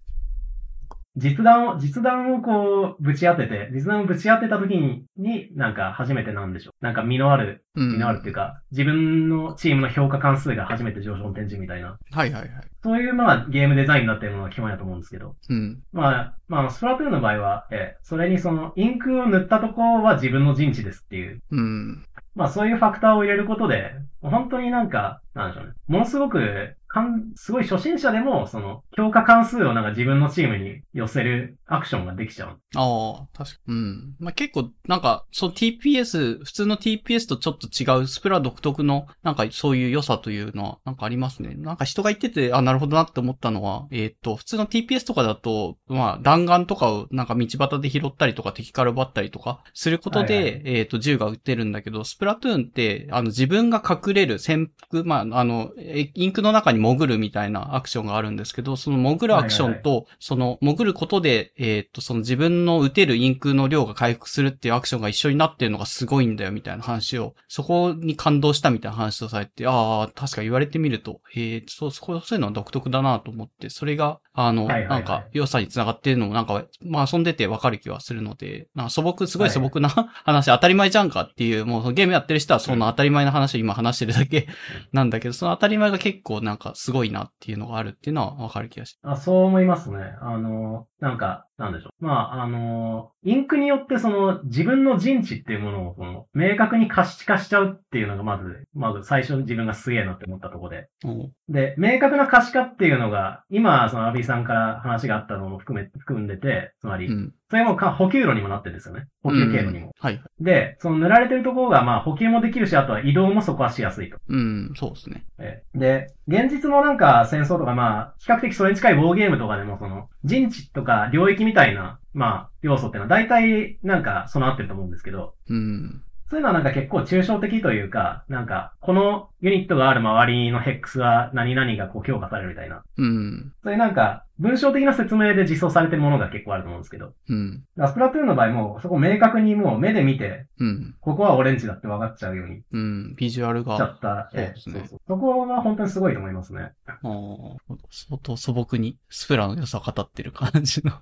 [1.16, 6.84] 実弾を、実弾をこう、ぶち当てて、実弾をぶち当てた時に、に、なんか初めてなんでしょう。
[6.84, 7.92] なんか身のある、うん。
[7.92, 12.50] 身のあるっていうか、自分のチームの評価関数が初めて上昇点値みたいな、はいはいはい。
[12.82, 15.82] そういうまあゲームデザインになっているのが基本やと思うんですけど、うん。
[15.92, 22.04] まあ、まあ、スプラトゥーンの場合は、えーそれにその、インクを塗ったところは自分の陣地ですっていう、うん。
[22.36, 23.92] まあそういうファクターを入れることで、
[24.30, 25.72] 本当になんか、なんでしょうね。
[25.86, 32.60] ものすごく、かん、すごい初心者でも、その、強化関数をなんか自分のチームに寄せるアクションができちゃう。
[32.74, 34.14] ああ、確かうん。
[34.18, 41.54] まあ、結構、なんか、そう TPS、普通の TPS とちょっと違うスプラ独特の、なんかそういう良さというのは、なんかありますね。
[41.54, 74.88] なんか人が言ってて、あ、なるほどなって思ったのは、えっ、と、普通の TPS とかだと、まあ、弾丸とかをなんか道端で拾ったりとか敵から奪ったりとかすることで、はいはいえっ、と、銃が撃てるんだけど、スプラトゥーンって、あの、自分が隠れる潜伏、まあ、あの、えインクの中に潜るみたいなアクションがあるんですけど、その潜るアクションと、その潜ることで、えっ、と、その自分の撃てるインクの量が回復するっていうアクションが一緒になってるのがすごいんだよみたいな話を、そこに感動したみたいな話をされて、ああ、確か言われてみると、ええそう、そういうのは独特だなと思って、それが、あの、はいはいはい。
[74.88, 84.46] なんか、良さにつながってるのもなんか、まあ遊んでてわかる気はするので、な素朴、すごい素朴な話、当たり前じゃんかっていう、もうゲームやってる人はそんな当たり前の話を今話してるだけ
[84.92, 89.98] なんだけど、その当たり前が結構なんかすごいなっていうのがあるっていうのはわかる気がしますあそう思いますね。
[90.20, 92.04] あの、なんか、なんでしょう。
[92.04, 100.88] まあ、あの、インクによってその自分の陣地っていうものをその明確に可視化しちゃうっていうのがまず、まず最初に自分がすげえなって思ったところで。
[101.04, 107.34] おで、明確な可視化っていうのが、今、そのアビーさんから話があったのも含め、含んでて、つまり、うん。
[107.48, 109.06] それもか補給路にもなってるんですよね。
[109.22, 109.92] 補給経路にも。
[110.00, 110.20] はい。
[110.40, 114.18] で、その塗られてるところが、まあ補給もできるし、あとは移動もそこはしやすいと。
[114.28, 115.24] うん、そうですね。
[115.38, 126.02] ええで、現実のなんか戦争とか、まあ、比較的それに近いウォーゲームとかでも、その、陣地とか領域みたいな、まあ、要素っていうのは大体なんか備わってると思うんですけど、うん。
[126.28, 132.82] そういうのはなんか結構抽象的というか、なんか、このユニットがある周りのヘックスは何々がこう強化されるみたいな。
[132.98, 133.52] うん。
[133.62, 137.64] そういうなんか、文章的な説明で実装されてるものが結構あると思うんですけど、うん。
[137.76, 140.94] スプラトゥーンの場合も、そこ明確にもう目で見て、うん。
[141.00, 143.14] ここはオレンジだって分かっちゃうようにうん。
[143.16, 144.28] ビジュアルしちゃが、った。
[144.30, 146.72] そうですねええそうそこが本当にすごいと思いますね。
[146.86, 147.56] あー
[147.90, 150.92] 相当素朴にスプラの良さを語ってる感じの。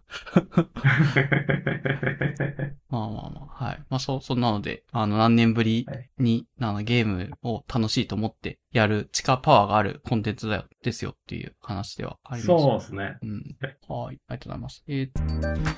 [2.89, 3.83] まあまあまあ、はい。
[3.91, 5.87] まあそう、そんなので、あの、何年ぶり
[6.19, 12.57] に、あの、ゲームを楽しいと思ってやる地下パワーがあるコンテンツだよ、ですよっていう話ではあります。
[12.63, 13.17] そうですね。
[13.23, 13.57] うん。
[13.89, 14.19] はい。
[14.29, 14.83] ありがとうございます。
[14.89, 15.75] えー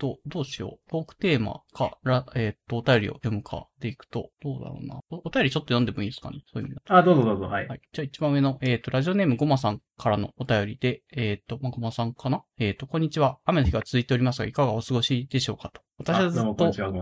[0.00, 0.90] と、どうしよう。
[0.90, 5.00] トークテーマから、えーっと、お便りを読むかでいくと、どうだろうな。
[5.10, 6.42] おお便りちょっと読んでもいいですかね？
[6.52, 7.68] そういう意味だとあ、どうぞどうぞ、はい。
[7.68, 7.80] はい。
[7.92, 12.42] じゃあ一番上の、えっ、と、ラジオネームごまさんからのお便りで、えっ、と、まあ、ごまさんかな？
[12.62, 13.38] えっ、と、こんにちは。
[13.46, 15.80] 雨の日が続いておりますが、いかがお過ごしでしょうかと。
[15.96, 16.92] 私はずっと、こんにちは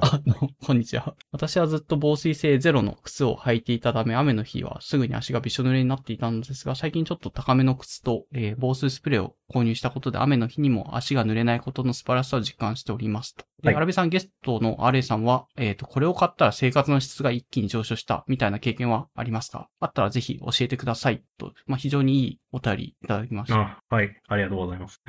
[0.64, 1.16] こんにちは。
[1.32, 13.44] 私はずっと防水性ゼロの靴を履いていたため、雨の日はすぐに足がびしょ濡れになっていたのですが、最近ちょっと高めの靴と、えー防水スプレーを購入したことで、雨の日にも足が濡れないことの素晴らしさを実感しておりますと。
[13.60, 19.68] で、はいアラビさんゲストのアレイさんは、えっ、と、これを買ったら生活の質が一気に上昇したみたいな経験はありますか？
[19.80, 23.58] あったらぜひ教えてくださいと、まあ、非常にいいお便りいただきました。
[23.58, 24.10] あ、はい。
[24.28, 25.02] ありがとうございます。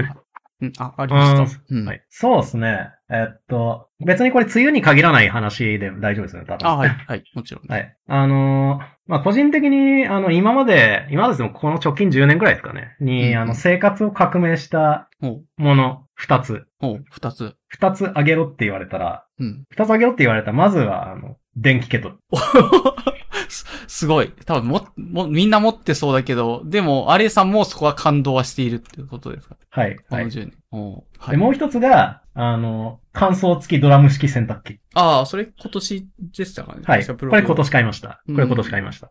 [0.61, 1.61] うん、あ、ありました。
[1.69, 1.85] うん。
[1.85, 2.03] はい。
[2.09, 2.89] そうですね。
[3.09, 6.67] えっと、別にこれ梅雨に限らない話で大丈夫ですよね、多分。
[6.67, 7.71] あ、はい、はい、もちろん。
[7.71, 7.95] はい。
[8.07, 16.67] あのーまあ、個人的に、あの、今まで、今まででもこの直近10年くらいですかね、に、うんあの、生活を革命したもの、二つ。
[16.79, 17.55] ほう、二つ。
[17.69, 19.63] 二つあげろって言われたら、うん。
[19.71, 22.17] 二つあげろって言われたら、まずは、あの、電気ケトル。
[23.49, 24.31] す すごい。
[24.45, 29.55] 多分も、も、みんな持ってそうだけど、でも、アレイさんもそこは感動はしているっていうことですか？
[29.69, 29.95] はい。
[29.95, 30.27] このはい。
[30.27, 31.03] 10年。
[31.19, 31.37] はで、い。
[31.37, 34.79] もう一つが、あの、乾燥付きドラム式洗濯機。
[34.93, 36.07] ああ、それ今年
[36.37, 36.81] でしたかね。
[36.85, 37.05] はい。
[37.05, 38.07] これ今年買いました。
[38.09, 39.09] こうんれ今年買いました。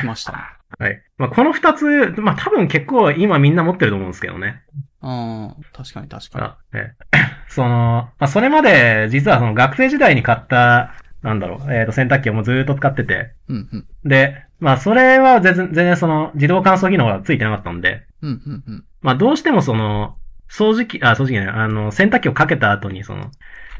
[0.00, 0.38] 来ましたね。
[0.78, 1.02] はい。
[1.18, 1.84] まあ、この二つ、
[2.18, 4.62] まあ、多分結構今みんな持ってると思うんですけどね。
[5.02, 6.92] ああ、確かに確かあえ
[7.48, 13.56] その、まあ、それまで、実はその学生時代に買った、なんだろう、えっ、と、洗濯機をもうずーっと使ってて、に。
[13.56, 13.86] うん、うん。
[14.04, 18.84] で、まあ、それは全然、全然その、自動乾燥機能がついてなかったんで、うん、うん、うん。
[19.00, 20.16] まあ、どうしてもその、
[20.50, 23.30] 掃除機、あ、掃除機ね、あの、洗濯機をかけた後に、その、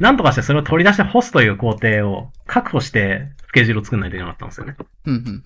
[0.01, 4.77] なんとかしてそれを取り出して干すという工程を確保して、スケジュールを作んないといけなかったんですよね。
[5.07, 5.43] うん、うん、うん。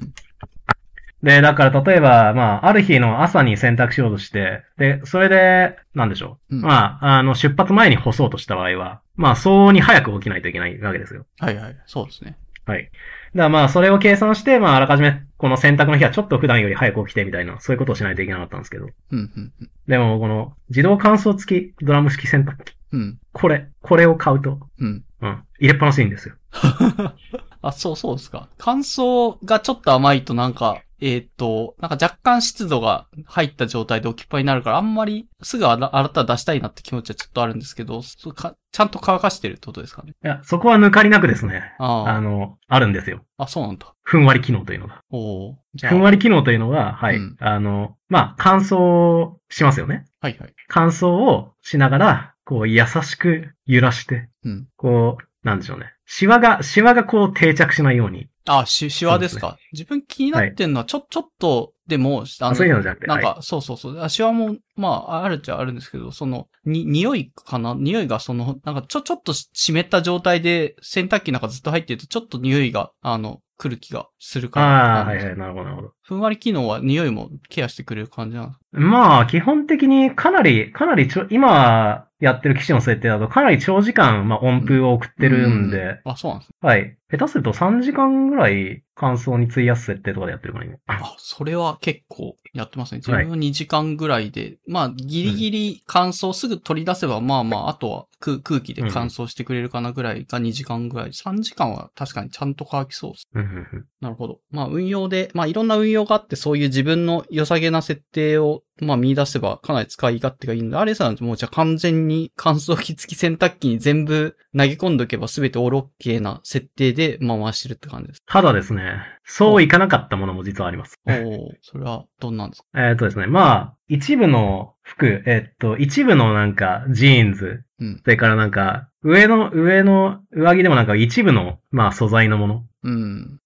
[1.26, 6.54] で、だから例えば、まあ、ある日の朝に洗濯しようとして、で、それで、なんでしょう。
[6.54, 11.26] うんまあ、あの、出発前に干そうとした場合は、まあ、相応に早く起きないといけないわけですよ。
[11.40, 11.76] はいはい。
[11.86, 12.38] そうですね。
[12.64, 12.84] はい。
[12.84, 12.92] だか
[13.34, 18.86] らまあ、それを計算して、まあ、あらかじめ、この洗濯の日はちょっと普段より早く起きてみたいな、そういうことをしないといけなかったんですけど。
[18.86, 19.70] うん、うん、うん。
[19.88, 22.72] でも、この、自動乾燥付きドラム式洗濯機。
[22.92, 25.04] うん、これ、これを買うと、うん。
[25.22, 26.36] うん、入れっぱなしいいんですよ。
[27.62, 28.48] あ、そうそうですか。
[28.58, 40.12] 乾燥がちょっと甘いとなんか、えっ、と、なんか若干湿度が入った状態で置きっぱになるから、あんまりすぐ洗ったら出したいなって気持ちはちょっとあるんですけど、そうかちゃんと乾かしてるってことですかね？
[40.24, 41.74] いや、そこは抜かりなくですね。
[41.78, 42.10] ああ。
[42.10, 43.20] あの、あるんですよ。
[43.38, 43.94] あ、そうなんだ。
[44.02, 45.00] ふんわり機能というのが。
[45.10, 45.58] おお。
[45.74, 45.92] じゃあ。
[45.92, 47.16] ふんわり機能というのが、はい。
[47.16, 50.04] うんあの、まあ、乾燥しますよね。
[50.20, 50.54] はいはい。
[50.68, 54.68] 乾燥をしながら、こう、優しく揺らして、うん。
[54.76, 55.86] こう、なんでしょうね。
[56.04, 58.28] シワが、シワがこう定着しないように。
[58.46, 59.56] あ、し、シワですか？
[59.72, 63.06] 自分気になってんのは、ちょ、ちょっとでも、ああそういうのじゃなくて。
[63.06, 64.00] なんか、はい、そうそうそう。
[64.00, 67.74] あシワも、まあ、あるっちゃあるんですけど、その、に、匂いかな？
[67.74, 74.66] 匂いがその、なんかちょ、ちょっと湿った状態で洗濯機なんかずっと入ってると、ちょっと匂いが、あの、来る気がするから。
[74.66, 75.92] ああ、はいはい、なるほど、なるほど。
[76.02, 78.80] ふんわり機能は匂いもケアしてくれる感じなんですか？
[78.80, 86.54] まあ、基本的にかなり、かなりちょ、今やってる機種の設定だとかなり長時間、まあ、温風を送ってるんで、あ、そうなんですね。
[86.60, 86.96] はい。
[87.10, 90.76] 下手すると3時間ぐらい乾燥に費やす設定とかでやってるから今。
[90.86, 92.98] あ、それは結構やってますね。
[92.98, 101.10] 自はい分は2時間ぐらいで、まあ、ギリギリ乾燥すぐ取り出せば、まあまあ、あとは空空気で乾燥してくれるかなぐらいが2時間ぐらい。
[101.10, 103.28] 3時間は確かにちゃんと乾きそうです。
[103.34, 104.40] うんうんうんなるほど。
[104.50, 118.22] まあ、運用で、まあ、いろんな運用があって、そういう自分の良さげな設定を、まあ、見出せばかなり使い勝手がいいので、あれさんもうじゃあ完全に乾燥機付き洗濯機に全部投げ込んどけば全てオールオッケーな設定で、まあ、回してるって感じです。
[118.26, 118.94] ただですね、
[119.24, 120.98] そういかなかったものも実はあります。
[121.06, 122.88] おおそれはどんなんですか？
[122.88, 128.00] えっとですね、まあ、一部の服、えっと、一部のなんか、ジーンズ、うん。
[128.02, 133.40] それからなんか、上の、上の上着でもなんか一部の、まあ、素材のものうん。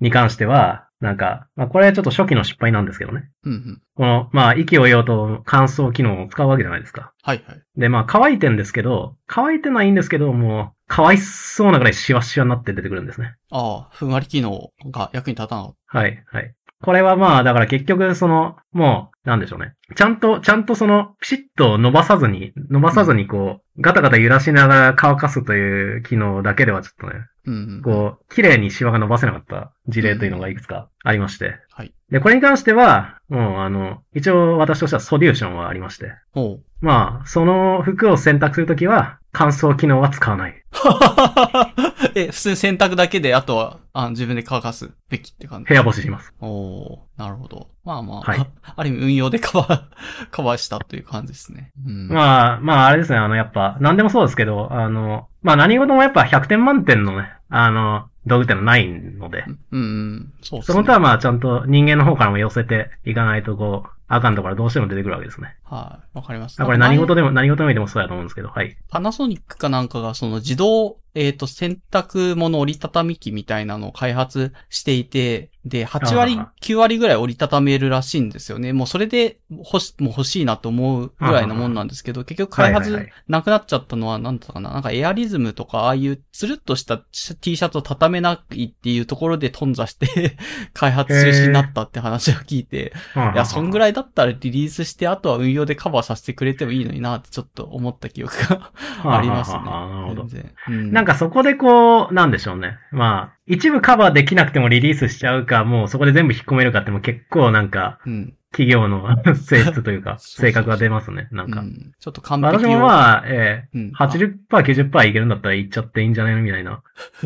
[0.00, 3.30] に関しては、なんか、まあ、これはちょっと初期の失敗なんですけどね。
[3.44, 3.52] うん。
[3.52, 3.82] うん。
[3.94, 7.12] この、まあ、息を言おうと乾燥機能を使うわけじゃないですか。
[7.22, 7.62] はいはい。
[7.76, 13.34] で、まあ、乾いてんですけど、乾いてないんですけど、もう、かわいそうなぐらいシワシワになって出てくるんですね。
[13.50, 16.54] ああ、ふんわり機能が役に立たなかっはい、はい。
[16.82, 19.74] これはまあ、だから結局、その、もう、なんでしょうね。
[19.96, 27.29] ちゃんと、ちゃんとその、ピシッと伸ばさずに、伸ばさずにこう、ガタガタ揺らしながら乾かすという機能だけではちょっとね、た。
[27.46, 27.82] うん、うん。
[27.82, 31.56] こう、綺麗にシワが伸ばせなかった事例というのがいくつかありまして。
[31.70, 31.94] はい。
[32.10, 36.12] で、これに関しては、もう、あの、一応私としてはソリューションはありまして。
[36.34, 36.62] おう。
[36.80, 40.54] まあ、その服を選択するときは、乾燥機能は使わない。
[42.14, 45.68] え、普通に洗濯だけで、あとは、あ自分で乾かすべきって感じ？
[45.68, 46.32] 部屋干しします。
[46.40, 47.68] おおなるほど。
[47.84, 48.38] まあまあ、はい
[48.76, 49.82] ある意味運用でカバー、
[50.30, 51.72] カバーしたという感じですね。
[51.86, 52.08] うん。
[52.08, 60.74] まあ、まあ、あれですね、あの、やっぱ、何でもそうですけど、あの、まあ、何事もやっぱ100点満点のね、あの、道具ってのはないので、うん、うん、そうですね。
[60.74, 65.56] その他はまあ、ちゃんと人間の方からも寄せていかないと、こう、あかんところはどうしても出てくるわけですね。
[65.62, 66.18] はい。
[66.18, 66.60] わかります。
[66.60, 68.76] これ何事ででも、何事においてもそうやと思うんですけど、はい。
[68.88, 78.72] パナソニックかなんかがその自動、えっ、と、洗濯物折りたたみ機みたいなのを開発していて、で、8割あ、9割ぐらい折りたためるらしいんですよね。
[78.72, 84.70] もうそれで欲し、もう欲しいなと思うぐらいのもんなんですけど、結局開発なくなっちゃったのは、なんだったかな？
[84.70, 90.38] なんかエアリズムとか、ああいうつるっとした T シャツを畳めないっていうところで頓挫して、
[90.72, 92.94] 開発中止になったって話を聞いて、
[93.34, 93.80] いや、そんぐい。
[93.80, 98.72] らいだったらリリースして、あとは運用でカバーさせてくれてもいいのになってちょっと思った記憶が
[99.04, 99.58] ありますね。
[99.58, 100.28] なるほど。
[100.68, 100.92] うん。
[101.00, 102.76] なんかそこでこう、なんでしょうね。
[102.92, 108.34] ま一部カバーできなくてもリリースしちゃうか、もうそこで全部引っ込めるかってもう結構なんか、うん。
[108.52, 111.28] 企業の 性質というか、 性格が出ますね。
[111.30, 111.60] なんか。
[111.60, 116.82] うんちょっと完璧私もまあ、ええうん80%、90%いけるんだったらいっちゃっていいんじゃないのみたいな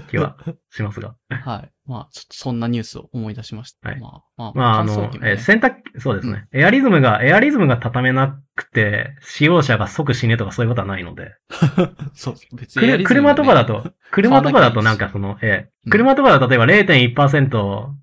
[0.09, 0.37] 気は
[0.71, 1.17] しますが。
[1.31, 1.74] はい。
[1.86, 3.90] まあ、ちょっとそんなニュースを思い出しました。
[3.90, 6.47] はいまあ、まあ、まあ、あのねえー洗濯機、そうですね。
[6.52, 11.35] エアリズムが、エアリズムが畳めなくて、使用者が即死ねとかそういうことはないので。
[12.15, 17.48] そう、別くるエアリズムもね車とかだと、車とかだとなんかその、えうんえ車とかだと例えば0.1%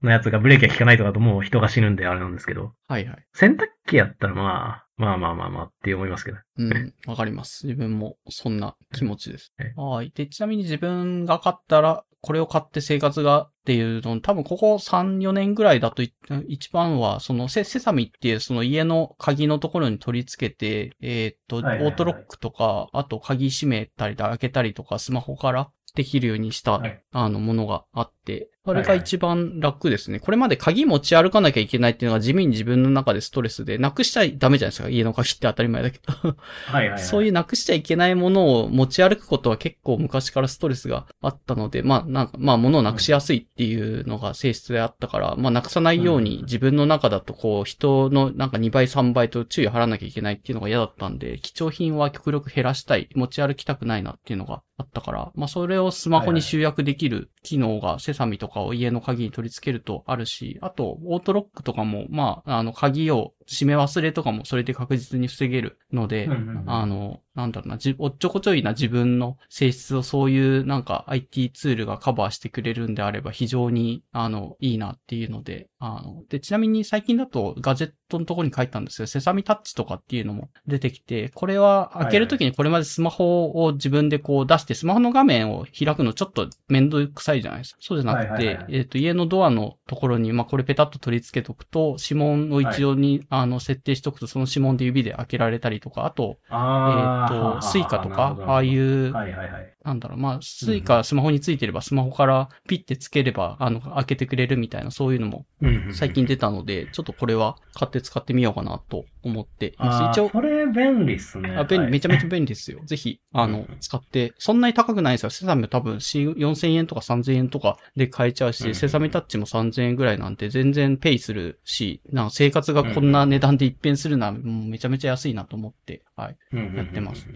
[0.04, 3.26] のやつがブレーキが効かないとかだともう人が死ぬんであれなんですけど、はいはい。
[3.34, 6.38] 洗濯機やったらまあ、まあまあまあまあって思いますけど。
[6.58, 7.66] うん、わかります。
[7.66, 9.74] 自分もそんな気持ちですえ。
[9.76, 10.12] はい。
[10.14, 16.14] で、ちなみに自分が買ったら、これを買って生活がっていうの、多分ここ3、4年ぐらいだとい
[16.48, 27.04] 一番は、そのセセサミっていうその家の鍵のところに取り付けて、えーっと、オートロックとか、あと鍵閉めたり開けたりとか、スマホからできるようにした、はい。
[27.12, 28.21] あの、ものがあって、
[28.64, 30.20] それが一番楽ですね。
[30.20, 34.90] これまで鍵持ち歩かなきゃいけないっていうのが地味に自分の中でストレスで、なくしちゃダメじゃないですか。
[34.90, 36.14] 家の鍵って当たり前だけど。
[36.14, 36.36] は
[36.74, 37.00] いはい、はい。
[37.04, 66.64] そういうなくしちゃいけないものを持ち歩くことは結構昔からストレスがあったので、まあなんか、まあ物をなくしやすいっていうのが性質であったから、まあなくさないように自分の中だとこう人のなんか2倍3倍と注意を払わなきゃいけないっていうのが嫌だったんで、貴重品は極力減らしたい、持ち歩きたくないなっていうのがあったから、まあそれをスマホに集約できる機能がセサミとかを家の鍵に取り付けるとあるし、あとオートロックとかも、まああの鍵を閉め忘れとかもそれで確実に防げるので、うんうんうん。
[66.68, 87.78] あの、なんだろうな、じ、おっちょこちょいな自分の性質をそういうなんか IT ツールがカバーしてくれるんであれば非常に、あの、いいなっていうので、あの、で、ちなみに最近だとガジェットのところに書いたんですけど、セサミタッチとかっていうのも出てきて、これは開けるときにこれまでスマホを自分でこう出して、スマホの画面を開くのちょっと面倒くさいじゃないですか。
[87.82, 88.66] そうじゃなくて、はいはいはい。
[88.70, 96.40] えっ、と、家のドアのところに、まあ、これペタッと取り付けとくと、指紋を一応に、あの、設定しとくと、その指紋で指で開けられたりとか、あと、
[96.86, 99.70] えっ、あと、スイカとか、あああいう、はいはいはい。
[99.84, 105.46] なんだろう、まあ、スイカスマホについてれば、スマホからピッてつければ、あの、開けてくれるみたいな、そういうのも
[105.94, 110.20] 最近出たので、ちょっとこれは買って使ってみようかなと思っています。
[110.20, 111.56] 一応、これ便利っすね。
[111.58, 112.30] あ便利、めちゃめちゃゃ。
[112.30, 112.82] 便利ですよ。
[112.86, 115.30] ぜひ、あのうん、使って、そんなに高くないんですよ。
[115.30, 127.28] セサミは多分4 4000円とか3000円とかで買えちゃうし、うんセサミタッチも3000円ぐらいなんて全然ペイするし、なんか生活がこんな値段で一変するのは、もうめちゃめちゃ安いなと思って、はい、やってます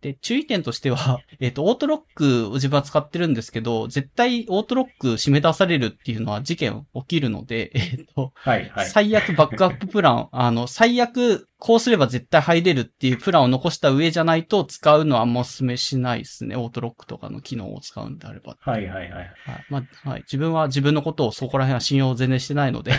[0.00, 8.86] で、注意点としては、 えっ、と、オートロックを自分は使ってるんですけど、絶対オートロック締め出されるっていうのは事件起きるので、えっ、と、はいはい。
[8.86, 16.56] 最悪バックアッププラン、あの、最悪こうすれば絶対入れるっていうプランを残した上じゃないと使うのはあんまお勧めしないですね。
[16.56, 18.56] オートロックとかの機能を使うんであれば。
[18.58, 19.12] はいはいはい。
[19.12, 19.32] はい。
[19.70, 20.22] まあ、はい。
[20.22, 22.98] 自分は自分のことをそこら辺は信用全然してないので、は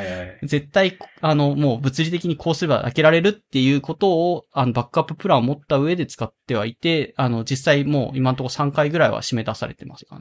[0.00, 0.38] いはい。
[0.44, 10.06] 絶対、あの、もう物理的にこうすれば開けられるっていうことを、あの、バックアッププランを持った上で使ってはいて、あの、実際もう今のところ3回ぐらいは締め出されてます。
[10.14, 10.18] だ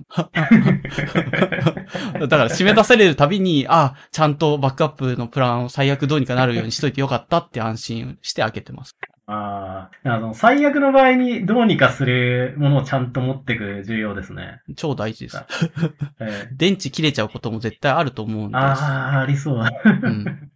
[2.27, 8.95] から締め出されるたびに、あ、ちゃんとバックアップのプランを最悪どうにかなるようにしといてよかったって安心して開けてます。
[9.31, 14.61] ああ、あの、最悪の場合にどうにかするものをちゃんと持ってくる重要ですね。
[14.75, 15.37] 超大事です。
[16.19, 18.57] えー電池切れちゃうことも絶対あると思うんです。
[18.57, 19.59] ああ、ありそう。
[19.59, 20.49] うん。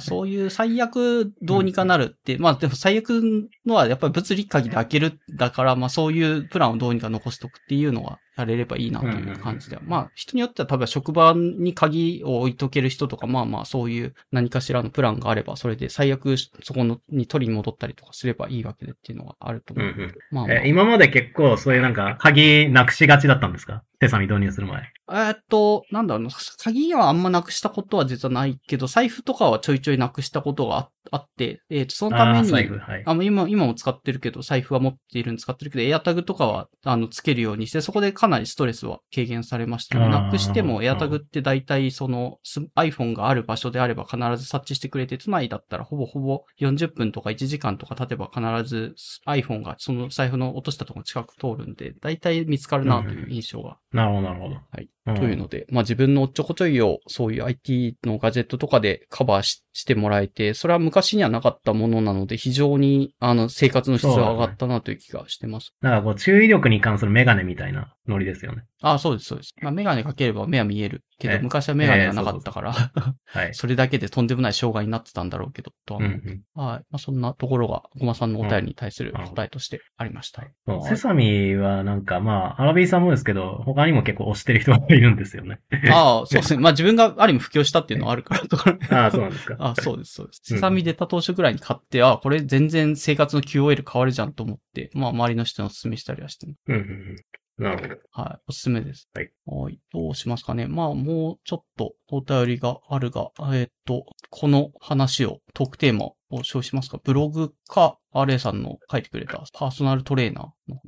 [0.00, 9.78] そういう最悪どうにかなるって、まあでも最悪のはやっぱり物理鍵で開けるだから、まあそういうプランをどうにか残しとくっていうのはやれればいいなという感じで。
[9.86, 19.86] まあ人によっては多分職場に鍵を置いとける人とか、まあまあそういう何かしらのプランがあれば、それで最悪そこのに取りに戻ったりとかすればいいわけでっていうのがあると思う。
[19.86, 23.82] うんうんまあまあえー今まで結構そういうなんか鍵なくしがちだったんですか？
[24.00, 24.92] セサミ導入する前。
[25.10, 26.30] えーっと、なんだろうな、
[26.62, 33.02] 鍵はあんまなくしたことは実はないけど、財布とかはちょいちょいなくしたことがああって、えーっと、そのために、はい。
[33.04, 48.94] あの、今、今も使ってるけど、財布は持っているんで使ってるけど、エアタグとかは、あの、つけるようにして、そこでかなりストレスは軽減されましたなくしても、エアタグって大体、その、ス iPhone がある場所であれば必ず察知してくれて、都内だったらほぼほぼ40分とか1時間とか経てば必ず
[49.26, 53.78] iPhone がその財布の落としたところの近く通るんで、大体見つかるなという印象が。
[53.92, 54.54] なるほど、なるほど。
[54.54, 54.90] はい。
[55.10, 65.72] うんというので、まあ自分のおっちょこちょいをそういう IT のガジェットとかでカバーししてもらえて、それは昔にはなかったものなので、非常にあの生活の質が上がったなという気がしてます。
[65.80, 68.64] なんかこう、注意力に関するメガネみたいなノリですよね。
[68.82, 69.54] あそうです、そうです。
[69.62, 73.54] まあメガネかければ目は見えるけど、ええ昔はメガネがなかったから、はい。
[73.54, 76.62] それだけでとんでもない障害になってたんだろうけど、とはうんう思う。
[76.64, 76.66] ん。
[76.68, 76.84] はい。
[76.90, 80.42] まあそんなところが、ごまさんのお便りに対する答えとしてありました。
[80.66, 85.60] そうはいセサミはなんかまあ、アラビーさんもですけど、他にも結構推してる人がいるんですよね。
[85.90, 86.60] ああ、そうですね。
[86.60, 88.78] まあ自分がある意味布教したっていうのはあるから、とかね。
[88.90, 89.56] ああ、そうなんですか。
[89.58, 90.42] あ、そうです、そうです。
[90.50, 97.16] うんセサミ出た当初ぐらいに買って、あ、これ全然生活の QOL 変わるじゃんと思って、まあ周りの人にお勧めしたりはしてますうんうんうん。
[97.60, 98.00] なるほど。
[98.10, 98.38] はい。
[98.48, 99.08] おすすめです。
[99.14, 99.30] はい。
[99.44, 99.78] はい。
[99.92, 100.66] どうしますかね。
[100.66, 106.98] まあもうちょっとお便りがあるが、えーっと、この話を、トークテーマを消費しますか？
[107.02, 110.80] ブログか、RA さんの書いてくれたパーソナルトレーナーの本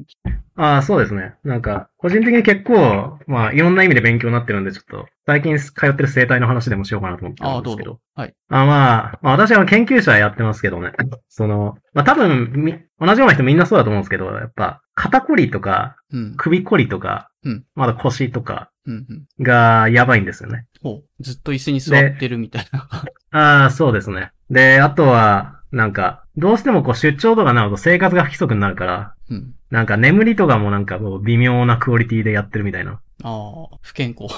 [0.54, 1.34] ああ、そうですね。
[1.44, 7.90] なんか、個人的に結構、まあ、いろんな意味で勉強になってるんで、ちょっと、最近通ってる生態の話でもしようかなと思ってるああ、んですけど。
[7.90, 8.00] どうぞ。
[8.14, 8.34] はい。
[8.50, 10.92] あまあ、まあ、私は研究者やってますけどね。
[11.30, 16.34] その、まあ多分、み、同じような人みんなそうだと思うんですけど、やっぱ、肩こりとか、うん。
[16.36, 18.70] 首こりとか、うんまだ腰とか。
[19.40, 20.66] がやばいんですよね。
[20.82, 21.22] ほう。
[21.22, 22.88] ずっと椅子に座ってるみたいな。
[23.30, 24.32] ああ、そうですね。
[24.50, 29.54] で、あとは、なんか、どうしてもこう出張とかなると生活が不規則になるから、うん。
[29.70, 33.00] なんか眠りとかもなんかこう微妙なクオリティでやってるみたいな。
[33.22, 34.34] ああ、不健康。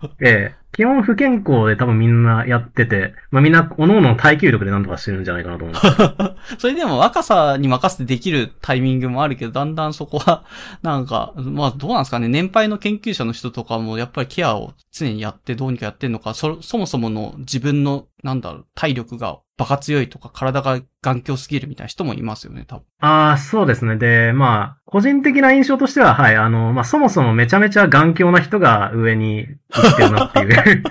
[0.20, 5.76] ええ、基本不健康で多分みんなやってて、まあみんな、各々の耐久力でなんとかしてるんじゃないかなと思う。
[6.58, 10.44] それでも若さに任せてできるタイミングもあるけど、だんだんそこは、
[10.82, 22.84] なんか、まあどうなんですかね、年配の研究者の人とかもやっぱりケアを常にやってどうにかやってんのか、そ、そもそもの自分の、なんだろう、体力がバカ強いとか体が頑強すぎるみたいな人もいますよね、多分。
[23.00, 23.96] ああ、そうですね。
[23.96, 30.84] で、まあ、個人的な印象としては、はい、あの、まあそもそもめちゃめちゃ頑強な人が上に行ってるなっていう、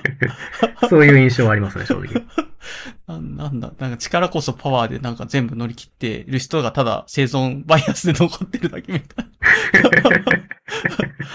[0.89, 2.23] そういう印象はありますね、正直。
[3.07, 9.25] ななんだ、なんか力こそパワーでなんか全部乗り切っている人がただ生存バイアスで残ってるだけみたい
[10.33, 10.44] な。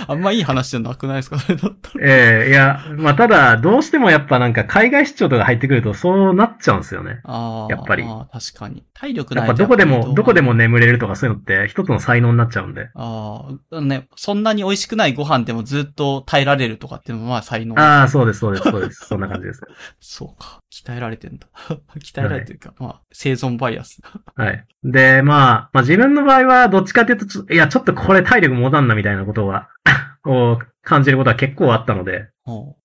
[0.07, 2.05] あんまいい話じゃなくないですか、それだったら。
[2.07, 7.21] ええいや、まあただ、どうしてもやっぱなんか海外出張とか入ってくるとそうなっちゃうんですよね。
[7.25, 7.75] ああ。
[7.75, 8.85] やっぱりあー確かに。
[8.95, 12.91] 体力ないとやっぱどこでも、どこでも眠れるとかそういうのって一つの才能になっちゃうんで。
[12.95, 17.79] ああ、ね、そんなに美味しくないご飯でもずっと耐えられるとかっていうのはまあ才能。
[17.79, 19.07] ああ、そうです、そうです、そうです。
[19.07, 19.63] そんな感じです。
[20.01, 20.60] そうか。
[20.73, 21.47] 鍛えられてんだ。
[21.99, 22.75] 鍛えられてるか。
[22.79, 24.01] まあ、生存バイアス。
[24.37, 24.65] はい。
[24.85, 29.69] で、まあ、まあ自分の場合はどっちかっていうとちょ、いや、ちょっとこれ体力持たんなみたいなことは、
[30.25, 32.29] を感じることは結構あったので、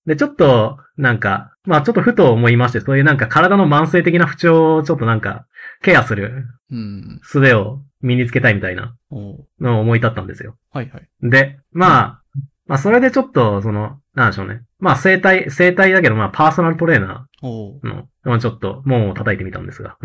[0.05, 5.45] で、ちょっと、なんか、まあちょっとふと思いまして、そういうなんか体の慢性的な不調をちょっとなんか、
[5.81, 7.19] ケアするうん。
[7.23, 8.95] 術を身につけたいみたいな
[9.59, 10.57] のを思い立ったんですよ。
[10.71, 11.07] はいはい。
[11.21, 12.21] で、まあ、
[12.67, 14.61] まあそれでちょっと、その、なんでしょうね。
[14.85, 19.97] まあ生体、生体だけど、まあパーソナルトレーナーの、まあちょっと門を叩いてみたんですが。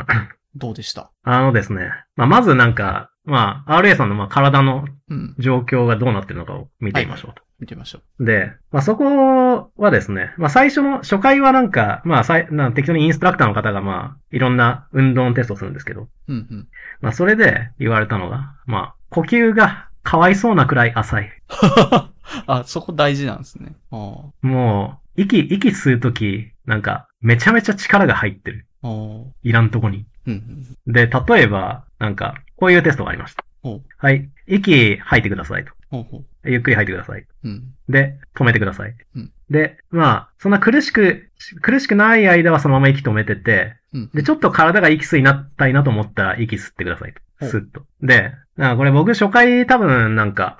[0.56, 1.12] どうでした？
[1.22, 1.90] あのですね。
[2.16, 5.34] まあまずなんか、まあ RA さんのまあ体のうん。
[5.38, 7.42] 状況がどうなってるのかを見てみましょうと。
[7.58, 16.08] 見てみましょで、まあそこはですね、まあ最初の、初回はなんか、まあさいなん適当にインストラクターの方がまあ、いろんな運動のテストをするんですけど、う。
[16.28, 16.68] うんうん。
[17.02, 21.30] まあそれで言われたのが、まあ、呼吸がかわいそうなくらい浅い。
[22.46, 23.72] あ、そこ大事なんですね。
[23.90, 28.66] もう、息、息吸うとき、なんか、めちゃめちゃ力が入ってる。
[29.42, 30.06] いらんとこに。
[30.26, 30.92] うんうん。
[30.92, 33.44] で、例えば、なんか、こういうテストがありました。
[33.98, 34.28] はい。
[34.46, 35.72] 息吐いてくださいと。
[35.90, 36.50] ほうほう。
[36.50, 37.26] ゆっくり吐いてください。
[37.44, 37.74] うん。
[37.88, 38.94] で、止めてください。
[39.16, 41.28] うんで、まあ、そんな苦しく、
[41.60, 44.10] 苦しくない間はそのまま息止めてて、うん。
[44.14, 47.20] で、ちょっと体が息吸いになったいなと思ったら息吸ってくださいと。
[47.40, 47.84] スッと。
[48.02, 50.58] で、なんかこれ僕初回多分なんか、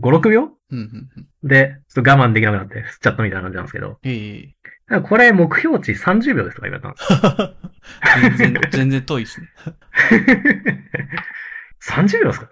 [0.00, 0.50] 5、6秒？
[0.70, 1.08] うんうん
[1.42, 1.48] うん。
[1.48, 4.56] で、ちょっと我慢できなくなって吸っちゃったみたいな感じなんですけど、ええ
[4.88, 9.48] なんかこれ目標値30秒ですとか言われたんです 全然、全然遠いですね。
[11.82, 12.48] 30秒ですか？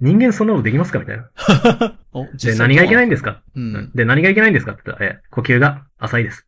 [0.00, 0.98] 人間そんなことできますか？
[0.98, 1.28] みたいな。
[2.12, 3.42] お、で、何がいけないんでですか？
[3.54, 3.74] うん。
[3.74, 4.72] うんで、何がいけないんですか？
[4.72, 6.46] って言ったら、え、呼吸が浅いです。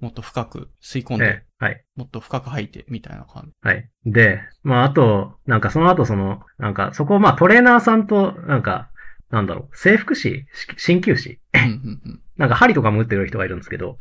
[0.00, 1.24] もっと深く吸い込んで、
[1.60, 1.84] え、はい。
[1.96, 3.52] もっと深く吐いて、みたいな感じ。
[3.68, 3.88] はい。
[4.06, 8.88] で、まあ、あと、なんかその後その、なんかそこをまあトレーナーさんと、なんか、
[9.30, 10.46] なんだろう、整復師、
[10.76, 11.40] し鍼灸師。
[12.36, 13.98] なんか針とかも打ってる人がいるんですけど、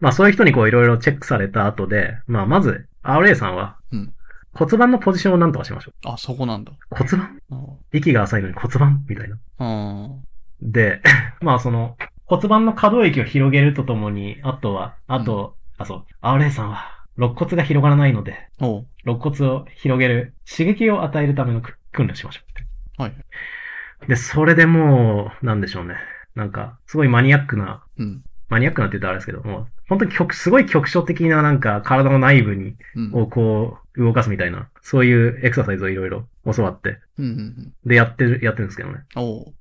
[0.00, 4.14] まあそういう人にこういろいろチェックされた後で、まあまず、RA さんはうん、
[4.54, 6.72] 骨盤のポジションをなんとかしましょあ、そこなんだ。
[6.72, 6.76] う。
[6.94, 7.38] 骨盤？
[7.50, 9.38] お息が浅いのに骨盤みたいな。
[9.58, 10.72] うん。
[10.72, 11.00] で、
[11.40, 11.96] まあその、
[12.26, 23.10] 骨盤の可動域を広げるとともに、あとは、あと、あ、そう、RA さんは、肋骨が広がらないので、おう肋骨を広げる刺激を与えるためのく訓練をしましょはい。
[23.10, 24.06] う。
[24.06, 25.96] で、それでもう、なんでしょうね。
[26.34, 28.22] なんか、すごいマニアックな、うん。
[28.50, 33.14] マニアックなって言ったらあれですけど、もう、本当に局、すごい局所的ななんか、体の内部に、うん。
[33.14, 37.72] をこう、動かすみたいな、そういうエクササイズをいろいろ教わって、うんうんうん。
[37.86, 39.04] で、やってる、やってるんですけどね。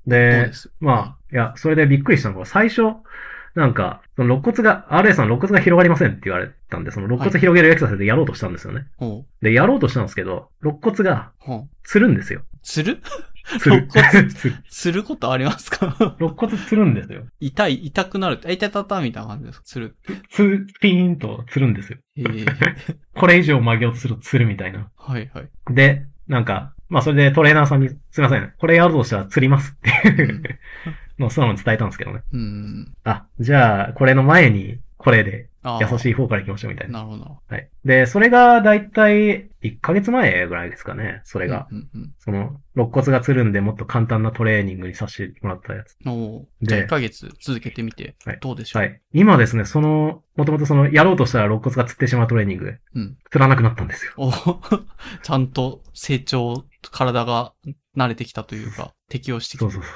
[0.08, 2.82] でまあ、いや、それでびっくりしたのが、最初、
[3.56, 8.88] なんか、その肋骨が、RA さん肋骨が広がりませんって言われたんで、その肋骨広げるエクササイズでやろうとしたんですよね。
[9.00, 11.32] おうで、やろうとしたんですけど、肋骨が、
[11.84, 12.42] つるんですよ。
[12.64, 13.00] つる？
[13.60, 13.88] つる。
[13.94, 14.30] 肋骨
[14.70, 15.96] つることありますか？
[16.20, 17.24] 肋骨つるんですよ。
[17.40, 18.40] 痛い、痛くなる。
[18.46, 19.64] あ、痛いたたみたいな感じですか？
[19.66, 19.96] つる。
[20.30, 21.98] つ、ピーンとつるんですよ。
[22.18, 22.46] ええ
[23.16, 24.90] これ以上曲げようとするとつるみたいな。
[24.98, 25.50] はいはい。
[25.74, 30.44] で、なんか、まあそれでトレーナーさんに、すいません、これやるとしたら釣りますっていう
[31.20, 32.22] のを素直に伝えたんですけどね。
[32.32, 32.94] うん。
[33.04, 35.49] あ、じゃあ、これの前に、これで、
[35.82, 37.00] 優しい方から行きましょうみたいな。
[37.00, 37.38] なるほど。
[37.48, 37.70] はい。
[37.86, 41.22] で、それがだいたい1ヶ月前ぐらいですかね。
[41.24, 41.68] それが。
[41.72, 45.98] うんうんその、肋骨がつるんでもっと簡単なトレーニングにさせてもらったやつ。
[46.06, 46.12] うん。
[46.12, 49.02] おうでじゃあ1ヶ月続けてみてはい、どうでしょう、はい。
[49.14, 53.18] 今ですね、その、もともとその、やろうとしたら肋骨がつってしまうトレーニング、うん。
[53.30, 54.14] つらなくなったんですよ。
[54.18, 54.32] お
[55.24, 57.54] ちゃんと成長、体が
[57.98, 59.66] 慣れてきたというか、適応してきた。
[59.66, 59.90] そうそうそ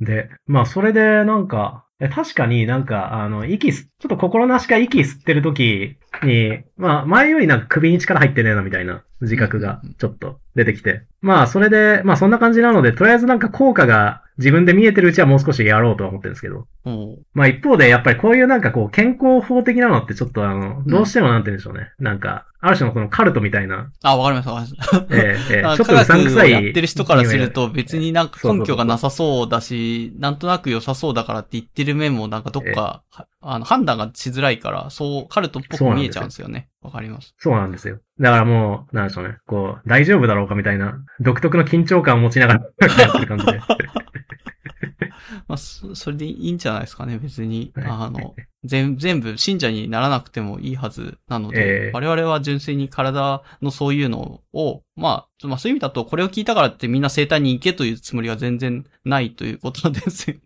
[0.00, 0.04] う。
[0.04, 11.02] で、まあ、それで、なんか、え確かになんか、あの、息す、ちょっと心なしか息吸ってる時に、まあ、前よりなんか首に力入ってねえなみたいな自覚がちょっと出てきて。
[11.20, 16.66] まあ、それで、まあ、そんな感じなので、とりあえずなんか効果が自分で見えてるうちはもう少しやろうとは思ってるんですけど。
[16.86, 21.90] おうまあ、一方で、やっぱりこういうなんかこう、健康法的なのってちょっとあの、どうしてもなんて言うんでしょうね。
[21.98, 25.06] なんか、ある種のこのカルトみたいな、あ、わかりました、わかりました。
[25.10, 26.50] ええええ あちょっとうさんくさい。
[26.50, 36.68] やってる人からすると別になんか根拠がなさそうだし、なんとなく良さそうだからって言ってる面もなんかどっか、はあの、判断がしづらいから、そう、カルトっぽく見えちゃうんですよね。
[36.82, 37.34] わかります。
[37.38, 38.00] そうなんですよ。
[38.18, 39.36] だからもう、なんでしょうね。
[39.46, 42.60] こう、大丈夫だろうかみたいな、独特の緊張感を持ちながら
[42.98, 43.60] やってる感じで。
[45.46, 47.72] まあ、そそれでいいんじゃないですかね、別に。
[47.74, 48.34] はいあの、
[48.64, 60.36] 全全部信者にならなくてもいいはずなので、ええ我々は純粋に体のそういうのを、まあ、まあそういう意味だと、これを聞いたからってみんな生体に行けというつもりは全然ないということですよ。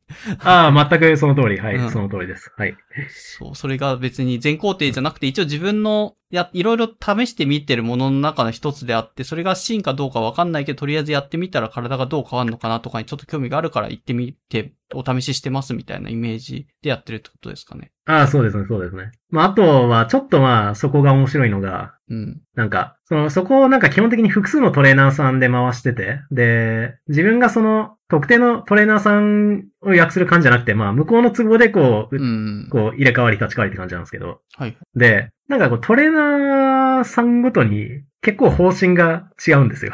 [0.41, 1.59] ああ、全くその通り。
[1.59, 2.53] はい、うんその通りです。
[2.57, 2.77] はい。
[3.11, 17.93] そう、それが別に全工程じゃなくて、一応自分の、や、いろいろ試してみてるものの中の一つであって、それが真かどうかわかんないけど、とりあえずやってみたら体がどう変わるのかなとかにちょっと興味があるから行ってみて、お試ししてますみたいなイメージでやってるってことですかね。
[18.07, 19.13] ああ、そうですね、そうですね。
[19.31, 22.41] まあ、あとは、ちょっとまあ、そこが面白いのが、うん。
[22.55, 32.69] なんか、その、そこをなんか基本的に複数のトレーナーさんで回してて、で、自分がその、特定のトレーナーさんを予約する感じじゃなくて、まあ、向こうの都合でこう、うん。
[32.71, 34.77] こう、入れ替わり立ち替わりって感じなんですけど、はい。
[34.95, 39.93] で、なんかこう、トレーナーさんごとに結構方針が違うんですよ。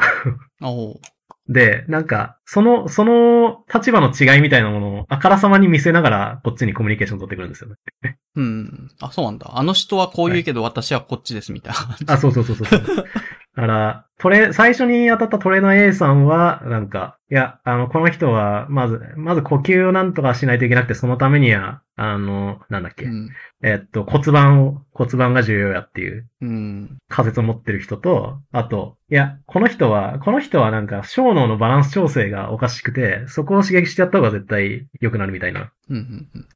[0.61, 0.99] おう
[1.49, 7.69] で、なんか、その、その立場の違いみたいなものをあからさまに見せながら、こっちにコミュニケーション取ってくるんですよ
[8.03, 8.17] ね。
[8.35, 8.89] うん。
[9.01, 9.51] あ、そうなんだ。
[9.53, 11.73] あの人はこう言うけど、私はこっちですみたい
[12.07, 12.13] な。
[12.13, 13.05] あ、そうそうそうそうそう。
[13.55, 23.29] だから、トレ、最初に当たったトレーナー A さんは、なんか、いや、あの、この人は、まず、まず呼吸をなんとかしないといけなくて、そのためには、あの、なんだっけ、うん。
[23.63, 26.97] えっと、骨盤を、骨盤が重要やっていううん。
[27.09, 35.71] 仮説を持ってる人と、あと、いや、この人は、この人はなんか、小脳のバランス調整がおかしくて、そこを刺激してやった方が絶対良くなるみたいな。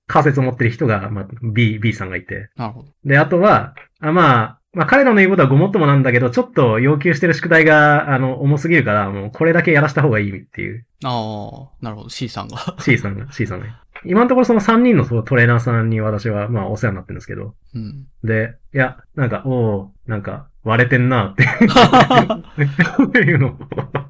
[0.07, 2.49] 仮説を持ってる人が、まあ、B、B さんがいて。
[2.55, 2.89] なるほど。
[3.03, 12.09] で、あとは、あまあ、まあ彼らの言うことはごもっともなんだけど、ちょっと要求してる宿題が、あの、重すぎるから、もうこれだけやらした方がいいっていう、ああ、なるほど。
[12.09, 12.75] C さんが。
[12.79, 13.65] C さんが、C さんが。
[14.03, 18.05] 今のところその3人のトレーナーさんに私は、まあお世話になってるんですけど、うん。
[18.23, 21.43] で、いや、なんか、おーなんか、割れてんなって。
[23.19, 23.49] いうの。
[23.49, 23.51] を、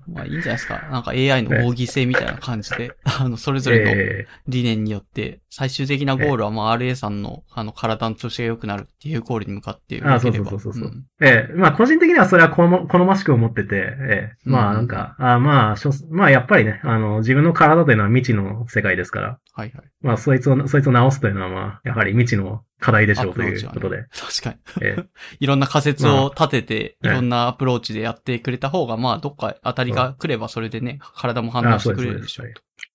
[0.08, 0.88] まあいいんじゃないですか。
[0.90, 10.34] なんか AI の合議制みたいな感じで、 あの、それぞれのえ理念によって、最終的なゴールはまあ RA さんの、あの、体の調子が良くなるっていうゴールに向かって動あそう。
[10.34, 10.88] そうそうそうそう。
[10.88, 11.04] ん。
[11.22, 15.76] えーまあ個人的にはそれは好ましく思ってて、えーまあなんか、あまあ
[16.10, 19.86] まあやっぱりね、あの、自分の体というのは未知の世界ですから、はいはい。
[20.02, 24.06] まあそいつを、そいつを直すというのはまあ、やはり未知の課題でしょうということで。
[24.14, 24.56] 確かに。
[24.82, 25.06] えー
[25.40, 32.54] いろんな仮説を立てて、まあいろんなアプローチでやってくれた方が、まあ、どっか当たりが来ればそれでね、体も反応してくれるでしょう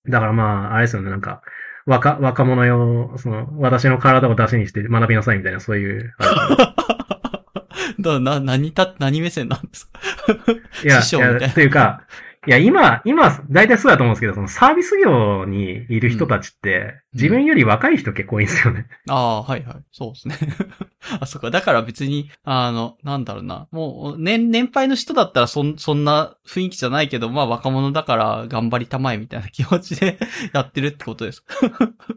[0.09, 1.41] だからまあ、あれですよね、なんか、
[1.85, 6.13] 若、若者用、その、私の体を出しにして学びなさいみたいな、そういう、
[7.99, 9.99] だ な、何た、何目線なんですか？
[10.83, 11.53] いや、師匠みたいな。
[11.53, 12.03] というか、
[12.47, 18.87] いや、今、今、大体そうだと思うんですけど、そのサービス業にいる人たちって、自分より若い人結構多いんですよね。
[19.11, 19.75] ああ、はいはい。
[19.91, 20.35] そうですね。
[21.19, 21.51] あ、そっか。
[21.51, 23.67] だから別に、あの、なんだろうな。
[23.71, 30.17] もう、年、年配の人だったらそん、そんな雰囲気じゃないけど、まあ若者だから頑張りたまえみたいな気持ちで
[30.51, 31.43] やってるってことです。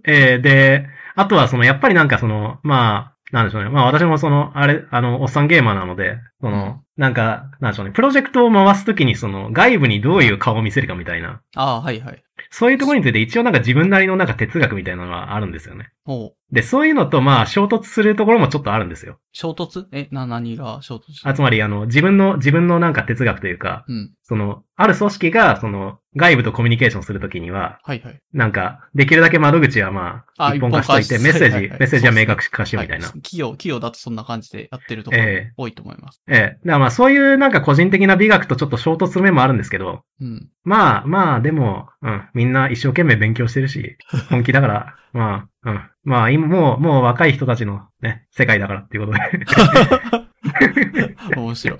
[0.04, 0.86] えーで、
[1.16, 3.68] あとはその、やっぱりなんかその、まあ、なんでしょうね。
[3.68, 7.92] まあ私もその、あれ、あの、おっさんゲーマーなので、その、なんか、なんでしょうね。
[7.92, 12.22] プロジェクトを回すときにその、外部にどういう顔を見せるかみたいな、ああ、はいはい。
[12.50, 15.90] そういうところについて一応なんか自分なりのなんか哲学みたいなのがあるんですよね。
[16.04, 19.18] おうで、そういうのとまあ衝突するところもちょっとあるんですよ。
[19.32, 19.86] 衝突？
[19.92, 20.80] え、な、何が？
[20.82, 24.12] 衝突あつまりあの、自分の、自分のなんか哲学というか、うん。
[24.22, 28.20] その、ある組織がその、外部とコミュニケーションするときには、はいはい。
[28.32, 33.06] なんか、できるだけ窓口はまあ、あ一本化しといて、一メッセージ、メッセージは明確化しようみたいな。
[33.06, 36.22] はい企業、企業だとそんな感じでやってるところええ多いと思います。
[36.28, 36.40] ええ。
[36.40, 40.48] だからまあそういうなんか個人的な美学とちょっと衝突する面もあるんですけど、うん。
[40.64, 43.96] まあまあでも、うん、みんな一生懸命勉強してるし、
[44.30, 45.80] 本気だから、まあ、うん。
[46.04, 50.24] まあ今もう、もう若い人たちのね、世界だからっていうことで。
[51.36, 51.78] 面白い。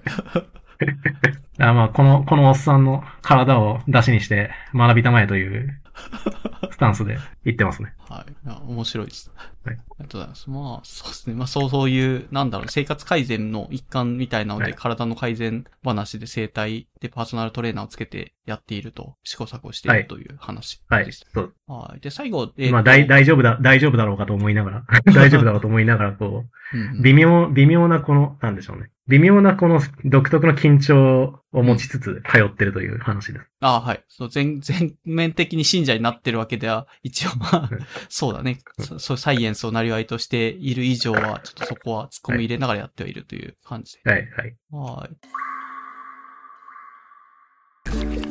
[1.58, 5.80] あまあこの、このおっさんの体を出しにして学びたまえという
[6.70, 7.94] スタンスで言ってますね。
[8.08, 8.50] はい。
[8.66, 9.30] 面白いです。
[9.64, 10.50] はいありがとうございます。
[10.50, 11.36] まあ、そうですね。
[11.36, 21.12] まあ、そう、そういう、なんだろう、生活改善の一環みたいなので、はい体の改善話で生態でパーソナルトレーナーをつけてやっていると、試行錯誤しているという話はいで。
[21.12, 21.24] す。
[21.32, 21.54] そう。
[21.66, 22.00] はい。
[22.00, 24.84] で、最後、えーまあ大、大丈夫だ、大丈夫だろうかと思いながら、
[25.14, 26.44] 大丈夫だろうと思いながら、こ
[26.74, 28.90] うんうう、微妙、微妙なこの、なんでしょうね。
[29.06, 33.46] 微妙なこの独特の緊張を持ちつつ通ってるという話です。
[33.60, 34.04] ああ、はい。
[34.08, 37.78] そう、全、 全面的に信者になってるわけでは、一応まあうん、
[38.08, 38.60] そうだね。
[38.78, 44.10] そそう、サイエンスをなりわいとしている以上は、ちょっとそこは突っ込み入れながらやってはいるという感じで。
[44.10, 44.56] はい、はい。
[44.70, 45.08] は
[48.20, 48.23] い。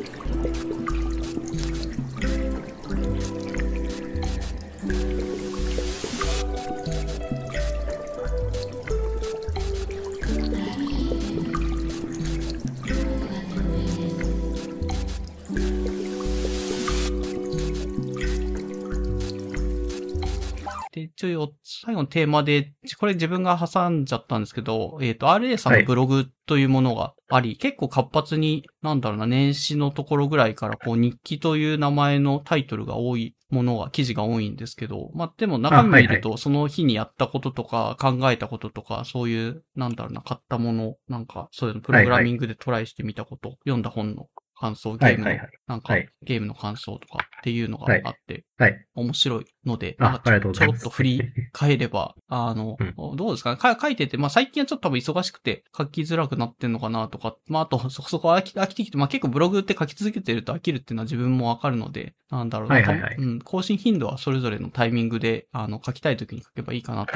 [20.93, 44.27] で、一応、最後のテーマで、これ自分が挟んじゃったんですけど、えっ、と、RA さんのブログというものがあり、結構活発に、なんだろうな、年始のところぐらいから、こう、日記という名前のタイトルが多いものが、記事が多いんですけど、まあ、でも中身見ると、その日にやったこととか、考えたこととか、そういう、なんだろうな、買ったもの、なんか、そういうの、プログラミングでトライしてみたこと、読んだ本の
[44.63, 45.31] 感想、ゲはい、ームの。
[45.67, 48.85] なんかはい、ゲームの感想とかっていうのがあって、はい。
[48.95, 51.21] 面白いので、あなんかちょっと振り
[51.51, 53.57] 返れば、 あの、うどうですかね？
[53.57, 62.77] か書いてて、まあ最近はちょっと多分忙しくて書きづらくなってんのかなとか、まああとそこ そこ飽き飽きてきて、まあ結構ブログって書き続けてると飽きるっていうのは自分もわかるので、なんだろうな、
[63.17, 67.13] うん、更新頻度はそれぞれのタイミングで、あの、書きたい時に書けばいいかなと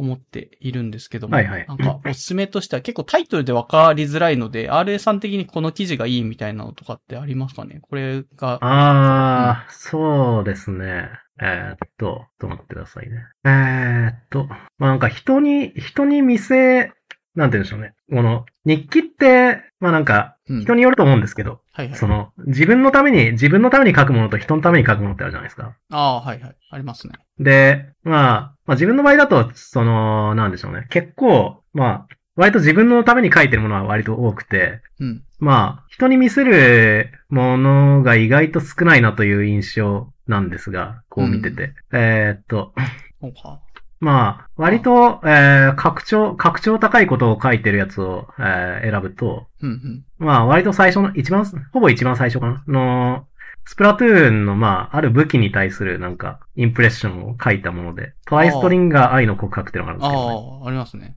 [0.00, 7.80] 思っているんですけども、はいはいなんかおすすめとしては結構タイトルでわかりづらいので、RA さん的にこの記事がいいみたいなのとかってありますかね？
[7.82, 11.10] これが、あー、そうですね。
[11.42, 13.16] えーっと、ちょっと待ってくださいね。
[13.44, 14.46] えーっと、
[14.78, 16.92] まあなんか人に、人に見せ、
[17.40, 17.94] なんて言うんでしょうね。
[18.10, 21.96] この、日記って、まあなんか、うん人によると思うんですけど、はいはい。
[21.96, 25.74] その、自分のために、自分のために書くものと人のために書くものってあるじゃないですか。
[25.90, 26.56] ああ、はいはい。
[26.70, 27.14] ありますね。
[27.38, 30.86] で、まあ、まあ自分の場合だと、その、なんでしょうね。
[30.90, 35.22] 結構、まあ、割と自分のために書いてるものは割と多くて、うん。
[35.38, 41.72] まあ、人に見せるものが意外と少ないなという印象なんですが、こう見てて。
[41.92, 42.74] えーっと。
[44.00, 50.04] まあ、割と、えー、拡張、拡張高いことを書いてるやつを、えー選ぶと、うんうん。
[50.18, 53.26] まあ、割と最初の、一番、ほぼ一番最初かなの、
[53.66, 61.16] スプラトゥーンの、まあ、ある武器に対する、なんか、インプレッションを書いたもので、トライストリンガー愛の告白っていうのがあるんですけど、ね、ああ、ありますね。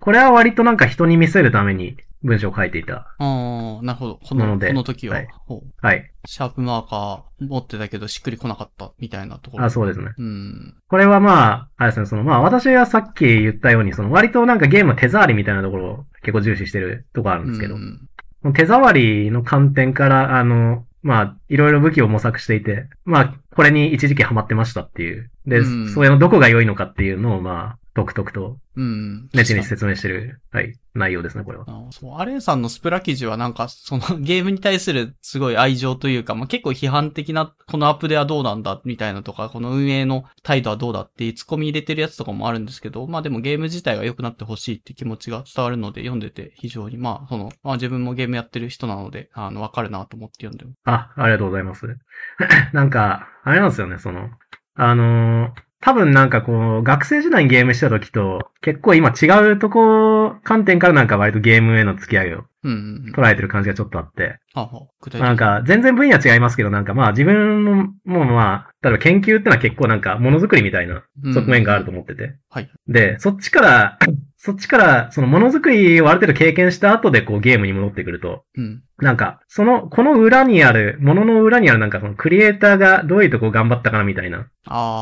[0.00, 2.94] これは割となんか人に見せるために文章を書いていた。
[2.94, 4.20] ああ、なるほど。
[4.22, 6.10] この、なのでこの時は、はいほうはい。
[6.24, 9.64] シャープマーカー持ってたけどしっくり来なかったみたいなところ。
[9.64, 10.10] あ、そうですね。
[10.16, 10.74] うん。
[10.88, 18.08] これはまあ、あれですね、そのまあ私がさっき言ったように、その割となんかゲームの手触りみたいなところを結構重視してるところあるんですけど、うん
[18.56, 25.30] 手触りの観点から、あの、まあ、いろいろ武器を模索していて、まあ、これに一時期ハマってましたっていう。
[25.46, 29.28] で、うんそれのどこが良いのかっていうのを、まあ、独特と、うん。
[29.34, 31.64] ネチに説明してる、はい、内容ですね、これは。
[31.68, 50.76] あそう、アレンさんのスプラ記事はなんか、そのゲームに対するすごい愛情というか、まあ、結構批判的な、このアップではどうなんだ、みたいなとか、この運営の態度はどうだっていうツッコミ入れてるやつとかもあるんですけど、まあでもゲーム自体が良くなってほしいって気持ちが伝わるので読んでて非常に、まあ、その、まあ自分もゲームやってる人なので、あの、わかるなと思って読んでます。
[50.84, 51.86] あ、ありがとうございます。
[52.72, 54.30] なんか、あれなんですよね、その、
[54.76, 62.44] あのー多分なんかこう、学生時代にゲームした時と、結構今違うとこ、観点からなんか割とゲームへの付き合いを。
[62.64, 65.20] 捉えてる感じがちょっとあって、はあはあ具体的に。
[65.22, 72.36] なんか全然分野違いますけど、なんかまあ自分も、もうまあ、例えば研究ってのは結構なんかものづくりみたいなうん、側面があると思ってて。
[72.48, 72.70] はい。
[72.86, 73.98] で、そっちから、
[74.44, 78.82] そっちから、そのものづくりをある程度経験した後でこうゲームに戻ってくると、うん。
[78.98, 84.48] なんか、その、この裏にある、ものの裏にあるなんかそのクリエイターがどういうとこ頑張ったかなみたいな。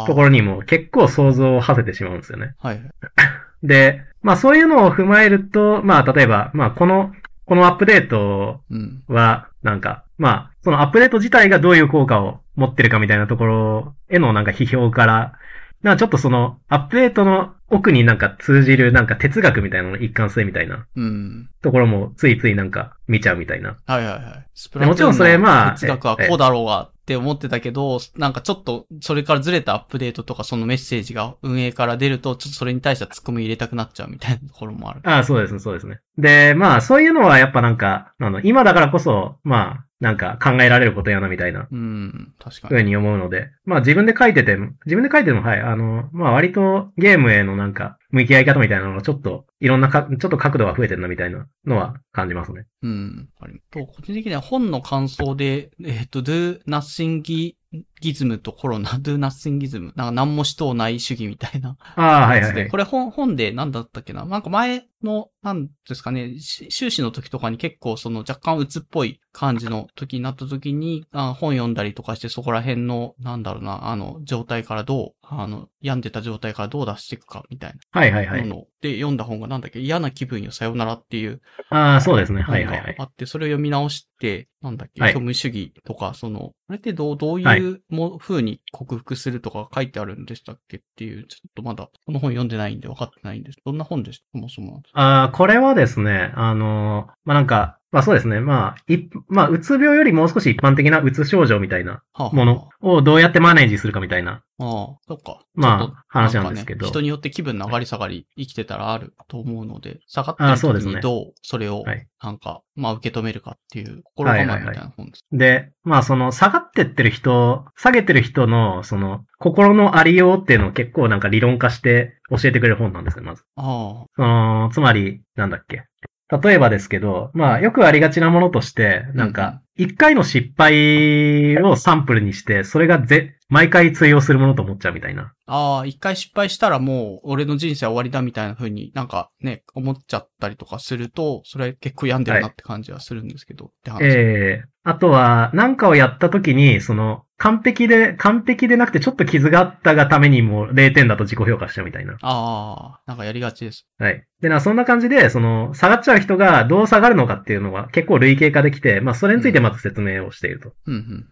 [0.07, 2.55] ところにも結構想像を馳せてしまうんですよね。
[2.59, 2.83] はい。
[3.65, 7.11] で、まあそういうのを踏まえると、まあ例えば、まあこの、
[7.47, 9.03] このアップデートうん。
[9.09, 15.33] は、なんか、まあ、そのアップデート自体がどういう効果を持ってるかみたいなところへのなんか批評から、
[15.83, 21.49] なんかちょっとその、アップデートの奥になんか通じるなんか哲学みたいなのの一貫性みたいなうん。
[21.63, 23.77] ところもついついなんか見ちゃうみたいな。
[23.87, 24.47] はいはいはい。
[24.55, 35.01] スプもちろんそれまあ哲学はこうだろうがって思ってたけど、なんかちょっとそれからずれたアップデートとかそのメッセージが運営から出ると、ちょっとそれに対してはツッコミ入れたくなっちゃうみたいなところもある。
[35.05, 36.01] ああ、そうですね、そうですね。
[36.19, 42.35] で、まあ、そういうのはやっぱなんか、あの、今だからこそ、まあ、なんか考えられることやなみたいなうん。
[42.39, 52.67] 確かふうに思うので、まあ自分で書いてても、自分で書いてても、はい、あの、まあ割とゲームへのなんか、向き合い方みたいなのがちょっと、いろんなか、ちょっと角度が増えてるなみたいなのは感じますね。
[52.83, 53.29] うん。
[53.41, 57.55] ありと、個人的には本の感想で、えっ、と、do nothing
[58.01, 59.93] gism とコロナ、do nothing gism。
[59.97, 62.69] なんか何もしとうない主義みたいなああ、はいはいはい。
[62.69, 64.25] これ本、本で何だったっけな？
[64.25, 78.33] なんか前の、なんですかね、し修士の時とかに結構その若干鬱っぽい感じの時になった時に、あ本読んだりとかしてそこら辺の、なんだろうな、あの、状態からどう、あの、病んでた状態からどう出していくかみたいはいはいは。
[78.33, 81.41] ないので読んだ本がなんだっけ、嫌な気分よさよならっていう
[81.71, 82.43] ああ、そうですね。
[82.43, 82.97] は本いはいはい。
[82.97, 93.59] があって、それを読み直して、なんだっけ、はい虚無主義とか、その、あれってどう、どうはいいうも、風に克服するとか書いてあるんでしたっけっていう、ちょっとまだ、この本読んでないんで分かってないんです。
[93.65, 94.25] どんな本でした？
[94.33, 94.83] そもそも。
[94.93, 98.41] ああ、これはですね、あの、まあなんか、まあそうですね。
[98.41, 105.45] まあ、い、まあ、うつ病よりもう少し一般的なうつ症状みたいなはあはあものをどうやってマネージするかみたいなああ、そっか。
[105.55, 115.25] まあ話なんですけどかね、人によって気分の上がり下がり生きてたらあると思うので、下がってる時にどうそれをはい、なんか、まあ受け止めるかっていう心構えみたいな本です。
[115.33, 123.43] で、まあその下がってってる人、下げてる人のその心のありようっていうのを結構なんか理論化して教えてくれる本なんですよ、まず。
[123.57, 125.85] あその、つまり、なんだっけ。
[126.31, 135.33] 例えばですけど、まあよくありがちなものとして、なんか、一回の失敗をサンプルにして、それがぜ、毎回通用するものと思っちゃうみたいな。
[135.47, 144.05] あ、ああ、一回失敗したらもう俺の人生は終わりだみたいな風になんかね、思っちゃったりとかすると、それ結構病んでるなって感じはするんですけど、って話。
[144.05, 152.19] ええあとは、なんかをやった時に、その、完璧で、完璧でなくてちょっと傷があったがためにも0点だと自己評価しちゃうみたいな。
[152.21, 153.87] ああ、なんかやりがちです。
[153.99, 154.23] はい。
[154.43, 160.75] でな、そんな感じで、その、下がっちゃう人がどう下がるのかっていうのは結構類型化できて、まあ、それについてまず説明をしていると。
[160.87, 161.29] うんうん。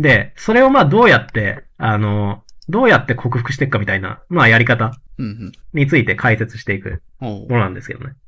[0.00, 5.52] で、それをまあ、どうやって、あの、どうやって克服していくかみたいな、まあ、やり方うんうん。
[5.72, 8.06] について解説していくものなんですけどね。
[8.06, 8.27] そうか。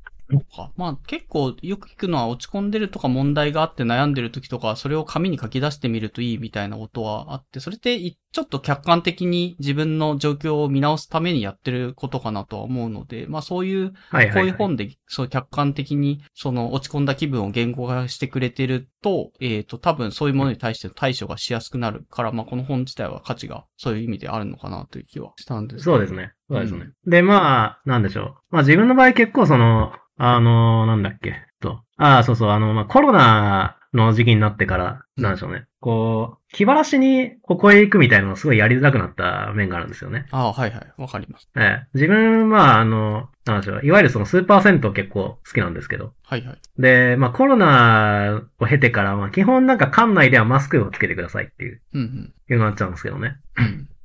[0.77, 14.33] まあ結構よく聞くのは落ち込んでるとか問題があって悩んでる時とか、それを紙に書き出してみるといいみたいなことはあって、それって一ちょっと客観的に自分の状況を見直すためにやってることかなとは思うので、まあそういう、はいはい、はい。
[14.33, 26.33] こういう本で、そう客観的にその落ち込んだ気分を言語化してくれてると、えっ、と多分そういうものに対して対処がしやすくなるから、まあこの本自体は価値がそういう意味であるのかなという気はしたんですけどそうですね。
[26.49, 26.89] そうですね。
[27.05, 28.35] で、まあ、なんでしょう。
[28.51, 31.81] まあ自分の場合結構その、あの、なんだっけ、と。
[31.97, 35.65] ああ、そうそう、あの、まあコロナの時期になってから、なんでしょうね。
[35.81, 40.27] こう、気晴らしにここへ行くみたいなのがすごいやりづらくなった面があるんですよね。
[40.29, 41.01] ああ、はいはい。
[41.01, 41.49] わかります。
[41.55, 41.87] ええ。
[41.95, 43.81] 自分、まあ、あの、なんでしょう。
[43.83, 46.13] いわゆるそのスーパー銭湯結構好きなんですけど。
[46.23, 46.57] はいはい。
[46.77, 52.33] で、まあコロナを経てから、まあ基本なんか館内ではマスクをつけてくださいっていう、うんうん。
[52.49, 53.37] いうのになっちゃうんですけどね。
[53.57, 53.61] う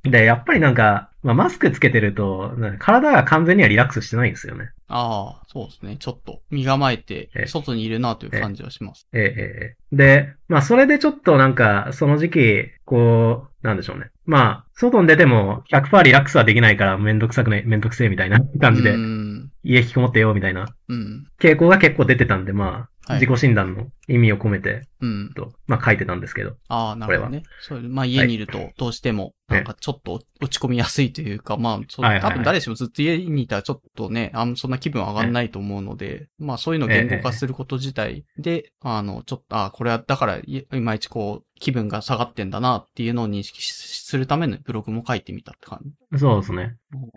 [0.09, 0.11] ん。
[0.11, 4.69] で、やっぱりなんか、まあマスクつけてると、体が完全にはリラックスしてないんですよね。
[4.87, 5.97] ああ、そうですね。
[5.99, 9.05] ちょっと身構えてえ、外にいるなという感じはします。
[9.13, 14.05] ええええええで、まあそれでちょっとなんか、その時期、こう、なんでしょうね。
[14.25, 19.49] まあ、外に出ても100%リラックスはできないからめんどくさくね、めんどくせえみたいな感じでう、ん。
[19.63, 21.27] 家引きこもってよみたいなうん。
[21.41, 25.33] 傾向が結構出てたんで、まあ、はい自己診断の意味を込めて、うん。
[25.35, 26.55] と、まあ書いてたんですけど。
[26.67, 27.43] ああ、なるほどね。
[27.61, 45.79] そうまあ家にいると、どうしても、なんかちょっと落ち込みやすいというか、まあ、そうはいはいはい多分誰しもずっと家にいたらちょっとね、あんそんな気分上がんないと思うので、まあそういうのを言語化すること自体で、あの、ちょっと、あこれはだからい、いまいちこう、気分が下がってんだなっていうのを認識しするためのブログも書いてみたって感
[46.11, 46.19] じ。
[46.19, 46.75] そうですね。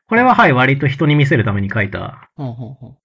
[0.09, 2.31] これははい、割と人に見せるために書いた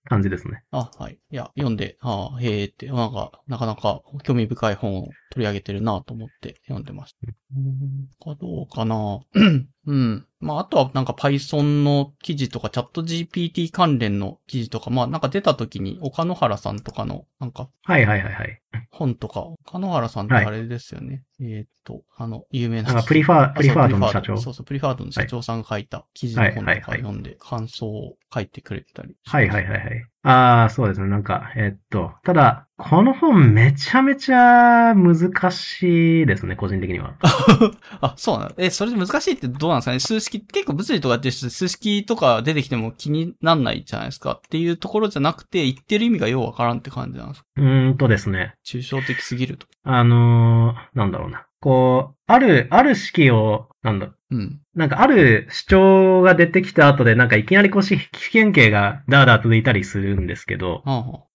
[0.06, 0.64] 感じですね。
[0.72, 1.20] あ、はい。
[1.32, 7.20] いや、読んで、ああ、へえって、なんか、なかなか興味深い本を取り上げてるなと思って読んでました。
[7.56, 9.20] うん、かどうかな
[9.88, 10.26] うん。
[10.40, 18.62] まあ、あとはなんか Python の記事とか、チャット GPT 関連の記事とか、まあ、なんか出た時に、岡野原さんとかの、なんか、はいはいはいはい。
[18.92, 21.24] 本とか、岡野原さんってあれですよね。
[21.40, 23.04] えーっと、あの、有名な。
[23.04, 24.38] プリファー、プリファードの社長。
[24.38, 29.16] そうそう、プリファードの社長さんが書いた記事の本とかはいはいはい読んで、感想を書いてくれてたり。
[29.26, 30.06] はいはいはいはい。
[30.28, 31.08] ああ、そうですね。
[31.08, 37.14] なんか、えっと、ただ、この本めちゃめちゃ難しいですね、個人的には。
[38.02, 40.00] あ、そうなのえ、それで難しいってどうなんですかね？
[40.00, 44.32] 数式、結構物理とかやって数式とか出てきても気になんないじゃないですか？
[44.32, 47.46] っていうところじゃなくて、言ってる意味がようわからんって感じなんですか？
[47.58, 48.56] うーんとですね。
[48.66, 49.68] 抽象的すぎると。
[49.84, 51.46] あのー、なんだろうな。
[51.62, 54.62] こう、ある、ある式を、なんだ、うん。
[54.76, 60.84] なんかある主張が出てきた後で、なんかいきなりこうし、危険形がダーダー続いたりするんですけど、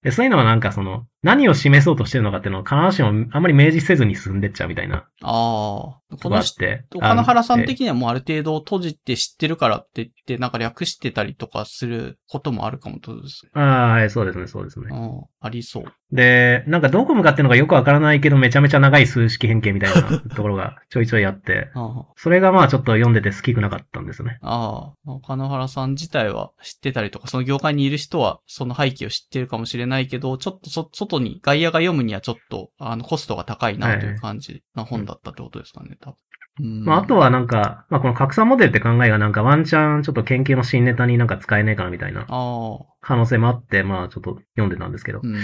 [0.03, 6.01] でそういうのはなんかその、何を示そうとしてるのかっていうのを必ずしもあんまり明示せずに進んでっちゃうみたいなあ。
[6.13, 6.65] あこの人。
[6.95, 13.51] 岡野原さん的にはもうある程度閉じて知ってるからって言って、なんか略してたりとかすることもあるかもとですね。
[13.55, 14.87] ああ、はい、そうですね、そうですね。
[14.91, 15.25] うん。
[15.41, 15.85] ありそう。
[16.13, 24.39] で、なんかどこ向かってるのかよくわからないけど、めちゃめちゃ長い数式変形みたいなところがちょいちょいあって、 あそれがまあちょっと読んでて好きくなかったんですね。
[24.43, 24.95] あ。
[25.07, 25.13] ああ。
[25.13, 36.15] 岡野原さん自体は知ってたりとか、その業界にいる人はその背景を知ってるかもしれないけど、ちょっとそ、外に、外野が読むにはちょっと、あの、コストが高いなという感じな本だったってことですかね、多分。
[36.15, 42.85] うんまああとはなんか、まあこの拡散モデルって考えがなんかワンチャンちょっと研究の新ネタになんか使えねえかなみたいなああ。
[43.01, 45.27] 可能性もあって、まあちょっと読んでたんですけどう。
[45.27, 45.37] ん。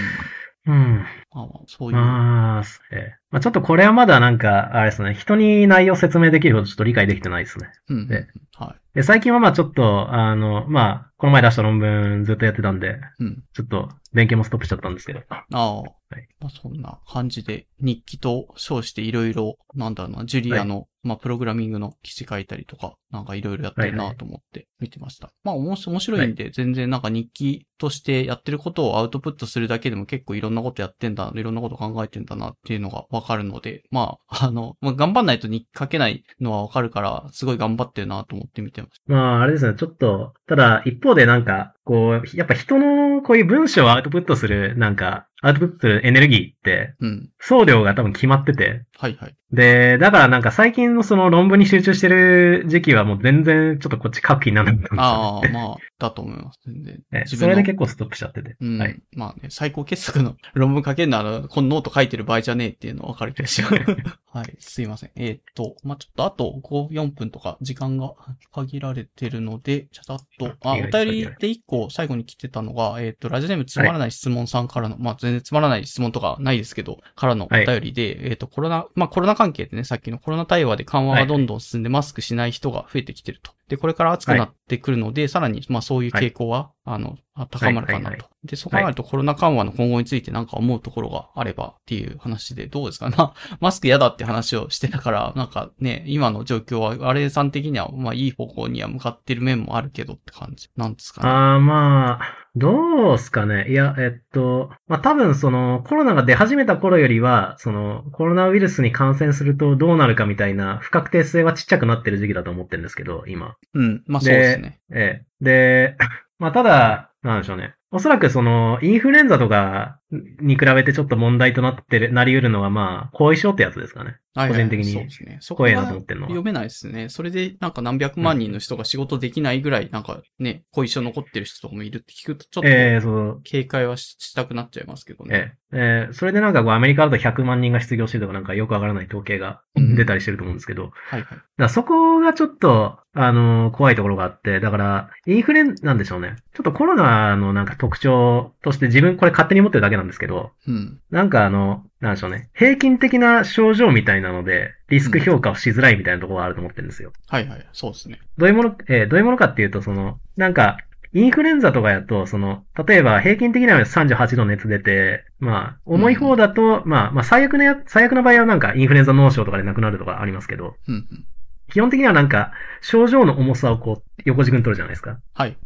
[0.66, 1.00] うん。
[1.30, 1.96] ああそういう。
[1.96, 2.62] まあ、
[2.92, 7.68] ええまあちょっとこれはまだなんか、あれですね、人に内容説明できるほどちょっと理解できてないですね。
[7.88, 8.08] うん。
[8.08, 8.96] ではい。
[8.96, 13.42] で、最近はまあちょっと、あの、まあ、この前出した論文ずっとやってたんで、うん。
[13.52, 15.20] ちょっと勉強もストップしちゃったんですけど。
[15.28, 15.82] ああ。
[16.14, 25.30] いまあそんな感じで、日記と称していろいろ、なんだろうな、ジュリアの、まあプログラミングの記事書いたりとか、なんかいろいろやってるなと思って見てました。
[25.42, 39.02] まあおもし面白いんで、全然なんか日記としてやってることをアウトプットするだけでも結構いろんなことやってんだ、いろんなこと考えてんだなっていうのがわかるので、まあ、 あの、まあ、頑張んないと日記書けないのはわかるから、すごい頑張ってるなと思って見てます。
[39.06, 46.94] まあ、あれですね、ちょっと、ただ、一方でなんか、こう、やっぱ人のこういう文章をアウトプットする、なんか、アウトプットするエネルギーって。
[47.38, 49.36] 送料が多分決まってて、はいはい。
[49.52, 56.60] で、だからなんか最近のその論文に集中してる時期はもう全然ちょっとこっち書く気にならなかったああ、まあ、だと思います。
[56.66, 56.94] 全然。
[57.12, 57.20] ね。
[57.20, 58.56] 自分のそれで結構ストップしちゃってて。
[58.60, 58.78] うん。
[58.78, 59.00] はい。
[59.12, 63.74] まあね、最高傑作の論文書けるなら、このノート書いてる場合じゃねえっていうのは分かる気がします。
[64.32, 65.10] はい、すいません。
[65.16, 68.14] えーっと、まあ、ちょっとあと5、4分とか時間が
[68.52, 83.55] 限られてるので、ちょっと、あ、お意外と便りで1個最後に来てたのが、えーっと、ラジオネームつまらない質問さんからの、まあ、全然つまらない質問とかないですけど、からのお便りで、えーっと、コロナ、まあ、コロナ関係でね、さっきのコロナ対話で緩和がどんどん進んでマスクしない人が増えてきてると。
[83.68, 88.04] で、これから暑くなってくるので、さらに、まあそういう傾向は、あの、あ高まるかなと。
[88.04, 93.34] はいはいはで、そう考えるとコロナ緩和の今後についてなんか思うところがあればっていう話でどうですかな。
[93.60, 100.70] マスク嫌だって話をしてたから、なんかね、今の状況は、あれさん的には、まあいい方向には向かってる面もあるけどって感じ。
[100.76, 101.28] なんですかね。
[101.28, 103.70] ああ、まあ、どうすかね。
[103.70, 113.56] いや、えっと、まあ多分そのコロナが出始めた頃よりは、そのコロナウイルスに感染するとどうなるかみたいな不確定性はちっちゃくなってる時期だと思ってるんですけど、今。
[113.74, 114.02] うん。
[114.06, 114.80] まあそうですね。
[114.90, 115.44] ええ。
[115.44, 115.96] で、
[116.38, 117.74] まあただ、なんでしょうね。
[117.90, 124.10] おそらくその、インフルエンザとかに比べてちょっと問題となってる、なり得るのはまあ、後遺症ってやつですかね。
[124.10, 125.38] はいはい個人的にそうですね。
[125.40, 127.08] そこながと思ってんのは読めないですね。
[127.08, 133.40] それで、なんか何百万人の人が仕事できないぐらい、なんかね、後遺症残ってる人とかもいるって聞くと、ちょっと、ええそう。
[133.44, 135.34] 警戒はししたくなっちゃいますけどね。
[135.34, 141.38] ええええそれでなんかこうアメリカだと100万人が失業してるとかなんかよくわからない統計が出たりしてると思うんですけど、はいはい。
[141.58, 146.36] だそこがちょっと、あの怖いところがあって、だから、インフレなんでしょうね。
[146.54, 151.00] ちょっとコロナのなんか特徴として自分これ勝手に持ってるだけけなんですけど、うん。
[151.10, 152.50] なんかあの、なんでしょうね。
[152.54, 157.12] 平均的な症状みたいなので、リスク評価をしづらいみたいなところがあると思ってるんですよ。
[157.28, 157.66] はいはい。
[157.72, 158.20] そうですね。
[158.38, 160.78] どういうもの、えーどういうものかっていうと、その、なんか、
[161.12, 171.26] インフルエンザとかやと、その、例えば平均的なので38度熱出て、まあ、重い方だと、まあ、まあ、最悪なや、最悪な場合はなんかインフルエンザ脳症とかで亡くなるとかありますけど、うんうん。
[171.72, 172.52] 基本的にはなんか、
[172.82, 175.18] 症状の重さをこう、横軸に取るじゃないですか。
[175.32, 175.56] はい。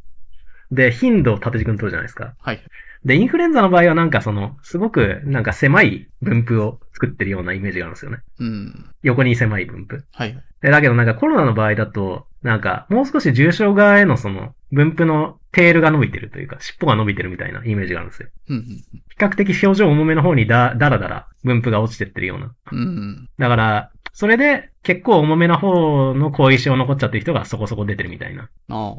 [0.71, 2.35] で、頻度を縦軸に取るじゃないですか。
[2.39, 2.63] はい。
[3.05, 8.19] で、インフルエンザの場合はなんかその、すごくなんか狭い分布を作ってるようなイメージがあるんですよね。
[8.39, 8.91] うん。
[9.03, 10.05] 横に狭い分布。
[10.13, 10.39] はい。
[10.61, 18.29] でだけどなんかコロナの場合だと、なんかもう少し重症側へのその分布のテールが伸びてるというか、尻尾が伸びてるみたいなイメージがあるんですよ。
[18.51, 18.65] うんうん。
[18.65, 18.83] 比
[19.19, 22.55] 較的表情重めの方にだ、だらだら分布が落ちてってるような。
[22.71, 23.29] うん。
[23.39, 28.49] だから、それで結構重めな方の後遺症残っちゃってる人がそこそこ出てるみたいな。
[28.69, 28.97] ああ。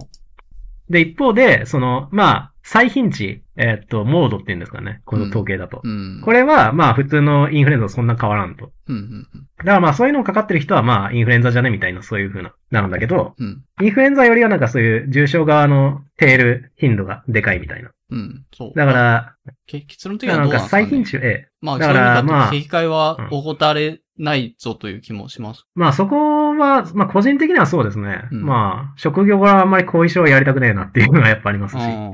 [0.89, 5.01] で、一方で、その、まあ、最頻値、えーっと、モードって言うんですかね。
[5.05, 5.81] この統計だと。
[5.83, 6.21] うん。
[6.23, 8.71] これは、まあ、普通のインフルエンザとそんな変わらんと。
[8.87, 9.27] うんうん
[9.57, 13.47] だからまあ、そういうのかかってる人は、まあ、インフルエンザじゃねみたいな、そういう風な、なんだけど、うん。
[13.79, 13.85] うん。
[13.85, 17.91] インフルエンザよりはなんかそういう重症側のテール頻度がでかいみたいな。
[18.09, 18.45] うん。
[18.55, 18.73] そう。
[18.75, 19.35] だから、
[19.67, 21.47] け結論的にはなんかどうなんですか、ね、最頻値、ええ。
[21.61, 25.65] まあ、だからまあ正解はうん怠れないぞという気もします。
[25.75, 28.23] まあそこは、まあ個人的にはそうですね。
[28.31, 31.81] うんまあ、職業があんまり後遺症をやりたくねえなっていうのがやっぱありますし。
[31.83, 32.13] うん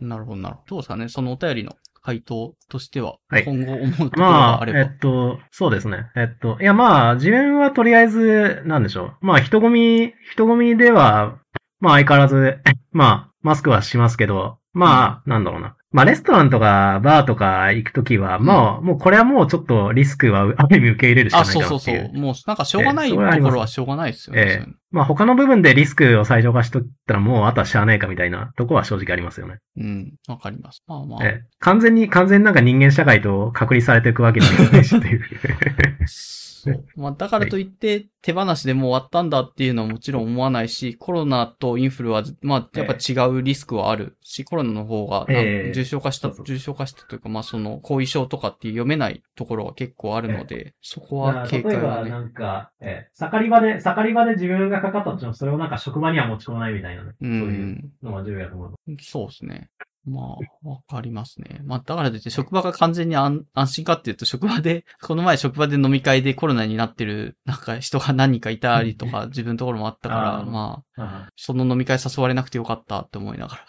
[0.00, 0.66] なるほど、なるほど。
[0.68, 1.08] どうですかね？
[1.08, 4.78] そのお便りの回答としては、はい今後思うところまあがあ、れば。
[4.78, 6.06] えっと、そうですね。
[6.14, 9.26] えっと、いやまあ、自分はとりあえず、なんでしょう。
[9.26, 11.38] まあ、人混み、人混みでは、
[11.80, 12.58] まあ相変わらず、
[12.92, 15.74] まあ、マスクはしますけど、まあ、なんだろうな。
[15.90, 21.98] まあ、レストランとか、バーとか行くときは、まあ、もうこれはもうちょっとリスクは ある意味受け入れるしかあ、ないそうかなっていう。
[22.00, 22.20] そうそう。
[22.20, 24.42] もう、なんかしょうがないええところはしょうがないですよね。
[24.42, 29.58] ええそういうのまあ他の部分でリスクを最小化しとったらもうあとはしゃあないかみたいなとこは正直ありますよね。
[29.76, 30.82] うん、わかります。
[30.86, 31.24] まあまあ。
[31.24, 35.22] ええ完全に、完全になんか人間社会と隔離されていくわけにはいかないしっていう。
[36.74, 36.84] そう。
[36.96, 45.26] まあ、だからといって、手放しでもう終わったんだっていうのはもちろん思わないし、コロナとインフルは、まあ、やっぱ違うリスクはあるし、コロナの方が、
[45.72, 52.10] 重症化した、そうそう重症化したというか、まあ、その、後遺症とかっていう読めないところが結構あるので、そこは警戒はね。
[52.10, 57.12] んか、ええ、盛り場で、盛り場で自分がかかったとしても、それをなんか職場には持ち込まないみたいなね。
[57.20, 57.92] うん。
[58.02, 58.72] のが重要だと思う。
[59.00, 59.70] そうですね。
[60.04, 61.60] まあ、わかりますね。
[61.64, 73.66] まあ、だからといって、職場が完全に安安心かっていうと、職場で、 この前職場で飲み会でコロナになってる、なんか人が何人かいたりとか、自分のところもあったから、あーまあ、あその飲み会誘われなくてよかったって思いながら。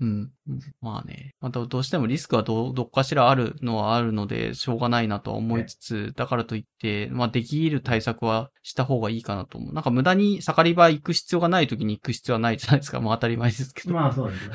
[0.00, 0.30] うん。
[0.80, 1.34] まあね。
[1.40, 9.74] またどうしてもリスクはど、どっかしらあるのはあるので、しょうがないなとは思いつつ、だからといって、まあできる対策はした方がいいかなと思う。
[9.74, 13.00] なんか無駄に盛り場行く必要がない時に行く必要はないじゃないですか。
[13.00, 13.94] まあ当たり前ですけど。
[13.94, 14.54] まあそうですね。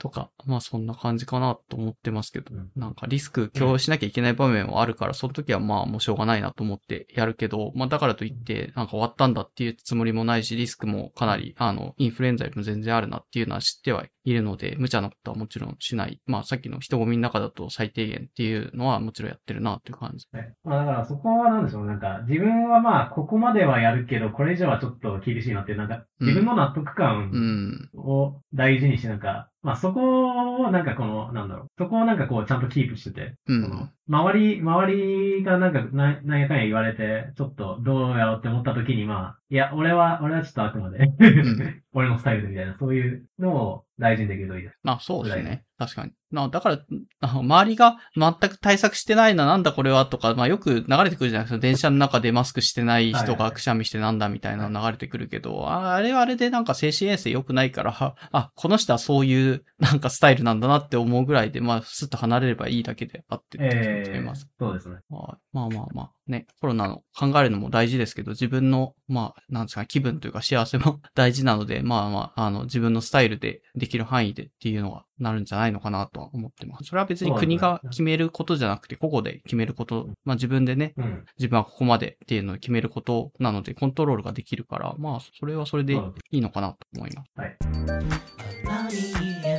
[0.00, 16.20] とか、まあそんな感じかなと思ってますけど、うんなんかリスク共有しなきゃいけない場面はあるから、その時はまあもうしょうがないなと思ってやるけど、まあだからといって、なんか終わったんだっていうつもりもないし、リスクもかなり、あの、インフルエンザよりも全然あるなっていうのは知ってはいるので、無茶なことはもちろんしない。
[16.26, 20.26] まあさっきの人混みの中だと最低限っていうのはもちろんやってるなっていう感じ。
[20.32, 27.90] ねまあだからそこはなんでしょう、なんか自分はまあここまではやるけど、これ以上はちょっと厳しいなってなんか自分の納得感うん。
[27.94, 33.92] を大事にして、なんか、まあそこをなんかこの、なんだろう、そこをなんかこうちゃんとキープしてて、うそのん。
[34.10, 41.14] 周り、周りがなんかな、なんやかんや言われて、ちょっとどうやろうって思った時に、まあ、いや、俺は、俺はちょっとあくまで、ん
[41.94, 44.78] 俺のスタイルでみたいな、そういうのを大事にできるといいです。
[44.82, 45.64] まあそうですね。
[45.76, 46.12] 確かに。
[46.30, 46.78] なだから、
[47.20, 51.58] あ周りが全く対策してないな、なんだこれはとか、まあよく流れてくるじゃないですか。
[51.58, 64.48] 電車の中でマスクしてない人はいはいがくしゃみしてなんだみたいなの流れてくるけど、ああれはあれでなんか精神衛生良くないから、はあ、この人はそういうなんかスタイルなんだなって思うぐらいで、まあスッと離れればいいだけであってって気ます。
[64.58, 64.96] そうですね。
[65.10, 76.84] はいまあまあまあ、ね、コロナの考えるのも大事ですけど、自分の、まあ、なんですかね、気分というか幸せも 大事なので、まあまあ、あの、自分のスタイルでできる範囲でっていうのがなるんじゃないのかなとは思ってます。
[76.84, 81.24] それは別に国が決めることじゃなくて、個々で決めること、まあ自分でね、うん。
[81.36, 85.94] 自分はここまでっていうのを決めることなので、コントロールができるから、まあ、それはそれで
[86.30, 87.30] いいのかなと思います。
[88.64, 88.94] 何
[89.44, 89.49] へ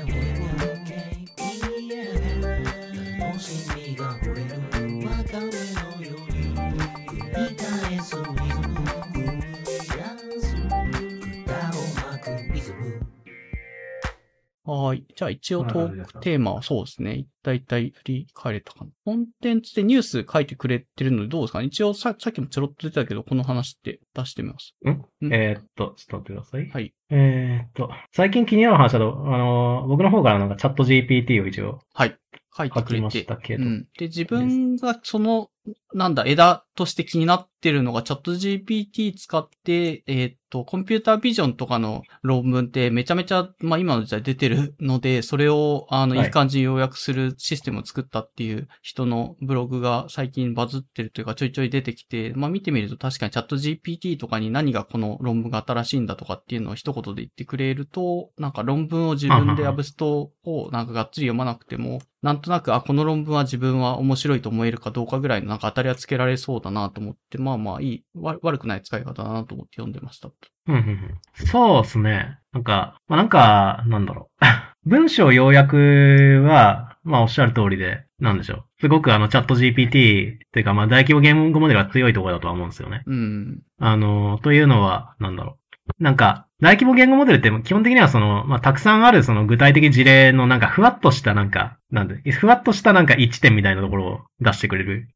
[14.63, 15.03] はい。
[15.15, 17.25] じゃあ一応トークテーマはそうですね。
[17.43, 18.91] だいたい振り返れたかな。
[19.03, 21.65] コンテンツでニュース書いてくれてるのでどうですかね？
[21.65, 24.75] 一応ささっきもちょろっと出てたけど、この話って出してみます。
[24.87, 25.33] ん？
[25.33, 26.69] えーっと、ちょっと待ってください。
[26.69, 26.93] はい。
[27.09, 32.15] えーっと、最近気になる話だと、あのー、僕の方からなんかチャット GPT を一応はい。
[32.55, 33.37] 書いてくれ書きましてた。
[33.37, 33.63] けど。
[33.63, 33.87] うん。
[33.97, 35.49] で、自分がその、
[35.93, 46.25] なんだ、枝として気になってるのが、チャット GPT 使って、えーっと、コンピュータービジョンとかの論文ってめちゃめちゃ、まあ今の時代出てるので、それを、あの、はい。
[46.27, 70.29] いい感じに要約するシステムを作ったっていう人のブログが最近バズってるというかちょいちょい出てきて、まあ見てみると確かにチャット GPT とかに何がこの論文が新しいんだとかっていうのを一言で言ってくれると、なんか論文を自分でアブストをなんかがっつり読まなくても、なんとなく、あ、この論文は自分は面白いと思えるかどうかぐらいのなんか当たりはつけられそうだなと思って、まあまあいい、わ悪くない使い方だなと思って読んでました。
[70.29, 72.37] うんうんうんそうですね。
[72.53, 74.45] なんか、まあ、なんか、なんだろう。
[74.89, 78.63] 文章要約は、まあおっしゃる通りで、なんでしょう。
[78.79, 83.03] すごくあのチャット GPT っていうか、まあ大規模言語モデルが強いところだとは思うんですよね。
[83.05, 83.59] うん。
[83.77, 85.57] あの、というのは、なんだろ
[85.99, 86.03] う。
[86.03, 95.07] なんか、大規模言語モデルって基本的にはその、まあ、たくさんあるその具体的事例のなんかふわっとしたなんか、なんで、ふわっとしたなんか一点みたいなところを出してくれる。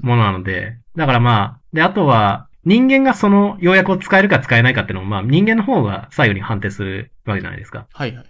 [0.00, 7.86] ものなので、だからまあ、で、あとは、人間がその要約を使えるか使えないかっていうのも、まあ人間の方が最後に判定するわけじゃないですか。
[7.92, 8.26] はいはい。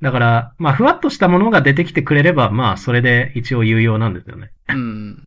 [0.00, 4.50] だから、まあふわっとしたものが出てきてくれれば、まあそれで一応有用なんですよね。
[4.68, 5.24] うん。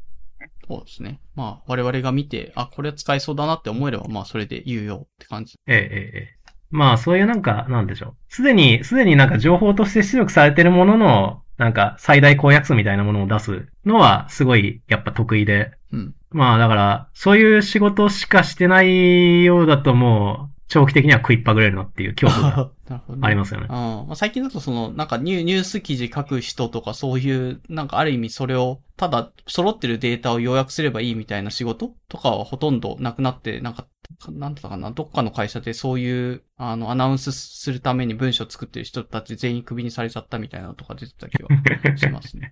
[0.69, 1.19] そうですね。
[1.35, 5.55] まあ、我々が見て、あ、これ使えそうだなって思えれば、まあ、それで有用って感じ。
[5.65, 6.38] ええ、ええ、ええ。
[6.71, 8.15] まあそういうなんか、なんでしょう。
[8.27, 15.73] すでに、すでになんか情報として出力されてるものの、なんか最大公約数みたいなものを出すのはすごいやっぱ得意で。
[15.91, 16.15] うん。
[16.31, 22.71] まあだから、そういう仕事しかしてないようだともう、長期的には食いっぱぐれるなっていう恐怖が。
[23.21, 23.67] ありますよね。
[23.69, 33.87] あまあ、最近だとその、なんかニュニュース記事書く人とかそういう、なんかある意味それを、ただ揃ってるデータを要約すればいいみたいな仕事とかはほとんどなくなって、なんか、
[34.31, 41.49] なんだったかな、どっかの会社でそういう、あの、アナウンスするために文章を作ってる人たち全員クビにされちゃったみたいなのとか出てた気は
[41.95, 42.51] しますね。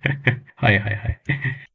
[0.56, 1.20] はいはいはい。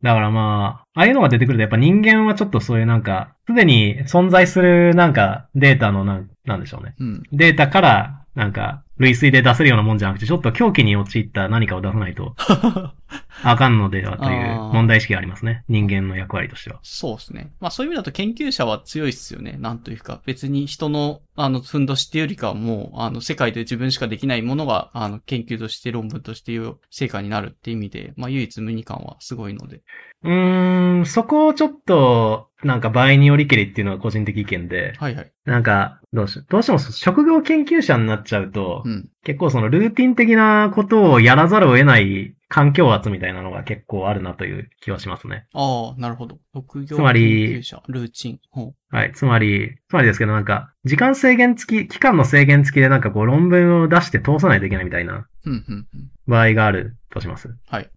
[0.02, 6.96] だからまあ、ああいうのが出てくるとやっぱ人間はちょっとそういうなんか、すでに存在するなんかデータのなん、なんでしょうね。
[7.00, 7.24] うん。
[7.32, 12.36] データからなんか類推で出せるようなもんじゃなくて、ちょっと狂気に陥った何かを出さないと
[13.44, 15.64] あかんのではという問題意識がありますね。
[15.68, 16.80] 人間の役割としては。
[16.84, 17.52] そうですね。
[17.60, 19.58] まあそういう意味だと研究者は強いっすよね。
[19.60, 29.82] なんというか、別に人の、あの、ふんどしっていうよりかはもう、あの、世界で自分しかできないものが、あの、研究として論文としていう成果になるって意味で、まあ唯一無二感はすごいので。
[30.24, 35.32] うーん、そこをちょっと、なんか場合によりけりっていうのは個人的意見で、はいはい。
[35.46, 39.10] なんか、どうし、どうしても職業研究者になっちゃうと、うん。
[39.24, 45.48] 結構そのルーティン的なことをやらざるを得ない環境圧みたいなのが結構あるなという気はしますね。
[45.54, 46.38] ああ、なるほど。
[46.54, 48.40] 職業つまり研究者、ルーチン。
[48.92, 49.12] はい。
[49.14, 56.12] つまり、つまりですけどなんか、時間制限付き、期間の制限付きでなんかこう論文を出して通さないといけないみたいなうん、うん、うん。
[56.28, 57.56] 場合があるとします。
[57.68, 57.90] はい。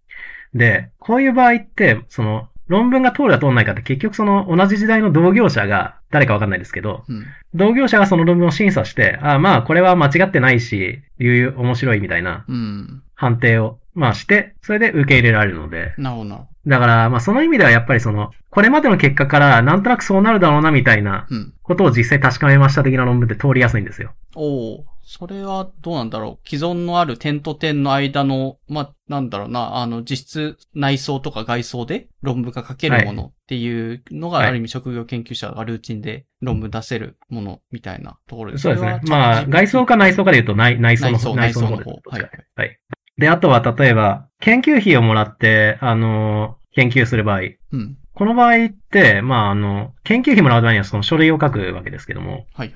[0.53, 7.25] で、こういう場合って、その、論文が通るか通らないかって結局その同じ時代の同業者が、誰かわかんないですけど、うん。
[7.53, 13.03] 同業者がその論文を審査して、あまあこれは間違ってないし、有面白いみたいなうん。
[13.15, 21.27] 判定を、まあして、それで受け入れられるので、なるほど、だから、まあその意味ではやっぱりその、これまでの結果からなんとなくそうなるだろうなみたいな。
[21.63, 24.13] ことを実際確かめました的な論文って通りやすいんですよ。
[24.35, 26.49] おお、それはどうなんだろう。
[26.49, 38.99] 既存のある点と点の間の、まあ、なんだろうな、あの、実質内装とか外装で論文が書けるものっていうのが、はいある意味職業研究者がルーチンで論文出せるものみたいなところでそうですね。
[39.07, 41.77] まあ、外装か内装かで言うと内内装の内装、内装の方。
[41.77, 42.31] ですはいはい。
[42.55, 42.79] はい。
[43.17, 47.39] で、あとは例えば、研究費をもらって、あの、研究する場合。
[47.71, 47.97] うん。
[48.13, 52.45] この場合って、まあ、あの、研究費もらう場合にはその書類を書くわけですけども。
[52.53, 52.75] はい。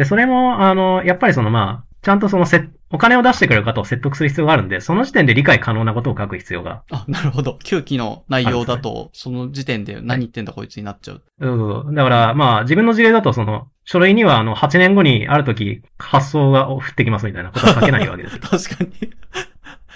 [0.00, 6.84] で、それも、あの、やっぱりそのまあ、ちゃんとそのせ、お金を出してくれる方を説得する必要があるんで、その時点で理解可能なことを書く必要が。
[6.90, 7.58] あ、なるほど。
[7.62, 11.22] 旧期の内容だと、その時点で何言ってんだこいつになっちゃう。
[11.38, 18.40] うんだから、まあ、自分の事例だとその、書類にはあの、8年後にある時、発想が降ってきますみたいなことは書けないわけですよ。
[18.48, 19.12] 確かに。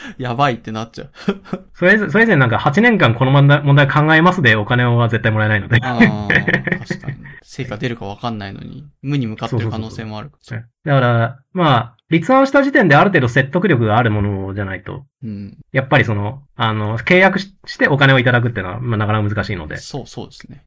[0.18, 1.10] やばいってなっちゃう。
[1.74, 5.78] それ、それ以前なんか8年間この問題問題考えますでお金は絶対もらえないので。
[5.82, 7.16] ああ、確かに。
[7.42, 10.30] 成果出るかわかんないのに、無に向かってる可能性もある。
[10.50, 10.60] だ
[10.92, 15.58] から、まあ、立案した時点である程度説得力があるものじゃないと、うん。
[15.72, 19.76] やっぱりその、あの、契約ししてお金をいただくっていうのは、まあ、なかなか難しいので。
[19.76, 20.64] そうそうですね。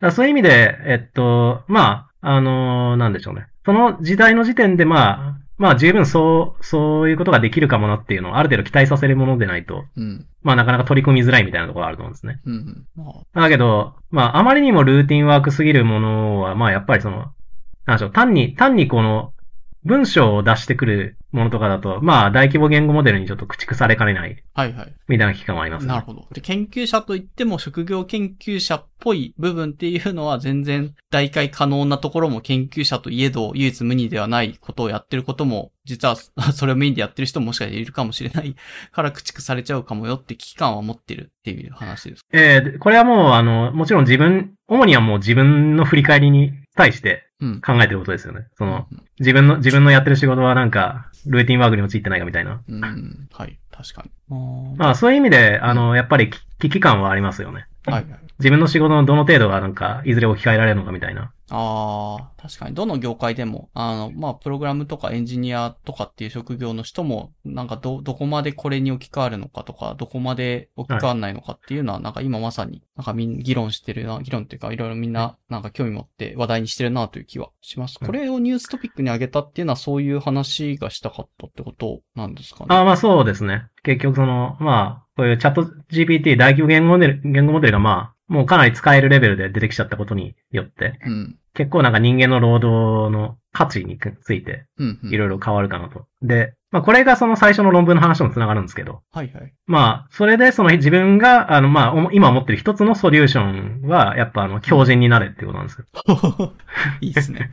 [0.00, 3.46] らそういう意味で、えっと、まあ、あのなんでしょうね。
[3.64, 10.26] その時代の時点で、まあ、まあ十分そう、そういうことができるかもなっていうのをある程度期待させるものでないと、うん。
[10.42, 12.40] まあなかなか取り組みづらいみたいなところがあると思うんですね。
[12.44, 12.86] うん。
[12.94, 13.04] ま
[13.34, 17.32] あ、だけど、まああまりにもルーティンワークすぎるものは、まあやっぱりその、
[17.86, 19.32] なんでしょう、単に、単にこの、
[19.86, 24.94] 文章を出してくるものとかだと、まあ、大規模言語モデルにちょっと駆逐されかねない、はいはい。
[25.06, 25.92] みたいな危機感はありますね。
[25.92, 26.26] なるほど。
[26.32, 36.16] で、研究者といっても職業研究者っぽい部分っていうのは全然代替可能なところも研究者といえど唯一無二ではないことをやってることも、実は
[36.52, 38.56] それをメインでやってる人ももしかしているかもしれない
[38.90, 42.22] から駆逐されちゃうかもよって危機感は持ってるっていう話です。
[42.32, 47.25] えーこれはもう、あの、もちろん自分、主にはもう自分の振り返りに対してうん。
[47.60, 48.46] 考えてることですよね。
[48.56, 48.86] その、
[49.18, 52.62] 自分の、自分のやってる仕事はなんか、ルーティンワークに陥ってないかみたいな。
[52.68, 52.84] うん。
[52.84, 53.28] うん。
[53.32, 53.58] はい。
[53.70, 54.10] 確かに。
[54.76, 57.66] まあ、そういう意味で、あの、やっぱり危危機感はありますよね。
[57.84, 58.04] はいはい。
[58.38, 61.32] 自分の仕事のどの程度がなんか、いずれ置き換えられるのかみたいな。
[61.48, 62.74] ああ、確かに。
[62.74, 77.98] どの業界でも、あの、まあ、プログラムとかエンジニアとかっていう職業の人も、なんかど、どこまでこれに置き換わるのかとか、どこまで置き換わんないのかっていうのは、なんか今まさに、なんかみんな議論してるな、議論っていうか、いろいろみんな、なんか興味持って話題にしてるなという気はします。
[78.00, 82.66] うんこれをニューストピックに上げたっていうのは、そういう話がしたかったってことなんですかね？
[82.70, 83.66] あまあそうですね。
[83.82, 85.62] 結局その、まあ、こういうチャット
[85.92, 91.35] GPT 大規模言語モデル、言語モデルがまあ、もうかなり使えるレベルで出てきちゃったことによって、うん。
[91.56, 95.10] 結構なんか人間の労働の価値についてうん、うん。
[95.10, 96.04] いろいろ変わるかなと。
[96.20, 99.54] で、まあこれがその最初の論文の話とも繋がるんですけど、はいはい。
[99.66, 106.52] まあ、それでその自分が、あの、まあ、今思ってる一つのソリューションは、やっぱあの、強靭になれっていうことなんですよ。
[107.00, 107.50] いいですね。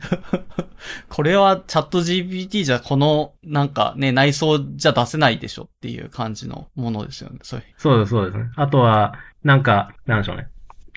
[1.08, 7.38] これはチャット GPT じゃこのなんかね、内装じゃ出せないでしょっていう感じのものですよね。
[7.40, 7.62] そう。
[7.78, 8.50] そうです、そうですね。
[8.56, 10.48] あとは、なんか、なんでしょうね。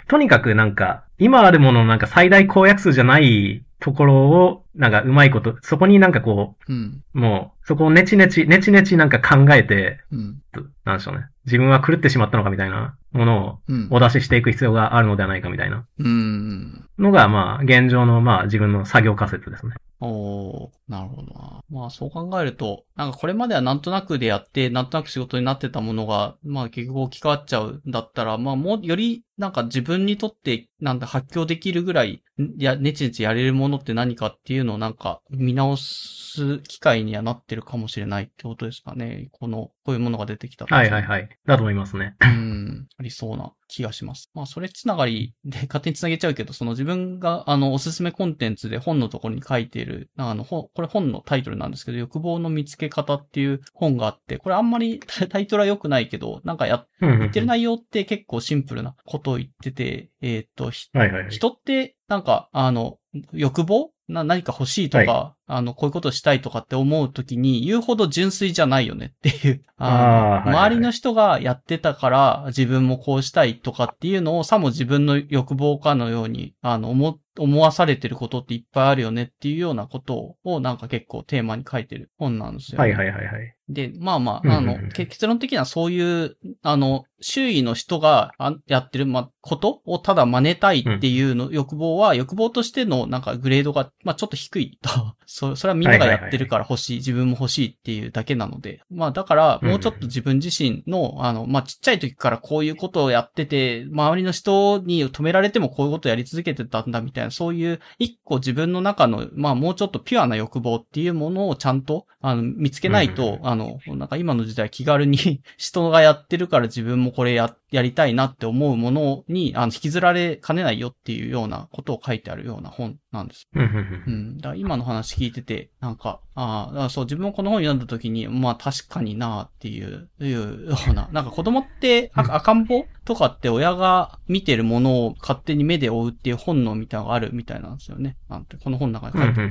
[0.10, 7.04] とにかくなんか、今あるもののなんか最大公約数じゃないところを、なんかうまいこと、そこになんかこうん。
[7.14, 10.42] う、もう、そこをネチネチ、ネチネチなんか考えて、うん。
[10.86, 11.26] なんでしょうね。
[11.46, 16.88] 自分は狂ってしまったのかみたいなものうんをお出ししていく必要があるのではないかみたいなうん。
[17.00, 19.74] のが、まあ、現状の、まあ、自分の作業仮説ですね。
[20.00, 21.62] おー、なるほどな。
[21.70, 39.30] まあそう考えると、なんかこれまではなんとなくでやって、なんとなく仕事になってたものが、まあ結局置き換わっちゃうんだったら、まあもうよりなんか自分にとってなんだ発狂できるぐらい、んや、ねちねちやれるものって何かっていうのをなんか見直す機会にはなってるかもしれないってことですかね。
[39.32, 40.66] この、こういうものが出てきた。
[40.66, 41.30] はいはいはい。
[41.48, 42.16] だと思いますね。
[42.22, 44.30] うん、ありそうな気がします。
[44.34, 55.00] まあ、それつながりで勝手につなげちゃうけど、その自分が、あの、おすすめコンテンツで本のところに書いている、あの、本これ本のタイトルなんですけど、欲望の見つけ方っていう本があって、これあんまり
[55.30, 61.32] タイトルは良くないけど、なんかや言ってる内容って結構シンプルなことを言ってて、えーっと、ひはいはいはい。
[61.32, 63.00] 人って、なんか、あの、
[63.34, 69.64] 欲望な、何か欲しいとか、あの、こういうことをしたいとかって思うときに、言うほど純粋じゃないよねっていう。
[69.78, 83.57] あのあ周りの人がやってたから、自分もこうしたいとかっていうのを、さも自分の欲望かのように、あの、思、思わされてることっていっぱいあるよねっていうようなことを、なんか結構テーマに書いてる本なんですよ、はいはいはいはい。
[83.70, 94.90] で、まあまうんあ、あのけ結論的にはそういう、あの、周囲の人があやってる、ま、ことをただ真似たいっていうの、欲望は、欲望としてのなんかグレードが、まあちょっと低いと。
[95.26, 98.82] そそれはみんながやってるから欲しい、自分も欲しいっていうだけなので。
[98.90, 113.48] まあだから、もうちょっと自分自身の、あの、まあちっちゃい時からこういうことをやってて、周りの人に止められてもこういうことをやり続けてたんだみたいな、そういう一個自分の中の、まあもうちょっとピュアな欲望っていうものをちゃんと、あの、見つけないと、うん。
[113.48, 113.57] あの、
[113.88, 123.48] なんか今の時代気軽に 人がやってるから自分もこれやっ、やりたいなって思うものに、あの、引きずられかねないよっていうようなことを書いてあるような本なんです。
[123.54, 124.38] うん。
[124.38, 138.18] だ今の話聞いてて、なんか、ああ、そう、自分もこの本読んだ時に、まあ確かになっていう、いうような、 なんか子供って、あうん赤ん坊とかって親が見てるものを勝手に目で追うっていう本能みたいなのがあるみたいなんですよね。
[138.30, 139.44] なんて、この本の中に書いてあ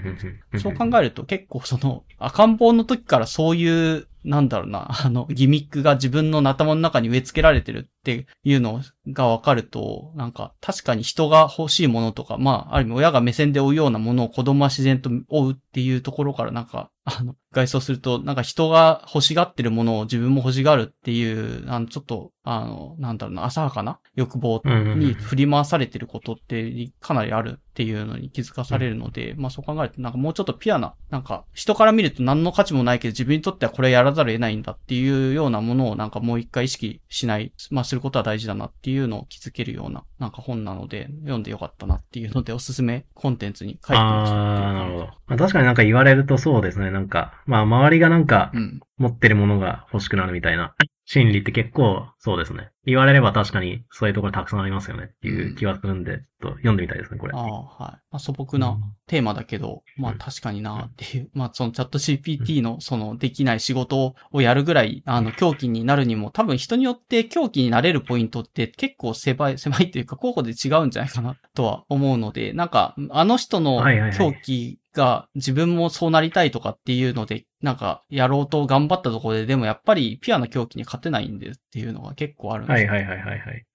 [0.52, 0.60] る。
[0.60, 24.61] そう考えると結構その赤ん坊の時からそういう、なんだろうな、あの、ギミックが自分の頭の中に植え付けられてるっていうのがわかると、なんか確かに人が欲しいものとか、まあ、ある意味親が目線で追うようなものを子供は自然と追うっていうところからなんか、 あの、外装すると、なんか人が欲しがってるものを自分も欲しがるっていう、あの、ちょっと、あの、なんだろうな、浅はかな欲望
[24.97, 45.06] に振り回されてることってかなりあるっていうのに気づかされるので、まあそう考えるとなんかもうちょっとピュアな、なんか人から見ると何の価値もないけど自分にとってはこれやらざるを得ないんだっていうようなものをなんかもう一回意識しない、まあすることは大事だなっていうのを気づけるようななんか本なので読んでよかったなっていうのでおすすめコンテンツに書いてましたああ、なるほど。
[45.06, 46.90] まあ確かになんか言われるとそうですね。
[46.90, 48.81] なんか、まあ周りがなんかうん。
[48.98, 50.74] 持ってるものが欲しくなるみたいな。
[51.09, 52.70] 心理って結構そうですね。
[52.85, 57.32] 言われれば確かにそういうところたくさんありますよねっていう気はするんで、ちょっと読んでみたいですね、これ。
[57.32, 57.39] あ。
[57.39, 57.78] あ、はい。
[57.78, 74.18] まあ、素朴なテーマだけど、まあ確かになっていう、まあそのチャット GPT のそのできない仕事をやるぐらい、あの、狂気になるにも、多分人によって狂気になれるポイントって結構狭い、狭いというか、候補で違うんじゃないかなとは思うので、なんか、あの人のはいはいはい。
[74.18, 83.66] 狂気が自分もそうなりたいとかっていうので、なんか、やろうと頑張ったところで、でもやっぱりピュアな狂気に勝てないんでっていうのが結構あるんですよはいはいはいはいはい。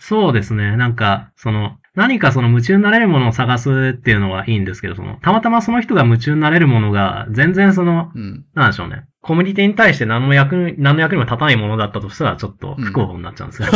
[0.00, 0.76] そうですね。
[0.76, 8.44] なんか、その、何かその夢中になれるものを探すっていうのはいいんですけど、その、たまたまその人が夢中になれるものが、全然その、うん。
[8.54, 9.04] なんでしょうね。
[9.28, 13.68] コミュニティに対して何の役に、何の役にも立たないものだったとしたら、ちょっと不幸になっちゃうんですよ。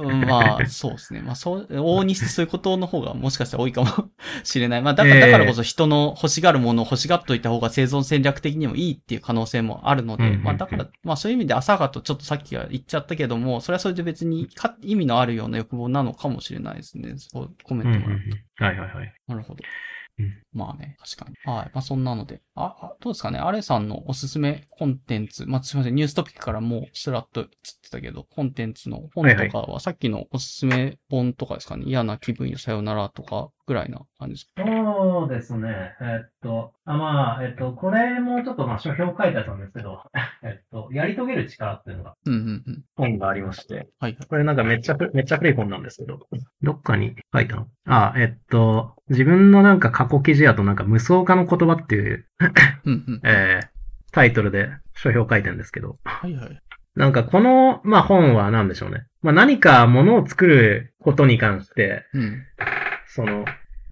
[0.00, 1.20] うんまあ、そうですね。
[1.20, 3.88] まあ、そう、往々にしてそういうことの方がもしかしたら多いかも
[4.44, 4.82] しれない。
[4.82, 17.12] まあ、だから、ええだからこそ人の欲しがるものを欲しがっといた方が生存戦略的にもいいっていう可能性もあるので、うんうんうんまあ、だから、まあ、そういう意味で浅はかとちょっとさっきは言っちゃったけども、それはそれで別にか意味のあるような欲望なのかもしれないですね。
[17.18, 18.20] そうコメンうんうんトもらう
[18.58, 18.64] と。
[18.64, 19.14] はいはいはい。
[19.26, 19.62] なるほど。
[20.18, 21.36] うんまあね、確かに。
[21.44, 21.70] はい。
[21.72, 22.40] まあそんなので。
[22.54, 25.46] あ、あどうですかねアレさんのおすすめコンテンツ。
[25.46, 25.94] まあすみません。
[25.94, 27.46] ニューストピックからもうスラッと映っ
[27.82, 34.64] てたけど、コンテンツの本とかはさっきのおすすめ本とかですかね嫌な気分よさよならとかぐらいな感じですか？
[34.66, 35.94] そうですね。
[36.00, 40.02] えっと、あまあ、えっと、これもちょっとまあ書評書いてあったんですけど、
[40.42, 42.14] えっと、やり遂げる力っていうのが。
[42.96, 44.16] 本がありまして、はいはい。
[44.26, 46.18] これなんかめっちゃふ、めっちゃ古い本なんですけど、
[46.62, 52.26] どっかに書いたのあ、えっと、自分のなんか過去記事やとなんか無双化の言葉っていう、
[52.86, 53.20] うんうん。
[53.24, 53.68] えー、
[54.12, 56.58] タイトルで書評書いてるんですけど、はいはい。
[56.96, 59.04] なんかこの、まあ本は何でしょうね。
[59.22, 62.42] まあ何か物を作ることに関して、うん。
[63.08, 63.44] その、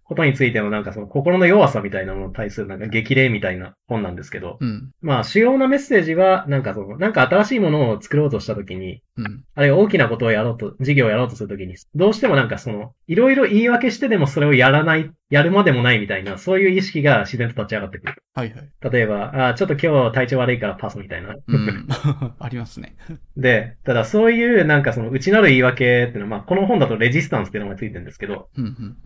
[0.08, 4.90] ことについてのなんかその心の弱さみたいなものに対するなんか激励みたいな本なんですけど、うん。
[5.00, 9.44] まあ主要なメッセージは、なんかその、なんか新しいものを作ろうとしたときに、うん。
[9.56, 18.14] あるいは大きなことをやろうと、事業をやろうとするときに、どうしてもなんかその、いろいろ言い訳してでもそれをやらない、やるまでもないみたいな、そういう意識が自然と立ち上がってくる。
[18.34, 18.90] はいはい。
[18.92, 21.34] 例えば、あちょっと今日体調悪いからパスみたいな。
[21.48, 21.86] うん。
[22.38, 22.94] ありますね。
[23.36, 28.96] で、ただそういうなんかその内なる言い訳っていうのは、まあこの本だとレジスタンスっていうのがついてるんですけど、うんうん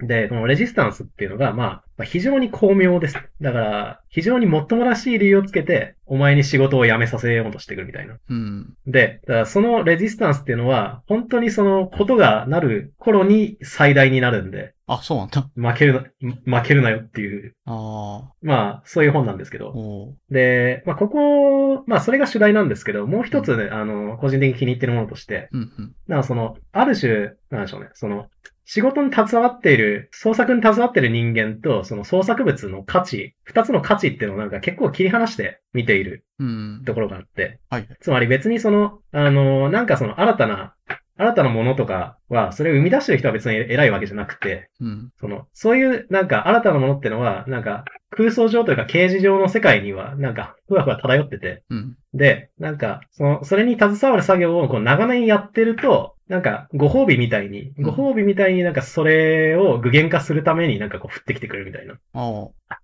[0.00, 3.14] で、このレジスタンスっていうのが、まあ、まあ非常に巧妙です。
[3.40, 8.16] だから、非常にもっともらしい理由をつけて、お前に仕事を辞めさせようとしてくるみたいな。
[8.28, 8.36] うん。
[8.36, 8.92] うん。
[8.92, 15.50] で、だからそのレジスタンスっていうのは、本当にそのことがなる頃に最大になるんで、あ、そうなんだ。
[15.56, 18.32] 負けるな、負けるなよっていう、ああ。
[18.40, 20.14] まあ、そういう本なんですけど。
[20.30, 25.94] で、まあ、ここ、まあ、それが主題なんですけど、もう一つね、あの、個人的に気に入ってるものとして、うんうん。
[26.06, 28.28] なんかその、ある種、なんでしょうね、その、
[28.68, 36.82] 仕事に携わっている、創作に携わっている人間と、その創作物の価値、二つの価値っていうのをなんか結構切り離して見ているうん。
[36.84, 37.96] ところがあって、はいはい。
[38.00, 40.74] つまり別にその、あの、なんかその新たな、
[41.16, 45.10] 新たなものとかは、それを生み出してる人は別に偉いわけじゃなくて、うん。
[45.20, 51.96] その、そういうなんか新たなものってのは、なんか空想上というか形事上の世界には、なんかふわふわ漂ってて、うん。
[52.14, 61.94] で、なんか、その、それに携わる作業をこう長年やってると、なんか、ご褒美みたいに、うんご褒美みたいになんかそれを具現化するためになんかこう降ってきてくれるみたいな。
[62.14, 62.76] ああ。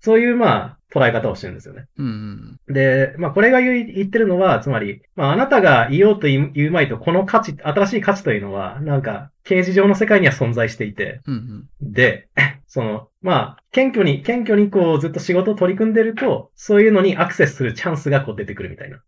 [0.00, 1.86] そういうまあ、捉え方をしてるんですよね。
[1.98, 2.72] うんうん。
[2.72, 11.92] で、まあこれが言ってるのは、つまり、まああなたが言おうと言うまいと、この価値、新しい価値というのは、なんか、刑事上の世界には存在していて、うんうん。
[11.92, 12.28] で、
[12.66, 19.00] その、まあ、謙虚に、謙虚にこうずっと仕事を取り組んでると、そういうのにアクセスするチャンスがこう出てくるみたいな。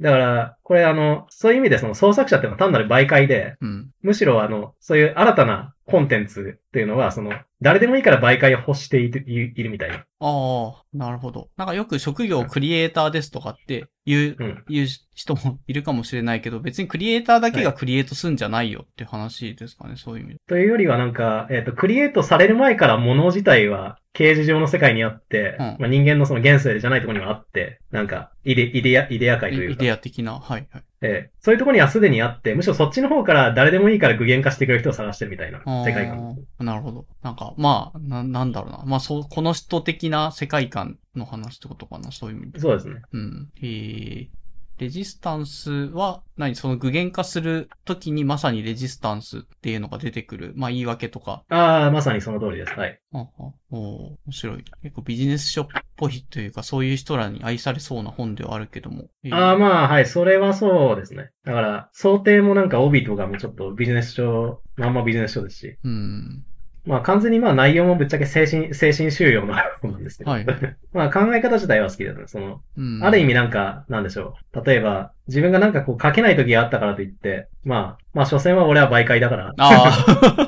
[0.00, 3.90] だから、これあの、そういう意味でその創作者っていうのは単なる媒介で、うん。
[4.02, 10.04] むしろあの、そういう新たなコンテンツっていうのは、その、誰でもいいから媒介を欲しているいるみたいな。
[10.20, 11.48] ああ、なるほど。
[11.56, 14.64] なんかよく職業クリエイターですとかって言う、うん。
[14.68, 20.40] 言う人もいるかもしれないけど、別にクリエイターだけがクリエイトすんじゃないよっていう話ですかね、そういう意味で。
[20.48, 30.82] というよりはなんか、えっ、と、クリエイトされる前から物自体は、刑事上の世界にあって、うんまあ、人間のその現世じゃないところにはあって、なんか、イデ、イデア、イデア界というか、イデア的な、はいはい。
[31.00, 36.36] えーそういうところにはすでにあって、むしろそっちの方から誰でもいいから具現化してくれる人を探してるみたいな世界観。
[36.58, 37.06] なるほど。
[37.22, 38.82] なんか、まあ、な、なんだろうな。
[38.84, 42.60] まあ、そう、この人的な世界観の話ってことかな、そういう意味で。
[42.60, 43.00] そうですね。
[43.12, 43.48] うん。
[43.56, 44.28] えー、
[44.78, 46.54] レジスタンスは、何？
[46.54, 50.52] その具現化するときにまさにレジスタンスっていうのが出てくる。
[50.56, 51.42] まあ、言い訳とか。
[51.48, 52.72] ああ、まさにその通りです。
[52.78, 53.00] はい。
[53.12, 54.64] ああおー面白い。
[54.82, 59.08] 結構ビジネス書っぽいというか、そういう人らに愛されそうな本ではあるけども。
[59.24, 60.06] えーああ、まあ、はい。
[60.06, 61.30] それはそうですね。
[61.44, 65.76] だから、想定もなんか帯とかもちょっとビジネス書、まんまビジネス書ですし。
[65.82, 66.44] うん。
[66.88, 70.30] まあ完全にまあ内容もぶっちゃけ精神、精神収容の本なんですけど。
[70.30, 70.46] はい。
[70.94, 72.24] まあ考え方自体は好きですね。
[72.26, 73.04] その、うん。
[73.04, 74.64] ある意味なんか、なんでしょう。
[74.64, 80.47] 例えば、自分がなんかこう書けない時があったからといって、まあ、まあ所詮は俺は媒介だから、あ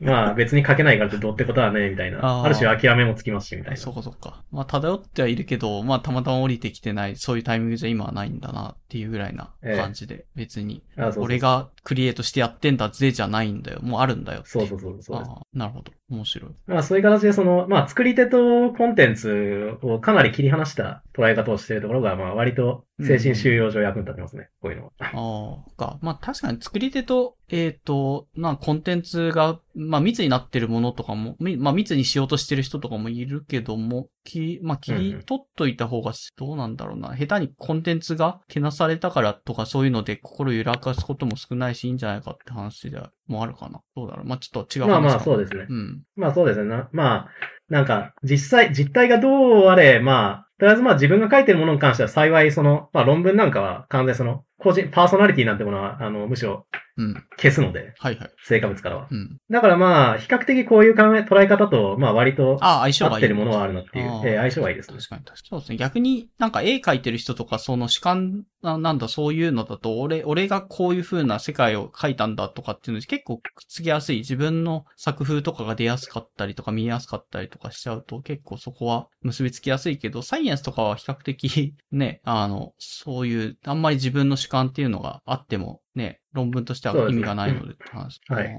[0.00, 2.18] まあ別に書けないからってどうってことはね、みたいな。
[2.22, 3.76] あーある種諦めもつきますし、みたいあ、な。
[3.76, 4.44] そこそっか。
[4.52, 13.80] まあ、漂ってはいるけど、まあ、たまたま降りてきてない、そういうタイミングじゃ今はないんだなっていうぐらいな感じで、別に、あそうそう俺がクリエイトしてやってんだぜじゃないんだよ。
[13.82, 15.92] もうあるんだよそうそうそうそうなるほど。
[16.10, 16.50] 面白い。
[16.66, 24.48] まあそういう形でその、まあ作り手とコンテンツをかなり切り離した捉え方をしているところが、まあ割と精神収容上役に立ってますね。
[24.62, 24.92] こういうのは。
[24.98, 25.98] ああ、か。
[26.00, 37.16] まあ確かに作り手と、えっ、と、まあコンテンツが、まあ密になってるものとかも、みまあ密にしようとしてる人とかもいるけども、き、まあ切り取っといた方がどうなんだろうな。
[37.16, 43.80] 下手にコンテンツがけなされたからとかそういうので心揺らかすことも少ないしいいんじゃないかって話でもあるかな。
[43.96, 44.26] どうだろう。
[44.26, 45.66] まあちょっと違う話まあまあかそうですね。
[45.68, 46.02] うん。
[46.16, 46.68] まあそうですね。
[46.68, 47.28] なまあ、
[47.68, 56.87] なんか、実際、実態がどうあれ、まあ、とりあえずまあ自分が書いてるものに関しては幸いその、まあ論文なんかは完全にその、個人、パーソナリティなんてものは、あの、むしろうん。
[57.36, 58.30] 消すので、はいはい。
[58.44, 59.08] 成果物からは。
[59.10, 59.38] うん。
[59.50, 63.14] だからまあ、比較的こういう考え、捉え方と、まあ割とああ、相性がいい。
[63.14, 64.96] 合ってるものはあるなっていう、あーえー相性がいいですね。
[64.98, 65.48] 確かに確かに。
[65.50, 65.78] そうですね。
[65.78, 74.18] 逆になんか絵描いてる人とか、その主観な、なんだ、そういうのだと、俺、俺がこういう風な世界を描いたんだとかっていうのに結構くっつきやすい。
[74.18, 88.20] 自分の作風とかが出やすかったりとか見えやすかったりとかしちゃうと、結構そこは結びつきやすいけど、サイエンスとかは比較的ね、あの、そういう、あんまり自分の主観っていうのがあっても、ね、論文としては意味がないのでって話。
[88.28, 88.56] はい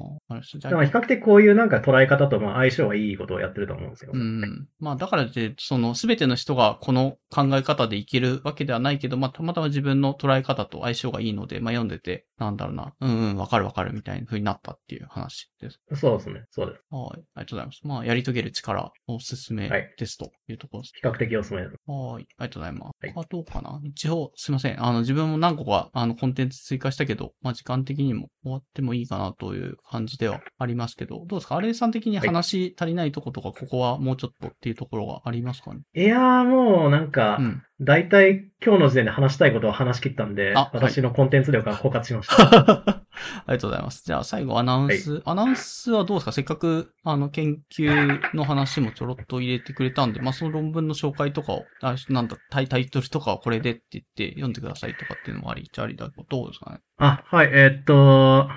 [0.61, 4.11] だから比較的こういうなんか捉え方とまあ相性がいいことをやってると思うんですよ。
[4.13, 4.67] うん。
[4.79, 15.79] まあだからって、そのすべての人がこの考え方でいけるわけではないけど、まあたまたま自分の捉え方と相性がいいので、まあ読んでて、なんだろうな、うんうん、わかるわかるみたいな風になったっていう話です。
[15.95, 16.43] そうですね。
[16.51, 16.81] そうです。
[16.89, 17.09] はい。
[17.11, 17.79] ありがとうございます。
[17.83, 20.93] まあやり遂げる力おすすめはいですというところです。
[21.01, 21.75] 比較的おすすめです。
[21.85, 22.23] はい。
[22.37, 22.83] ありがとうございます。
[23.01, 23.79] はいあ、どうかな？
[23.83, 24.83] 一応、すいません。
[24.83, 31.55] あの、自分も何個か、あの、コンテンツ追加したけど、まあ、時間的にも終わってもいいかなという感じではありますけど、どうですか？
[31.55, 35.81] アレイさん的に話足りないとことか、ここはもうちょっとっていうところがありますかね？
[35.95, 37.63] いやーもうなんかう、ん。
[37.81, 43.03] 大体今日の時点で話したいことを話し切ったんで、あはい私のコンテンツ量が枯渇しました。
[43.45, 44.03] ありがとうございます。
[44.05, 45.21] じゃあ最後アナウンス。
[45.25, 46.31] アナウンスはどうですか？
[46.31, 56.79] せっかく、あの、研究の話もちょろっと入れてくれたんで、まあ、その論文の紹介とかを、あなんだ、タイタイトルとかはこれでって言って読んでくださいとかっていうのもあり、じゃありだどうですかね？
[56.97, 58.49] あ、はい、えーっと、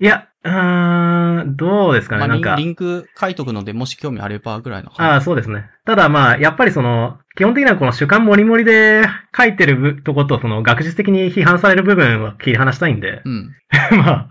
[0.00, 5.66] いや、うーん、どうですかね、まあ、なんかリンク書いとくので、もし興味あればぐらいのあ感あ、そうですね。
[5.84, 9.02] ただまあ、やっぱりその、基本的にはこの主観モリモリで
[9.36, 13.30] 書いてるぶとこと、その学術的に批判される部分は切り離したいんで、じ。
[13.30, 13.54] うん。
[13.98, 14.28] まあ、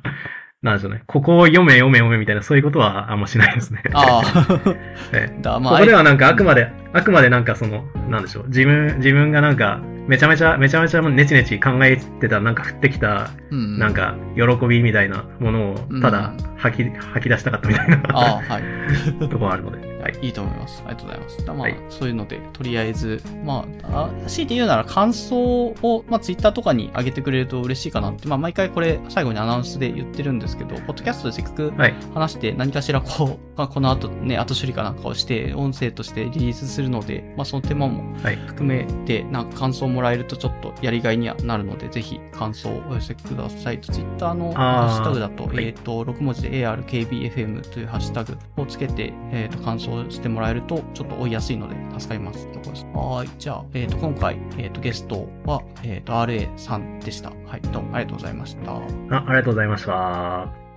[0.64, 1.04] なんでしょうね。
[1.06, 3.84] ここを読め読め読めみたいな、そういうことはあんましないですね。
[3.94, 4.22] あ
[5.14, 5.42] えあ。
[5.42, 8.48] だまあ、ここではなんかあくまで、あくまでなんかその、なんでしょう。
[8.48, 9.80] 自分、自分がなんか、
[10.10, 18.64] めちゃめちゃ、めちゃめちゃネチネチ考えてた、なんか降ってきた、うん、なん、か、喜びみたいなものを、ただ、吐き、吐き出したかったみたいな、はい。
[19.30, 19.89] とこあるので。
[20.00, 20.18] はい。
[20.22, 20.82] いいと思います。
[20.86, 21.46] ありがとうございます。
[21.46, 31.96] だまあ、はいそういうので、とりあえず、まあ、あ強いて言うなら感想を、まあ、ツイッターとかに上げてくれると嬉しいかなって、まあ、毎回これ、最後にアナウンスで言ってるんですけど、ポッドキャストでせっかくはい。
[32.14, 38.36] 話して何かしらこう、まあ、この後ね、後処理かなんかをして、音声としてリリースするので、まあ、その手間もはい。
[38.48, 43.92] 含めて、なんか感想もらえるとちょっとやりがいにはなるので、ぜひ感想をお寄せくださいと。
[43.92, 52.48] ツイッターのハッシュタグだと、はいえっ、と、6文字で ARKBFM というハッシュタグをつけて、えっ、と、感想してもらえると、ちょっと追いやすいので助かります。
[52.52, 52.86] とこです。
[52.94, 53.30] はい。
[53.38, 57.32] じゃあ、えっ、と、今回、えっ、と、ゲストは、えっ、と、RA さんでした。
[57.46, 57.62] はい。
[57.62, 58.72] どうもありがとうございました。
[58.72, 58.78] あ、
[59.10, 60.69] ありがとうございました。